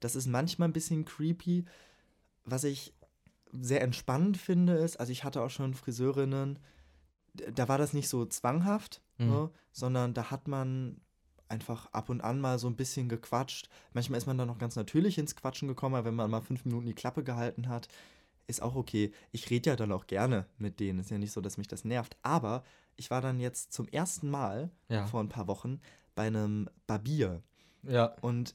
das 0.00 0.16
ist 0.16 0.26
manchmal 0.26 0.68
ein 0.68 0.72
bisschen 0.72 1.04
creepy. 1.04 1.64
Was 2.44 2.64
ich 2.64 2.92
sehr 3.52 3.82
entspannend 3.82 4.36
finde, 4.36 4.74
ist, 4.74 4.98
also 5.00 5.12
ich 5.12 5.24
hatte 5.24 5.42
auch 5.42 5.50
schon 5.50 5.74
Friseurinnen, 5.74 6.58
da 7.34 7.68
war 7.68 7.78
das 7.78 7.92
nicht 7.92 8.08
so 8.08 8.24
zwanghaft, 8.26 9.00
Mhm. 9.18 9.26
ne, 9.30 9.50
sondern 9.72 10.14
da 10.14 10.30
hat 10.30 10.48
man 10.48 11.00
einfach 11.48 11.86
ab 11.92 12.08
und 12.08 12.20
an 12.22 12.40
mal 12.40 12.58
so 12.58 12.66
ein 12.68 12.76
bisschen 12.76 13.08
gequatscht. 13.08 13.68
Manchmal 13.92 14.18
ist 14.18 14.26
man 14.26 14.38
dann 14.38 14.48
noch 14.48 14.58
ganz 14.58 14.76
natürlich 14.76 15.18
ins 15.18 15.36
Quatschen 15.36 15.68
gekommen, 15.68 15.94
aber 15.94 16.06
wenn 16.06 16.14
man 16.14 16.30
mal 16.30 16.40
fünf 16.40 16.64
Minuten 16.64 16.86
die 16.86 16.94
Klappe 16.94 17.22
gehalten 17.22 17.68
hat, 17.68 17.86
ist 18.46 18.60
auch 18.62 18.74
okay. 18.74 19.12
Ich 19.30 19.50
rede 19.50 19.70
ja 19.70 19.76
dann 19.76 19.92
auch 19.92 20.06
gerne 20.06 20.46
mit 20.58 20.80
denen. 20.80 20.98
Ist 20.98 21.10
ja 21.10 21.18
nicht 21.18 21.32
so, 21.32 21.40
dass 21.40 21.56
mich 21.58 21.68
das 21.68 21.84
nervt. 21.84 22.16
Aber 22.22 22.64
ich 22.96 23.10
war 23.10 23.20
dann 23.20 23.40
jetzt 23.40 23.72
zum 23.72 23.86
ersten 23.88 24.28
Mal 24.30 24.70
Ja. 24.88 25.06
vor 25.06 25.20
ein 25.20 25.28
paar 25.28 25.46
Wochen 25.46 25.80
bei 26.14 26.26
einem 26.26 26.68
Barbier. 26.86 27.42
ja. 27.82 28.06
Und 28.20 28.54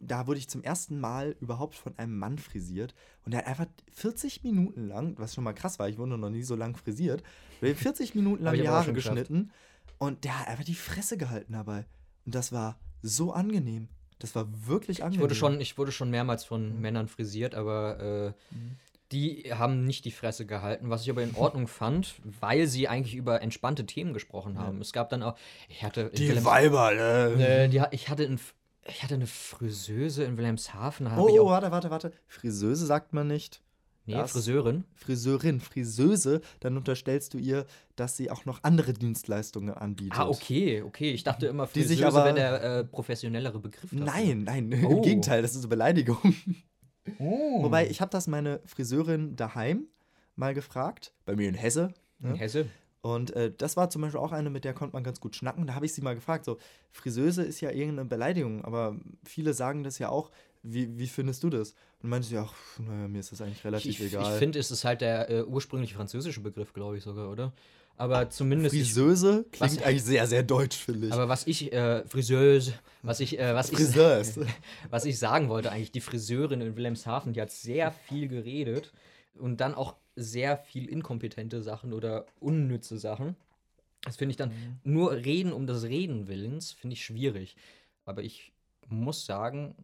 da 0.00 0.26
wurde 0.26 0.38
ich 0.38 0.48
zum 0.48 0.62
ersten 0.62 0.98
Mal 0.98 1.36
überhaupt 1.40 1.74
von 1.74 1.96
einem 1.98 2.18
Mann 2.18 2.38
frisiert. 2.38 2.94
Und 3.24 3.32
er 3.32 3.40
hat 3.40 3.46
einfach 3.46 3.66
40 3.92 4.42
Minuten 4.42 4.88
lang, 4.88 5.14
was 5.18 5.34
schon 5.34 5.44
mal 5.44 5.52
krass 5.52 5.78
war, 5.78 5.88
ich 5.88 5.98
wurde 5.98 6.16
noch 6.16 6.30
nie 6.30 6.42
so 6.42 6.56
lang 6.56 6.74
frisiert, 6.76 7.22
der 7.60 7.70
hat 7.70 7.76
40 7.76 8.14
Minuten 8.14 8.42
lang 8.44 8.54
die 8.54 8.68
Haare 8.68 8.92
geschnitten. 8.92 9.50
Und 9.98 10.24
der 10.24 10.40
hat 10.40 10.48
einfach 10.48 10.64
die 10.64 10.74
Fresse 10.74 11.16
gehalten 11.18 11.52
dabei. 11.52 11.84
Und 12.24 12.34
das 12.34 12.50
war 12.52 12.78
so 13.02 13.32
angenehm. 13.32 13.88
Das 14.18 14.34
war 14.34 14.46
wirklich 14.66 15.02
angenehm. 15.02 15.20
Ich 15.20 15.22
wurde, 15.22 15.34
schon, 15.34 15.60
ich 15.60 15.76
wurde 15.78 15.92
schon 15.92 16.10
mehrmals 16.10 16.44
von 16.44 16.80
Männern 16.80 17.06
frisiert, 17.08 17.54
aber 17.54 18.34
äh, 18.50 18.54
Mhm. 18.54 18.76
die 19.12 19.52
haben 19.52 19.84
nicht 19.84 20.04
die 20.06 20.10
Fresse 20.10 20.46
gehalten, 20.46 20.88
was 20.90 21.02
ich 21.02 21.10
aber 21.10 21.22
in 21.22 21.34
Ordnung 21.34 21.66
fand, 21.68 22.14
weil 22.40 22.66
sie 22.66 22.88
eigentlich 22.88 23.14
über 23.14 23.42
entspannte 23.42 23.84
Themen 23.86 24.12
gesprochen 24.14 24.58
haben. 24.58 24.80
Es 24.80 24.92
gab 24.92 25.10
dann 25.10 25.22
auch, 25.22 25.36
ich 25.68 25.82
hatte 25.82 26.10
Die 26.14 26.28
Wilhelm- 26.28 26.44
Weiber, 26.44 26.94
ne? 26.94 27.64
äh, 27.64 27.68
die, 27.68 27.82
ich 27.92 28.08
hatte 28.08 28.24
ein, 28.24 28.34
F- 28.34 28.54
ich 28.86 29.02
hatte 29.02 29.14
eine 29.14 29.26
Friseuse 29.26 30.24
in 30.24 30.36
Wilhelmshaven, 30.36 31.06
da 31.06 31.18
Oh, 31.18 31.28
ich 31.28 31.38
oh, 31.40 31.46
warte, 31.46 31.70
warte, 31.70 31.90
warte. 31.90 32.12
Friseuse 32.26 32.86
sagt 32.86 33.12
man 33.12 33.26
nicht. 33.26 33.62
nee, 34.06 34.14
das- 34.14 34.32
Friseurin. 34.32 34.84
Friseurin, 34.94 35.60
Friseuse, 35.60 36.40
dann 36.60 36.76
unterstellst 36.76 37.34
du 37.34 37.38
ihr, 37.38 37.66
dass 37.96 38.16
sie 38.16 38.30
auch 38.30 38.44
noch 38.46 38.60
andere 38.64 38.92
Dienstleistungen 38.92 39.74
anbietet. 39.74 40.18
Ah, 40.18 40.28
okay, 40.28 40.82
okay, 40.82 41.12
ich 41.12 41.22
dachte 41.24 41.46
immer, 41.46 41.66
Die 41.66 41.82
sich 41.82 41.98
Friseuse 42.00 42.16
aber- 42.18 42.34
wäre 42.36 42.60
der 42.60 42.78
äh, 42.78 42.84
professionellere 42.84 43.58
Begriff. 43.60 43.90
dafür. 43.90 44.04
Nein, 44.06 44.44
nein, 44.44 44.72
Oh. 44.86 44.96
im 44.96 45.02
Gegenteil, 45.02 45.42
das 45.42 45.52
ist 45.52 45.58
eine 45.58 45.68
Beleidigung. 45.68 46.34
Oh. 47.18 47.62
Wobei, 47.62 47.88
ich 47.88 48.00
habe 48.00 48.10
das 48.10 48.26
meine 48.26 48.60
Friseurin 48.64 49.36
daheim 49.36 49.86
mal 50.36 50.54
gefragt, 50.54 51.12
bei 51.26 51.36
mir 51.36 51.48
in 51.48 51.54
Hesse. 51.54 51.92
in 52.22 52.34
Hesse. 52.34 52.66
Und 53.02 53.34
äh, 53.34 53.50
das 53.56 53.76
war 53.76 53.88
zum 53.88 54.02
Beispiel 54.02 54.20
auch 54.20 54.32
eine, 54.32 54.50
mit 54.50 54.64
der 54.64 54.74
konnte 54.74 54.94
man 54.94 55.02
ganz 55.04 55.20
gut 55.20 55.34
schnacken. 55.34 55.66
Da 55.66 55.74
habe 55.74 55.86
ich 55.86 55.94
sie 55.94 56.02
mal 56.02 56.14
gefragt, 56.14 56.44
so, 56.44 56.58
Friseuse 56.92 57.42
ist 57.42 57.60
ja 57.60 57.70
irgendeine 57.70 58.04
Beleidigung, 58.08 58.62
aber 58.64 58.96
viele 59.24 59.54
sagen 59.54 59.82
das 59.84 59.98
ja 59.98 60.10
auch. 60.10 60.30
Wie, 60.62 60.98
wie 60.98 61.06
findest 61.06 61.42
du 61.42 61.48
das? 61.48 61.74
Und 62.02 62.10
meinte 62.10 62.28
sie, 62.28 62.36
ach, 62.36 62.52
naja, 62.78 63.08
mir 63.08 63.20
ist 63.20 63.32
das 63.32 63.40
eigentlich 63.40 63.58
Ich, 63.60 63.64
relativ 63.64 63.90
ich, 64.00 64.06
ich 64.06 64.12
egal. 64.12 64.38
finde, 64.38 64.58
es 64.58 64.70
ist 64.70 64.84
halt 64.84 65.00
der 65.00 65.30
äh, 65.30 65.42
ursprüngliche 65.44 65.94
französische 65.94 66.40
Begriff, 66.40 66.74
glaube 66.74 66.98
ich 66.98 67.02
sogar, 67.02 67.30
oder? 67.30 67.54
Aber 67.96 68.28
zumindest. 68.28 68.74
ich, 68.74 68.82
Friseuse 68.82 69.46
Was- 69.58 69.70
klingt 69.70 69.86
eigentlich 69.86 70.04
sehr, 70.04 70.26
sehr 70.26 70.42
deutsch, 70.42 70.76
finde 70.76 71.06
ich. 71.06 71.12
aber 71.14 71.28
was 71.30 71.46
ich, 71.46 71.72
äh, 71.72 72.04
Friseuse, 72.06 72.74
was 73.02 73.20
ich, 73.20 73.38
äh, 73.38 73.54
was 73.54 73.70
ich, 73.70 73.76
Friseurs. 73.76 74.38
was 74.90 75.06
ich 75.06 75.18
sagen 75.18 75.48
wollte, 75.48 75.72
eigentlich, 75.72 75.92
die 75.92 76.00
Friseurin 76.02 76.60
in 76.60 76.76
Wilhelmshaven, 76.76 77.32
die 77.32 77.40
hat 77.40 77.50
sehr 77.50 77.90
viel 77.92 78.28
geredet 78.28 78.92
und 79.38 79.62
dann 79.62 79.74
auch 79.74 79.96
sehr 80.16 80.56
viel 80.58 80.88
inkompetente 80.88 81.62
Sachen 81.62 81.92
oder 81.92 82.26
unnütze 82.40 82.98
Sachen. 82.98 83.36
Das 84.02 84.16
finde 84.16 84.30
ich 84.30 84.36
dann 84.36 84.52
nur 84.82 85.12
reden 85.12 85.52
um 85.52 85.66
des 85.66 85.84
Reden 85.84 86.26
Willens, 86.26 86.72
finde 86.72 86.94
ich 86.94 87.04
schwierig. 87.04 87.56
Aber 88.04 88.22
ich 88.22 88.52
muss 88.88 89.26
sagen, 89.26 89.74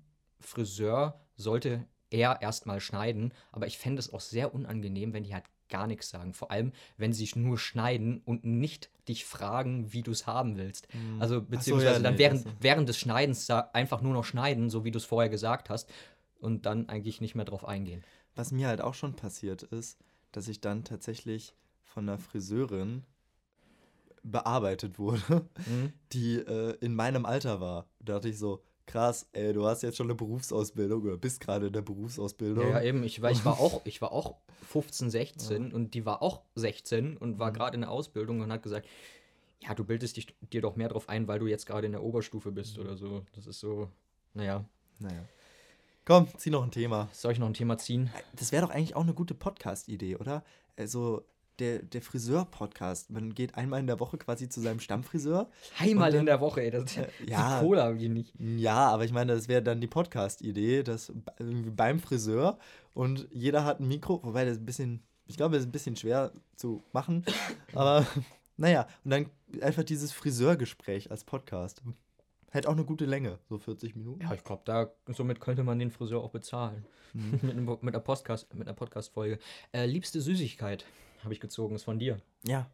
Friseur 0.41 1.21
sollte 1.37 1.85
er 2.11 2.41
erstmal 2.41 2.81
schneiden, 2.81 3.33
aber 3.53 3.67
ich 3.67 3.79
fände 3.79 4.01
es 4.01 4.12
auch 4.12 4.21
sehr 4.21 4.55
unangenehm, 4.55 5.12
wenn 5.12 5.25
die 5.25 5.35
halt 5.35 5.45
gar 5.69 5.87
nichts 5.87 6.11
sagen. 6.11 6.33
Vor 6.33 6.51
allem, 6.51 6.73
wenn 6.97 7.12
sie 7.12 7.29
nur 7.35 7.59
schneiden 7.59 8.23
und 8.25 8.45
nicht 8.45 8.91
dich 9.09 9.25
fragen, 9.25 9.93
wie 9.93 10.03
du 10.03 10.12
es 10.12 10.27
haben 10.27 10.57
willst. 10.57 10.87
Also 11.19 11.43
beziehungsweise 11.43 11.97
ja, 11.97 12.03
dann 12.03 12.15
nee, 12.15 12.19
während, 12.21 12.47
das- 12.47 12.53
während 12.61 12.89
des 12.89 12.99
Schneidens 12.99 13.51
einfach 13.51 14.01
nur 14.01 14.12
noch 14.12 14.25
schneiden, 14.25 14.71
so 14.71 14.85
wie 14.85 14.93
du 14.93 14.99
es 14.99 15.05
vorher 15.05 15.29
gesagt 15.29 15.69
hast, 15.69 15.91
und 16.39 16.67
dann 16.67 16.89
eigentlich 16.89 17.21
nicht 17.21 17.35
mehr 17.35 17.45
drauf 17.45 17.67
eingehen. 17.67 18.05
Was 18.37 18.53
mir 18.53 18.69
halt 18.69 18.81
auch 18.81 18.95
schon 18.95 19.15
passiert 19.17 19.62
ist, 19.65 19.99
dass 20.37 20.49
ich 20.49 20.61
dann 20.61 20.85
tatsächlich 20.85 21.55
von 21.83 22.07
einer 22.07 22.18
Friseurin 22.18 23.05
bearbeitet 24.22 24.99
wurde, 24.99 25.49
Mhm. 25.66 25.94
die 26.12 26.37
äh, 26.37 26.77
in 26.83 26.94
meinem 26.94 27.25
Alter 27.25 27.59
war. 27.62 27.87
Da 28.01 28.14
dachte 28.14 28.29
ich 28.29 28.38
so, 28.38 28.62
krass, 28.85 29.27
ey, 29.33 29.55
du 29.55 29.64
hast 29.64 29.83
jetzt 29.83 29.96
schon 29.96 30.09
eine 30.09 30.14
Berufsausbildung 30.14 31.03
oder 31.05 31.16
bist 31.16 31.40
gerade 31.40 31.68
in 31.68 31.72
der 31.72 31.81
Berufsausbildung. 31.81 32.64
Ja, 32.64 32.81
ja, 32.81 32.83
eben. 32.83 33.03
Ich 33.03 33.22
war, 33.22 33.31
ich 33.31 33.46
war 33.46 33.59
auch, 33.61 33.81
ich 33.87 34.03
war 34.03 34.12
auch 34.12 34.37
15, 34.68 35.09
16 35.09 35.72
und 35.72 35.94
die 35.94 36.05
war 36.05 36.20
auch 36.20 36.42
16 36.55 37.16
und 37.16 37.37
Mhm. 37.37 37.38
war 37.38 37.51
gerade 37.51 37.77
in 37.77 37.81
der 37.81 37.90
Ausbildung 37.90 38.42
und 38.42 38.53
hat 38.53 38.62
gesagt, 38.62 38.87
ja, 39.61 39.74
du 39.74 39.84
bildest 39.84 40.18
dich, 40.18 40.26
dir 40.53 40.61
doch 40.61 40.76
mehr 40.76 40.91
drauf 40.91 41.09
ein, 41.09 41.28
weil 41.28 41.39
du 41.39 41.47
jetzt 41.47 41.64
gerade 41.64 41.87
in 41.87 41.93
der 41.93 42.03
Oberstufe 42.03 42.53
bist 42.53 42.76
Mhm. 42.76 42.82
oder 42.84 42.97
so. 42.99 43.24
Das 43.34 43.47
ist 43.47 43.59
so, 43.61 43.89
naja. 44.34 44.66
Naja. 44.99 45.24
Komm, 46.07 46.29
zieh 46.39 46.51
noch 46.51 46.63
ein 46.63 46.71
Thema. 46.71 47.09
Soll 47.13 47.33
ich 47.33 47.39
noch 47.41 47.49
ein 47.49 47.55
Thema 47.55 47.79
ziehen? 47.79 48.11
Das 48.37 48.53
wäre 48.53 48.65
doch 48.65 48.73
eigentlich 48.73 48.95
auch 48.95 49.03
eine 49.03 49.13
gute 49.13 49.35
Podcast-Idee, 49.35 50.17
oder? 50.17 50.45
Also, 50.79 51.25
der, 51.59 51.81
der 51.83 52.01
Friseur-Podcast. 52.01 53.11
Man 53.11 53.35
geht 53.35 53.57
einmal 53.57 53.81
in 53.81 53.89
der 53.89 53.99
Woche 53.99 54.17
quasi 54.17 54.49
zu 54.49 54.61
seinem 54.61 54.79
Stammfriseur. 54.79 55.51
Einmal 55.81 56.13
dann- 56.13 56.21
in 56.21 56.27
der 56.27 56.41
Woche, 56.41 56.63
ey. 56.63 56.71
Das 56.71 56.85
ist 56.85 56.97
Äh, 56.99 57.09
die 57.27 57.31
ja. 57.33 57.59
Cola 57.61 57.99
wie 57.99 58.09
nicht. 58.09 58.33
Ja, 58.39 58.87
aber 58.91 59.05
ich 59.05 59.13
meine, 59.13 59.35
das 59.35 59.49
wäre 59.49 59.63
dann 59.63 59.81
die 59.81 59.89
Podcast-Idee, 59.89 60.85
irgendwie 61.41 61.71
beim 61.71 61.99
Friseur 61.99 62.57
und 62.95 63.27
jeder 63.33 63.65
hat 63.65 63.81
ein 63.81 63.89
Mikro, 63.89 64.21
wobei 64.23 64.45
das 64.45 64.59
ein 64.59 64.67
bisschen, 64.67 65.03
ich 65.27 65.37
glaube, 65.37 65.55
das 65.57 65.63
ist 65.65 65.69
ein 65.71 65.73
bisschen 65.73 65.97
schwer 65.97 66.31
zu 66.55 66.85
machen, 66.93 67.25
aber 67.73 68.07
naja, 68.57 68.87
und 69.05 69.11
dann 69.11 69.27
einfach 69.61 69.83
dieses 69.83 70.13
Friseurgespräch 70.13 71.11
als 71.11 71.25
Podcast. 71.25 71.83
Hätte 72.51 72.68
auch 72.68 72.72
eine 72.72 72.84
gute 72.84 73.05
Länge, 73.05 73.38
so 73.49 73.59
40 73.59 73.97
Minuten. 73.97 74.22
Ja, 74.22 74.32
ich 74.34 74.44
glaube, 74.44 74.62
da 74.64 74.90
somit 75.09 75.40
könnte 75.40 75.64
man 75.64 75.78
den 75.78 75.90
Friseur 75.90 76.22
auch 76.22 76.30
bezahlen. 76.30 76.84
Mhm. 77.12 77.30
mit, 77.42 77.51
einem, 77.51 77.64
mit 77.66 77.94
einer 77.94 78.01
Podcast, 78.01 78.53
mit 78.55 78.66
einer 78.66 78.76
Podcast-Folge. 78.76 79.38
Äh, 79.72 79.86
liebste 79.86 80.20
Süßigkeit 80.20 80.84
habe 81.22 81.34
ich 81.34 81.40
gezogen, 81.40 81.74
ist 81.74 81.84
von 81.84 81.99
dir. 81.99 82.18
Ja, 82.44 82.70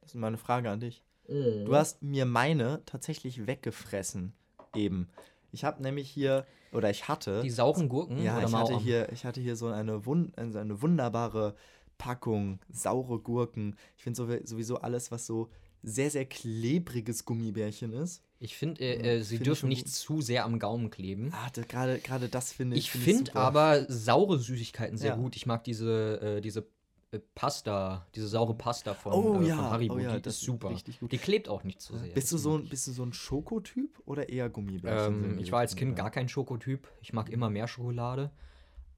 das 0.00 0.10
ist 0.10 0.16
meine 0.16 0.38
Frage 0.38 0.70
an 0.70 0.80
dich. 0.80 1.04
Du 1.28 1.74
hast 1.74 2.02
mir 2.02 2.26
meine 2.26 2.82
tatsächlich 2.84 3.46
weggefressen 3.46 4.32
eben. 4.74 5.08
Ich 5.52 5.64
habe 5.64 5.80
nämlich 5.82 6.10
hier, 6.10 6.46
oder 6.72 6.90
ich 6.90 7.06
hatte, 7.08 7.42
die 7.42 7.50
sauren 7.50 7.88
Gurken 7.88 8.20
ja, 8.22 8.44
ich 8.44 8.52
hatte, 8.52 8.76
hier, 8.78 9.10
ich 9.12 9.24
hatte 9.24 9.40
hier 9.40 9.54
so 9.54 9.68
eine, 9.68 10.04
wun 10.04 10.32
also 10.36 10.58
eine 10.58 10.82
wunderbare 10.82 11.54
Packung 11.96 12.58
saure 12.70 13.20
Gurken. 13.20 13.76
Ich 13.96 14.02
finde 14.02 14.16
sowie- 14.16 14.46
sowieso 14.46 14.78
alles, 14.78 15.12
was 15.12 15.24
so 15.26 15.48
sehr, 15.82 16.10
sehr 16.10 16.24
klebriges 16.24 17.24
Gummibärchen 17.24 17.92
ist. 17.92 18.22
Ich 18.44 18.56
finde, 18.56 18.80
äh, 18.82 19.18
äh, 19.18 19.22
sie 19.22 19.36
find 19.36 19.46
dürfen 19.46 19.68
nicht 19.68 19.88
zu 19.88 20.20
sehr 20.20 20.44
am 20.44 20.58
Gaumen 20.58 20.90
kleben. 20.90 21.32
Ah, 21.32 21.48
gerade 21.68 21.98
gerade 22.00 22.28
das 22.28 22.52
finde 22.52 22.76
ich. 22.76 22.86
ich 22.86 22.90
find 22.90 23.04
finde 23.04 23.24
super. 23.26 23.38
aber 23.40 23.84
saure 23.88 24.38
Süßigkeiten 24.40 24.96
sehr 24.98 25.10
Ja. 25.10 25.16
gut. 25.16 25.36
Ich 25.36 25.46
mag 25.46 25.62
diese, 25.62 26.20
äh, 26.20 26.40
diese 26.40 26.66
äh, 27.12 27.20
Pasta, 27.36 28.04
diese 28.16 28.26
saure 28.26 28.54
Pasta 28.54 28.94
von, 28.94 29.12
Oh 29.12 29.40
äh, 29.42 29.46
ja, 29.46 29.54
von 29.56 29.64
Haribo. 29.66 29.94
oh 29.94 29.98
ja, 29.98 30.16
die 30.16 30.22
das 30.22 30.34
ist 30.34 30.40
ist 30.40 30.46
super. 30.46 30.70
gut. 31.00 31.12
Die 31.12 31.18
klebt 31.18 31.48
auch 31.48 31.62
nicht 31.62 31.80
so 31.80 31.96
sehr. 31.96 32.08
Bist 32.14 32.32
du 32.32 32.36
so 32.36 32.58
ein, 32.58 32.68
bist 32.68 32.88
du 32.88 32.92
so 32.92 33.04
ein 33.04 33.12
Schokotyp 33.12 34.00
oder 34.06 34.28
eher 34.28 34.48
Gummibärchen? 34.50 35.22
Ähm, 35.34 35.38
ich 35.38 35.52
war 35.52 35.60
als 35.60 35.76
Kind 35.76 35.94
gar 35.94 36.10
kein 36.10 36.28
Schokotyp. 36.28 36.88
Ich 37.00 37.12
mag 37.12 37.30
immer 37.30 37.48
mehr 37.48 37.68
Schokolade. 37.68 38.32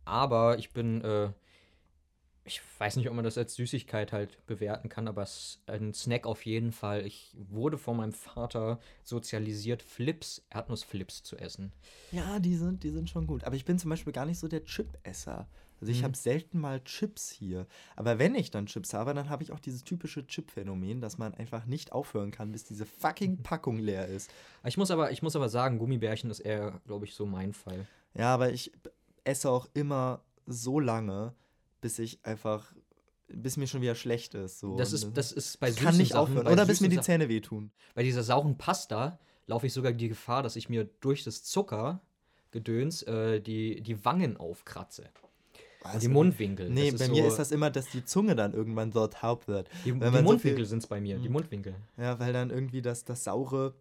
Aber 0.07 0.59
ich 0.59 0.71
bin, 0.71 1.03
äh, 1.03 1.31
ich 2.45 2.61
weiß 2.79 2.97
nicht, 2.97 3.09
ob 3.09 3.15
man 3.15 3.25
das 3.25 3.39
als 3.39 3.55
Süßigkeit 3.55 4.13
halt 4.13 4.45
bewerten 4.47 4.89
kann, 4.89 5.09
aber 5.09 5.23
es 5.23 5.61
ist 5.67 5.71
ein 5.71 5.95
Snack 5.95 6.27
auf 6.27 6.45
jeden 6.45 6.73
Fall. 6.73 7.07
Ich 7.07 7.35
wurde 7.49 7.79
von 7.79 7.97
meinem 7.97 8.13
Vater 8.13 8.79
sozialisiert, 9.03 9.83
Flips, 9.83 10.45
Erdnussflips 10.51 11.23
zu 11.23 11.37
essen. 11.37 11.73
Ja, 12.13 12.39
die 12.39 12.57
sind, 12.57 12.83
die 12.83 12.91
sind 12.91 13.09
schon 13.09 13.27
gut. 13.27 13.45
Aber 13.45 13.57
ich 13.57 13.65
bin 13.65 13.79
zum 13.79 13.91
Beispiel 13.91 14.13
gar 14.13 14.27
nicht 14.27 14.39
so 14.39 14.49
der 14.49 14.65
Chip-Esser. 14.65 15.49
Also 15.81 15.91
ich 15.91 16.01
Mhm. 16.01 16.05
habe 16.05 16.17
selten 16.17 16.59
mal 16.61 16.83
Chips 16.85 17.31
hier. 17.31 17.67
Aber 17.97 18.19
wenn 18.19 18.35
ich 18.35 18.51
dann 18.51 18.67
Chips 18.67 18.95
habe, 18.95 19.13
dann 19.15 19.29
habe 19.31 19.43
ich 19.43 19.51
auch 19.51 19.59
dieses 19.61 19.83
typische 19.85 20.27
Chip-Phänomen, 20.27 21.01
dass 21.01 21.19
man 21.19 21.35
einfach 21.35 21.67
nicht 21.67 21.93
aufhören 21.93 22.31
kann, 22.31 22.53
bis 22.53 22.65
diese 22.65 22.87
fucking 22.87 23.43
Packung 23.43 23.79
leer 23.79 24.07
ist. 24.07 24.31
Ich 24.65 24.77
muss 24.77 24.91
aber, 24.91 25.11
ich 25.13 25.23
muss 25.23 25.35
aber 25.35 25.49
sagen, 25.49 25.79
Gummibärchen 25.79 26.31
ist 26.31 26.41
eher, 26.41 26.81
glaube 26.87 27.07
ich, 27.07 27.15
so 27.15 27.27
mein 27.27 27.53
Fall. 27.55 27.87
Ja, 28.15 28.33
aber 28.35 28.53
ich 28.53 28.71
esse 29.25 29.51
auch 29.51 29.67
immer 29.75 30.23
so 30.47 30.79
lange, 30.79 31.35
bis 31.85 31.99
ich 31.99 32.19
einfach, 32.25 32.73
bis 33.29 33.59
mir 33.59 33.67
schon 33.67 33.83
wieder 33.83 33.95
schlecht 33.95 34.33
ist. 34.33 34.59
So. 34.59 34.75
Das 34.77 34.95
ist, 34.95 35.11
das 35.15 35.33
ist 35.33 35.61
bei 35.61 35.71
süßen 35.71 35.85
kann 35.85 35.97
nicht 35.99 36.13
Sachen, 36.13 36.23
aufhören. 36.39 36.47
Oder 36.47 36.65
bis 36.65 36.81
mir 36.81 36.89
die 36.89 36.99
Zähne 37.01 37.29
wehtun. 37.29 37.71
Bei 37.95 38.03
dieser 38.03 38.23
sauren 38.23 38.57
Pasta 38.57 39.19
laufe 39.47 39.67
ich 39.67 39.75
sogar 39.75 39.93
die 39.93 40.09
Gefahr, 40.09 40.43
dass 40.43 40.57
ich 40.57 40.71
mir 40.71 40.89
durch 41.01 41.25
das 41.25 41.45
Zuckergedöns 41.45 43.03
äh, 43.03 43.41
die, 43.41 43.83
die 43.83 44.03
Wangen 44.05 44.39
aufkratze. 44.39 45.05
Und 45.93 46.03
die 46.03 46.09
Mundwinkel. 46.09 46.71
Nee, 46.71 46.91
bei 46.93 47.09
mir 47.09 47.25
so- 47.25 47.29
ist 47.29 47.37
das 47.39 47.51
immer, 47.53 47.71
dass 47.71 47.91
die 47.91 48.03
Zunge 48.07 48.35
dann 48.35 48.55
irgendwann 48.55 48.91
so 48.93 49.07
taub 49.07 49.47
wird. 49.47 49.69
Die, 49.85 49.93
die 49.93 49.99
so 50.01 50.23
Mundwinkel 50.23 50.57
viel- 50.57 50.65
sind 50.67 50.79
es 50.79 50.87
bei 50.87 50.99
mir, 51.03 51.19
die 51.19 51.27
Mhm. 51.29 51.35
Mundwinkel. 51.35 51.75
Ja, 51.99 52.19
weil 52.19 52.33
dann 52.33 52.49
irgendwie 52.49 52.81
das, 52.81 53.05
das 53.05 53.25
Saure, 53.25 53.75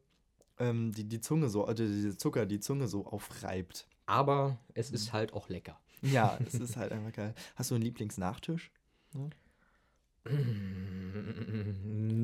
ähm, 0.60 0.91
die, 0.91 1.06
die 1.06 1.22
Zunge 1.22 1.47
so, 1.47 1.64
also 1.64 1.86
dieser 1.86 2.18
Zucker 2.18 2.45
die 2.45 2.60
Zunge 2.60 2.88
so 2.89 3.06
aufreibt. 3.06 3.88
Aber 4.06 4.58
es 4.74 4.91
ist 4.91 5.14
halt 5.14 5.32
auch 5.32 5.47
lecker. 5.47 5.80
Ja, 6.04 6.38
es 6.45 6.56
ist 6.56 6.78
halt 6.78 6.91
einfach 6.91 7.14
geil. 7.14 7.34
Hast 7.56 7.72
du 7.72 7.76
einen 7.76 7.84
Lieblingsnachtisch? 7.84 8.72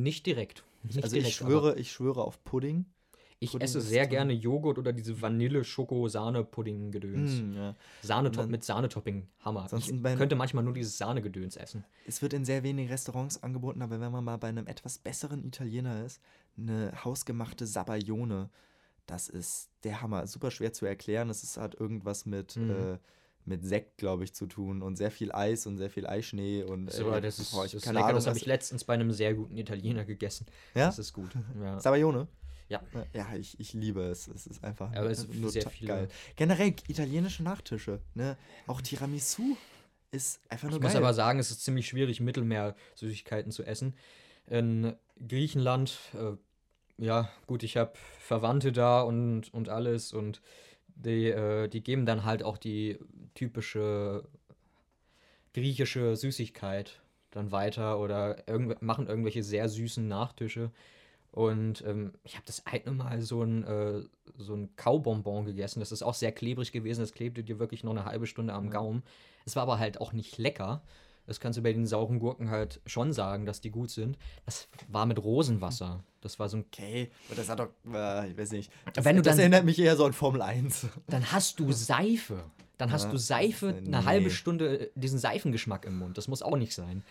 Nicht 0.01 0.25
direkt. 0.25 0.63
Nicht 0.83 1.03
also 1.03 1.15
ich 1.15 1.23
direkt, 1.23 1.37
schwöre, 1.37 1.71
aber 1.71 1.77
ich 1.79 1.91
schwöre 1.91 2.23
auf 2.23 2.43
Pudding. 2.43 2.85
ich 3.39 3.51
Pudding 3.51 3.65
esse 3.65 3.81
sehr 3.81 4.07
gerne 4.07 4.33
Joghurt 4.33 4.77
oder 4.77 4.93
diese 4.93 5.21
Vanille-Schoko-Sahne-Pudding-Gedöns. 5.21 7.41
Mm, 7.41 7.53
ja. 7.55 7.75
Sahne 8.01 8.29
Und 8.29 8.49
mit 8.49 8.63
Sahnetopping, 8.63 9.27
Hammer. 9.41 9.67
Sonst 9.67 9.91
ich 9.91 10.01
könnte 10.01 10.35
manchmal 10.35 10.63
nur 10.63 10.73
dieses 10.73 10.97
Sahnegedöns 10.97 11.57
essen. 11.57 11.83
Es 12.07 12.21
wird 12.21 12.33
in 12.33 12.45
sehr 12.45 12.63
wenigen 12.63 12.89
Restaurants 12.89 13.43
angeboten, 13.43 13.81
aber 13.81 13.99
wenn 13.99 14.11
man 14.11 14.23
mal 14.23 14.37
bei 14.37 14.47
einem 14.47 14.67
etwas 14.67 14.97
besseren 14.97 15.43
Italiener 15.45 16.05
ist, 16.05 16.21
eine 16.57 16.93
hausgemachte 17.03 17.67
Sabayone, 17.67 18.49
das 19.05 19.27
ist 19.27 19.69
der 19.83 20.01
Hammer. 20.01 20.25
Super 20.27 20.51
schwer 20.51 20.71
zu 20.71 20.85
erklären. 20.85 21.29
Es 21.29 21.43
ist, 21.43 21.57
hat 21.57 21.75
irgendwas 21.75 22.25
mit, 22.25 22.55
Mhm. 22.55 22.69
äh, 22.69 22.97
mit 23.45 23.65
Sekt, 23.65 23.97
glaube 23.97 24.23
ich, 24.23 24.33
zu 24.33 24.45
tun 24.45 24.81
und 24.81 24.95
sehr 24.95 25.11
viel 25.11 25.31
Eis 25.31 25.65
und 25.65 25.77
sehr 25.77 25.89
viel 25.89 26.05
Eischnee 26.05 26.63
und 26.63 26.93
aber, 26.99 27.17
äh, 27.17 27.21
das 27.21 27.39
ist, 27.39 27.51
boah, 27.51 27.65
ich 27.65 27.71
das 27.71 27.83
ist 27.83 27.87
lecker. 27.87 28.05
Ahnung, 28.05 28.15
das 28.15 28.27
habe 28.27 28.37
ich 28.37 28.45
letztens 28.45 28.83
bei 28.83 28.93
einem 28.93 29.11
sehr 29.11 29.33
guten 29.33 29.57
Italiener 29.57 30.05
gegessen. 30.05 30.45
Ja? 30.75 30.85
Das 30.87 30.99
ist 30.99 31.13
gut. 31.13 31.31
Ja. 31.61 31.79
Sabayone? 31.79 32.27
Ja. 32.67 32.81
Ja, 33.13 33.33
ich, 33.35 33.59
ich 33.59 33.73
liebe 33.73 34.03
es. 34.03 34.27
Es 34.27 34.45
ist 34.45 34.63
einfach 34.63 34.91
Aber 34.95 35.09
es 35.09 35.19
ist 35.23 35.33
nur 35.33 35.49
sehr 35.49 35.67
viele- 35.69 35.87
geil. 35.87 36.07
Generell 36.35 36.75
italienische 36.87 37.41
Nachtische, 37.41 37.99
ne? 38.13 38.37
Auch 38.67 38.81
Tiramisu 38.81 39.57
ist 40.11 40.39
einfach 40.49 40.67
nur 40.69 40.77
Ich 40.77 40.81
geil. 40.83 40.91
muss 40.91 40.95
aber 40.95 41.13
sagen, 41.15 41.39
es 41.39 41.49
ist 41.49 41.63
ziemlich 41.63 41.87
schwierig, 41.87 42.19
Mittelmeer-Süßigkeiten 42.19 43.51
zu 43.51 43.63
essen. 43.63 43.95
In 44.45 44.93
Griechenland, 45.27 45.97
äh, 46.13 46.35
ja, 47.03 47.29
gut, 47.47 47.63
ich 47.63 47.77
habe 47.77 47.93
Verwandte 48.19 48.71
da 48.71 49.01
und, 49.01 49.51
und 49.53 49.69
alles 49.69 50.13
und 50.13 50.41
die, 51.05 51.27
äh, 51.27 51.67
die 51.67 51.81
geben 51.81 52.05
dann 52.05 52.23
halt 52.25 52.43
auch 52.43 52.57
die 52.57 52.99
typische 53.33 54.23
griechische 55.53 56.15
Süßigkeit 56.15 57.01
dann 57.31 57.51
weiter 57.51 57.99
oder 57.99 58.47
irgendw 58.47 58.75
machen 58.81 59.07
irgendwelche 59.07 59.43
sehr 59.43 59.69
süßen 59.69 60.07
Nachtische. 60.07 60.71
Und 61.31 61.83
ähm, 61.85 62.13
ich 62.23 62.35
habe 62.35 62.45
das 62.45 62.65
eine 62.65 62.91
Mal 62.91 63.21
so 63.21 63.43
ein, 63.43 63.63
äh, 63.63 64.01
so 64.37 64.55
ein 64.55 64.75
Kaubonbon 64.75 65.45
gegessen. 65.45 65.79
Das 65.79 65.91
ist 65.91 66.01
auch 66.01 66.15
sehr 66.15 66.31
klebrig 66.31 66.71
gewesen. 66.71 67.01
Das 67.01 67.13
klebte 67.13 67.43
dir 67.43 67.59
wirklich 67.59 67.83
noch 67.83 67.91
eine 67.91 68.05
halbe 68.05 68.25
Stunde 68.25 68.53
am 68.53 68.65
Ja. 68.65 68.71
Gaumen. 68.71 69.03
Es 69.45 69.55
war 69.55 69.63
aber 69.63 69.79
halt 69.79 70.01
auch 70.01 70.11
nicht 70.11 70.37
lecker. 70.37 70.81
Das 71.29 71.39
kannst 71.39 71.57
du 71.59 71.61
bei 71.63 71.71
den 71.71 71.85
sauren 71.85 72.17
Gurken 72.19 72.49
halt 72.49 72.81
schon 72.87 73.13
sagen, 73.13 73.45
dass 73.45 73.61
die 73.61 73.69
gut 73.69 73.91
sind. 73.91 74.17
Das 74.47 74.67
war 74.87 75.05
mit 75.05 75.19
Rosenwasser. 75.23 76.03
Das 76.21 76.39
war 76.39 76.49
so 76.49 76.57
ein. 76.57 76.65
Okay, 76.73 77.11
und 77.29 77.37
das 77.37 77.47
hat 77.49 77.59
doch, 77.59 77.69
äh, 77.93 78.31
ich 78.31 78.37
weiß 78.37 78.51
nicht. 78.51 78.71
Das, 78.93 79.05
Wenn 79.05 79.15
du 79.15 79.21
das 79.21 79.33
dann- 79.35 79.41
erinnert 79.41 79.63
mich 79.63 79.77
eher 79.79 79.95
so 79.95 80.05
an 80.05 80.13
Formel 80.13 80.41
1. 80.41 80.87
Dann 81.07 81.31
hast 81.31 81.59
du 81.59 81.71
Seife. 81.71 82.43
Dann 82.79 82.91
hast 82.91 83.05
Ja, 83.05 83.11
du 83.11 83.17
Seife, 83.17 83.75
eine 83.85 84.05
halbe. 84.05 84.31
Stunde 84.31 84.79
äh, 84.79 84.89
diesen 84.95 85.19
Seifengeschmack 85.19 85.85
im 85.85 85.99
Mund. 85.99 86.17
Das 86.17 86.27
muss 86.27 86.41
auch 86.41 86.57
nicht 86.57 86.73
sein. 86.73 87.03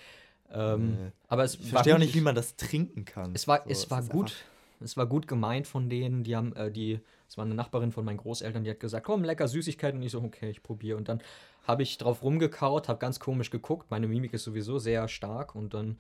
Ähm, 0.50 0.90
Nee. 0.92 1.10
Aber 1.28 1.44
es 1.44 1.54
Ich 1.54 1.60
war 1.66 1.68
verstehe 1.84 1.94
auch 1.94 1.98
nicht, 1.98 2.14
wie 2.14 2.20
man 2.22 2.34
das 2.34 2.56
trinken 2.56 3.04
kann. 3.04 3.32
Es 3.34 3.46
war, 3.46 3.62
So, 3.64 3.70
es 3.70 3.90
war 3.90 4.02
gut. 4.02 4.26
einfach- 4.32 4.36
Es 4.80 4.96
war 4.96 5.06
gut 5.06 5.26
gemeint 5.26 5.66
von 5.66 5.88
denen, 5.88 6.24
die 6.24 6.36
haben, 6.36 6.54
äh, 6.54 6.70
die, 6.70 7.00
es 7.28 7.36
war 7.36 7.44
eine 7.44 7.54
Nachbarin 7.54 7.92
von 7.92 8.04
meinen 8.04 8.18
Großeltern, 8.18 8.64
die 8.64 8.70
hat 8.70 8.80
gesagt, 8.80 9.06
komm, 9.06 9.24
lecker 9.24 9.48
Süßigkeiten. 9.48 9.98
Und 9.98 10.06
ich 10.06 10.12
so, 10.12 10.22
okay, 10.22 10.50
ich 10.50 10.62
probiere. 10.62 10.96
Und 10.96 11.08
dann 11.08 11.20
habe 11.66 11.82
ich 11.82 11.98
drauf 11.98 12.22
rumgekaut, 12.22 12.88
habe 12.88 12.98
ganz 12.98 13.20
komisch 13.20 13.50
geguckt. 13.50 13.90
Meine 13.90 14.08
Mimik 14.08 14.32
ist 14.32 14.44
sowieso 14.44 14.78
sehr 14.78 15.08
stark 15.08 15.54
und 15.54 15.74
dann 15.74 15.98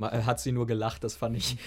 Ja. 0.00 0.08
äh, 0.12 0.22
hat 0.22 0.40
sie 0.40 0.52
nur 0.52 0.66
gelacht, 0.66 1.04
das 1.04 1.16
fand 1.16 1.36
ich. 1.36 1.58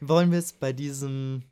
Wollen 0.00 0.30
wir 0.30 0.38
es 0.38 0.52
bei 0.52 0.72
diesem 0.72 1.42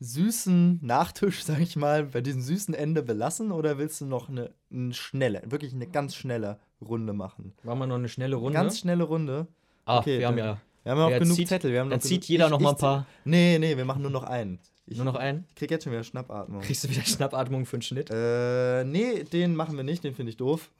süßen 0.00 0.80
Nachtisch, 0.82 1.44
sag 1.44 1.60
ich 1.60 1.76
mal, 1.76 2.04
bei 2.04 2.20
diesem 2.20 2.40
süßen 2.40 2.74
Ende 2.74 3.02
belassen 3.02 3.52
oder 3.52 3.78
willst 3.78 4.00
du 4.00 4.06
noch 4.06 4.28
eine, 4.28 4.50
eine 4.72 4.94
schnelle, 4.94 5.42
wirklich 5.46 5.72
eine 5.72 5.86
ganz 5.86 6.14
schnelle 6.14 6.58
Runde 6.80 7.12
machen? 7.12 7.52
War 7.62 7.74
mal 7.74 7.86
noch 7.86 7.96
eine 7.96 8.08
schnelle 8.08 8.36
Runde. 8.36 8.54
Ganz 8.54 8.80
schnelle 8.80 9.04
Runde. 9.04 9.46
ah, 9.84 9.98
okay, 9.98 10.18
wir 10.18 10.26
haben 10.26 10.38
ja. 10.38 10.60
Wir 10.82 10.92
haben 10.92 10.98
ja 10.98 11.06
auch 11.06 11.18
genug 11.20 11.36
zieht- 11.36 11.48
Zettel. 11.48 11.72
Wir 11.72 11.80
haben 11.80 11.90
Dann 11.90 11.98
noch 12.00 12.04
zieht 12.04 12.24
jeder 12.24 12.46
ich- 12.46 12.50
noch 12.50 12.60
mal 12.60 12.70
ein 12.70 12.74
ich- 12.74 12.80
paar. 12.80 13.06
Nee, 13.24 13.58
nee, 13.58 13.76
wir 13.76 13.84
machen 13.84 14.02
nur 14.02 14.10
noch 14.10 14.24
einen. 14.24 14.58
Ich 14.84 14.96
Nur 14.96 15.04
noch 15.06 15.14
einen? 15.14 15.46
krieg 15.54 15.70
jetzt 15.70 15.84
schon 15.84 15.92
wieder 15.92 16.02
Schnappatmung. 16.02 16.60
Kriegst 16.60 16.82
du 16.82 16.90
wieder 16.90 17.02
Schnappatmung 17.04 17.66
für 17.66 17.76
einen 17.76 17.82
Schnitt? 17.82 18.10
Äh, 18.10 18.82
nee, 18.84 19.22
den 19.22 19.54
machen 19.54 19.76
wir 19.76 19.84
nicht, 19.84 20.02
den 20.02 20.14
finde 20.14 20.30
ich 20.30 20.36
doof. 20.36 20.70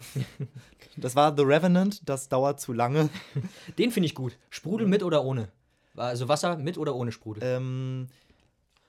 das 0.96 1.14
war 1.14 1.34
The 1.36 1.44
Revenant, 1.44 2.02
das 2.08 2.28
dauert 2.28 2.60
zu 2.60 2.72
lange. 2.72 3.08
Den 3.78 3.92
finde 3.92 4.06
ich 4.06 4.14
gut. 4.16 4.36
Sprudel 4.50 4.88
mit 4.88 5.02
oder 5.04 5.24
ohne? 5.24 5.48
Also 5.96 6.26
Wasser 6.28 6.56
mit 6.56 6.78
oder 6.78 6.94
ohne 6.96 7.12
Sprudel? 7.12 7.42
Ähm, 7.44 8.08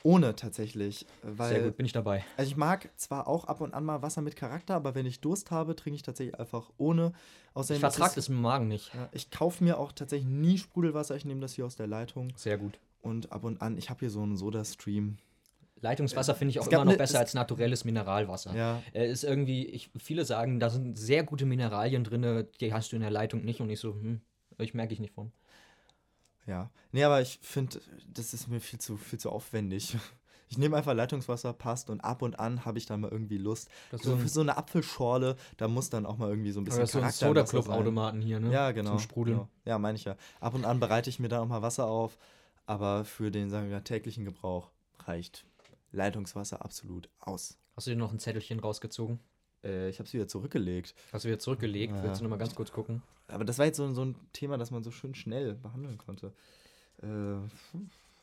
ohne 0.03 0.35
tatsächlich. 0.35 1.05
Weil, 1.23 1.49
Sehr 1.55 1.63
gut, 1.63 1.77
bin 1.77 1.85
ich 1.85 1.91
dabei. 1.93 2.23
Also 2.37 2.51
ich 2.51 2.57
mag 2.57 2.89
zwar 2.97 3.27
auch 3.27 3.45
ab 3.45 3.61
und 3.61 3.73
an 3.73 3.83
mal 3.85 4.01
Wasser 4.01 4.21
mit 4.21 4.35
Charakter, 4.35 4.75
aber 4.75 4.93
wenn 4.95 5.05
ich 5.05 5.21
Durst 5.21 5.49
habe, 5.51 5.75
trinke 5.75 5.95
ich 5.95 6.03
tatsächlich 6.03 6.39
einfach 6.39 6.69
ohne. 6.77 7.13
Außerdem 7.53 7.77
Ich 7.77 7.81
vertrag 7.81 8.09
ist 8.09 8.17
das 8.17 8.29
im 8.29 8.41
Magen 8.41 8.67
nicht. 8.67 8.93
Ja, 8.93 9.09
ich 9.11 9.31
kaufe 9.31 9.63
mir 9.63 9.79
auch 9.79 9.91
tatsächlich 9.91 10.27
nie 10.29 10.57
Sprudelwasser, 10.57 11.15
ich 11.15 11.25
nehme 11.25 11.41
das 11.41 11.53
hier 11.53 11.65
aus 11.65 11.75
der 11.75 11.87
Leitung. 11.87 12.31
Sehr 12.35 12.57
gut. 12.57 12.79
Und 13.01 13.31
ab 13.31 13.43
und 13.43 13.61
an, 13.61 13.77
ich 13.77 13.89
habe 13.89 14.01
hier 14.01 14.09
so 14.09 14.21
einen 14.21 14.35
Soda-Stream. 14.37 15.17
Leitungswasser 15.81 16.33
finde 16.35 16.51
ich 16.51 16.59
auch 16.59 16.67
Es 16.67 16.71
immer 16.71 16.85
noch 16.85 16.93
ne- 16.93 16.97
besser 16.97 17.15
es- 17.15 17.19
als 17.19 17.33
naturelles 17.33 17.83
Mineralwasser. 17.83 18.55
Ja, 18.55 18.81
Äh, 18.93 19.09
ist 19.11 19.23
irgendwie, 19.25 19.65
ich, 19.65 19.89
viele 19.97 20.23
sagen, 20.23 20.59
da 20.61 20.69
sind 20.69 20.97
sehr 20.97 21.23
gute 21.23 21.45
Mineralien 21.45 22.03
drin, 22.05 22.47
die 22.61 22.73
hast 22.73 22.91
du 22.91 22.95
in 22.95 23.01
der 23.01 23.11
Leitung 23.11 23.43
nicht 23.43 23.59
und 23.59 23.69
ich 23.69 23.79
so, 23.81 23.93
hm, 23.93 24.21
ich 24.59 24.73
merke 24.73 24.93
ich 24.93 24.99
nicht 25.01 25.13
von. 25.13 25.33
Ja. 26.47 26.69
Nee, 26.91 27.03
aber 27.03 27.21
ich 27.21 27.39
finde, 27.41 27.81
das 28.07 28.33
ist 28.33 28.47
mir 28.47 28.59
viel 28.59 28.79
zu, 28.79 28.97
viel 28.97 29.19
zu 29.19 29.29
aufwendig. 29.29 29.97
Ich 30.49 30.59
nehme 30.59 30.77
einfach 30.77 30.93
Leitungswasser, 30.93 31.51
passt 31.51 31.89
und 31.89 32.01
ab 32.01 32.21
und 32.21 32.37
an 32.37 32.63
habe 32.63 32.77
ich 32.77 32.85
dann 32.85 33.01
mal 33.01 33.09
irgendwie 33.09 33.39
Lust. 33.39 33.69
So 33.91 34.15
für 34.17 34.27
so 34.27 34.41
eine 34.41 34.55
Apfelschorle, 34.55 35.35
da 35.57 35.67
muss 35.67 35.89
dann 35.89 36.05
auch 36.05 36.19
mal 36.19 36.29
irgendwie 36.29 36.51
so 36.51 36.61
ein 36.61 36.65
bisschen 36.65 36.81
das 36.81 36.89
ist 36.89 36.93
so 36.93 37.25
ein 37.25 37.33
Charakter 37.33 37.63
Soda 37.63 37.73
Automaten 37.73 38.21
hier, 38.21 38.39
ne? 38.39 38.51
Ja, 38.51 38.71
genau. 38.71 38.91
Zum 38.91 38.99
Sprudeln. 38.99 39.37
Genau. 39.37 39.49
Ja, 39.65 39.79
meine 39.79 39.97
ich 39.97 40.03
ja. 40.03 40.15
Ab 40.39 40.53
und 40.53 40.63
an 40.63 40.79
bereite 40.79 41.09
ich 41.09 41.17
mir 41.17 41.27
dann 41.27 41.39
auch 41.41 41.47
mal 41.47 41.63
Wasser 41.63 41.87
auf. 41.87 42.19
Aber 42.67 43.03
für 43.03 43.31
den, 43.31 43.49
sagen 43.49 43.71
wir, 43.71 43.83
täglichen 43.83 44.25
Gebrauch 44.25 44.69
reicht 44.99 45.43
Leitungswasser 45.91 46.63
absolut 46.63 47.09
aus. 47.19 47.57
Hast 47.75 47.87
du 47.87 47.91
dir 47.91 47.97
noch 47.97 48.11
ein 48.11 48.19
Zettelchen 48.19 48.59
rausgezogen? 48.59 49.19
Äh, 49.63 49.89
ich 49.89 49.99
habe 49.99 50.07
es 50.07 50.13
wieder 50.13 50.27
zurückgelegt. 50.27 50.93
Hast 51.11 51.25
du 51.25 51.29
wieder 51.29 51.39
zurückgelegt? 51.39 51.95
Ja. 51.95 52.03
Willst 52.03 52.19
du 52.19 52.23
noch 52.23 52.31
mal 52.31 52.37
ganz 52.37 52.55
kurz 52.55 52.71
gucken? 52.71 53.01
Aber 53.27 53.45
das 53.45 53.57
war 53.57 53.65
jetzt 53.65 53.77
so, 53.77 53.91
so 53.93 54.05
ein 54.05 54.15
Thema, 54.33 54.57
das 54.57 54.71
man 54.71 54.83
so 54.83 54.91
schön 54.91 55.15
schnell 55.15 55.55
behandeln 55.55 55.97
konnte. 55.97 56.33
Äh, 57.01 57.07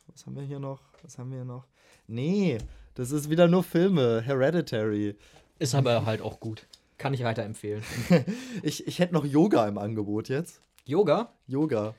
was 0.09 0.27
haben 0.27 0.37
wir 0.37 0.43
hier 0.43 0.59
noch? 0.59 0.81
Was 1.03 1.19
haben 1.19 1.31
wir 1.31 1.39
hier 1.39 1.45
noch? 1.45 1.67
Nee, 2.07 2.59
das 2.95 3.13
ist 3.13 3.31
wieder 3.31 3.49
nur 3.49 3.63
Filme. 3.63 4.21
Hereditary. 4.23 5.17
Ist 5.59 5.75
aber 5.75 6.05
halt 6.05 6.23
auch 6.23 6.41
gut. 6.41 6.67
Kann 6.99 7.15
ich 7.15 7.23
weiterempfehlen. 7.25 7.83
Ich, 8.63 8.87
ich 8.87 8.99
hätte 8.99 9.15
noch 9.15 9.25
Yoga 9.25 9.67
im 9.67 9.79
Angebot 9.79 10.29
jetzt. 10.29 10.61
Yoga? 10.85 11.33
Yoga. 11.47 11.95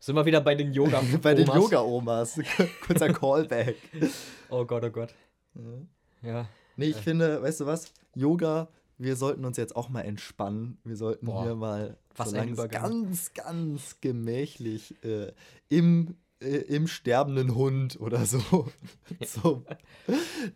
Sind 0.00 0.16
wir 0.16 0.24
wieder 0.24 0.40
bei 0.40 0.56
den 0.56 0.72
Yoga? 0.72 1.00
Bei 1.22 1.32
den 1.32 1.48
Omas? 1.48 1.62
Yoga-Omas. 1.62 2.40
Kurzer 2.86 3.12
Callback. 3.12 3.76
Oh 4.50 4.64
Gott, 4.64 4.82
oh 4.82 4.90
Gott. 4.90 5.14
Ja. 5.54 6.28
Ja. 6.28 6.48
Nee, 6.76 6.86
ich 6.86 6.96
finde, 6.96 7.42
weißt 7.42 7.60
du 7.60 7.66
was? 7.66 7.92
Yoga, 8.14 8.68
wir 8.98 9.16
sollten 9.16 9.44
uns 9.44 9.56
jetzt 9.56 9.74
auch 9.76 9.88
mal 9.88 10.02
entspannen. 10.02 10.78
Wir 10.84 10.96
sollten 10.96 11.26
Boah, 11.26 11.42
hier 11.44 11.54
mal 11.54 11.96
was 12.16 12.32
ganz, 12.70 13.32
ganz 13.34 14.00
gemächlich 14.00 14.94
äh, 15.04 15.32
im, 15.68 16.16
äh, 16.40 16.46
im 16.46 16.86
sterbenden 16.86 17.54
Hund 17.54 17.98
oder 18.00 18.26
so 18.26 18.68
zum, 19.24 19.64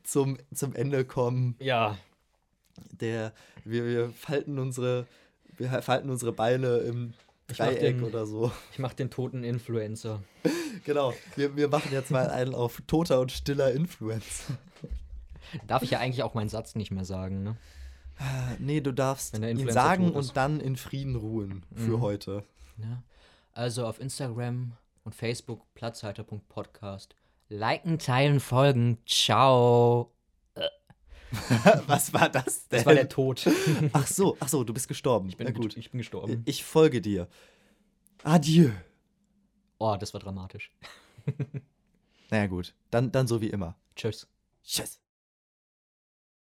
zum, 0.03 0.39
zum 0.55 0.75
Ende 0.75 1.05
kommen. 1.05 1.57
Ja. 1.61 1.99
Der, 3.01 3.33
wir, 3.65 3.87
wir 3.87 4.11
falten 4.11 4.59
unsere, 4.59 5.07
wir 5.57 5.83
falten 5.83 6.11
unsere 6.11 6.33
Beine 6.33 6.79
im 6.79 7.15
Dreieck 7.49 7.99
den- 7.99 8.05
oder 8.05 8.27
so. 8.27 8.51
Ich 8.73 8.79
mach 8.79 8.93
den 8.93 9.11
toten 9.11 9.45
Influencer. 9.45 10.23
Genau. 10.85 11.15
Wir, 11.35 11.57
wir 11.57 11.69
machen 11.69 11.91
jetzt 11.91 12.11
mal 12.11 12.29
einen 12.29 12.55
auf 12.55 12.83
toter 12.87 13.19
und 13.21 13.33
stiller 13.33 13.73
Influencer. 13.73 14.59
Darf 15.67 15.83
ich 15.83 15.91
ja 15.91 15.99
eigentlich 16.01 16.23
auch 16.23 16.35
meinen 16.35 16.49
Satz 16.49 16.75
nicht 16.75 16.91
mehr 16.91 17.05
sagen, 17.05 17.43
ne? 17.43 17.57
Nee, 18.59 18.81
du 18.81 18.93
darfst 18.93 19.39
ihn 19.39 19.71
sagen 19.71 20.11
und 20.13 20.37
dann 20.37 20.59
in 20.61 20.77
Frieden 20.77 21.17
ruhen 21.17 21.65
für 21.75 21.99
Mhm. 21.99 22.01
heute. 22.01 22.45
Ja. 22.79 23.03
Also 23.53 23.87
auf 23.87 24.01
Instagram 24.01 24.73
und 25.05 25.15
Facebook 25.15 25.63
platzhalter.podcast. 25.75 27.15
Liken, 27.49 27.99
teilen, 27.99 28.41
folgen. 28.41 28.99
Ciao. 29.07 30.13
Was 31.87 32.13
war 32.15 32.29
das 32.31 32.69
denn? 32.69 32.79
Das 32.79 32.87
war 32.87 32.95
der 32.95 33.09
Tod. 33.09 33.47
ach 33.93 34.07
so, 34.07 34.37
ach 34.41 34.49
so, 34.49 34.65
du 34.65 34.73
bist 34.73 34.89
gestorben. 34.89 35.29
Ich 35.29 35.37
bin, 35.37 35.47
Na 35.47 35.53
gut. 35.53 35.77
Ich 35.77 35.91
bin 35.91 35.99
gestorben. 35.99 36.43
Ich 36.47 36.65
folge 36.65 37.01
dir. 37.03 37.29
Adieu. 38.23 38.71
Oh, 39.79 39.97
das 39.99 40.15
war 40.15 40.21
dramatisch. 40.21 40.73
Naja 42.29 42.49
gut, 42.49 42.75
dann, 42.91 43.13
dann 43.13 43.29
so 43.29 43.41
wie 43.41 43.51
immer. 43.51 43.77
Tschüss. 43.95 44.27
Tschüss. 44.65 45.01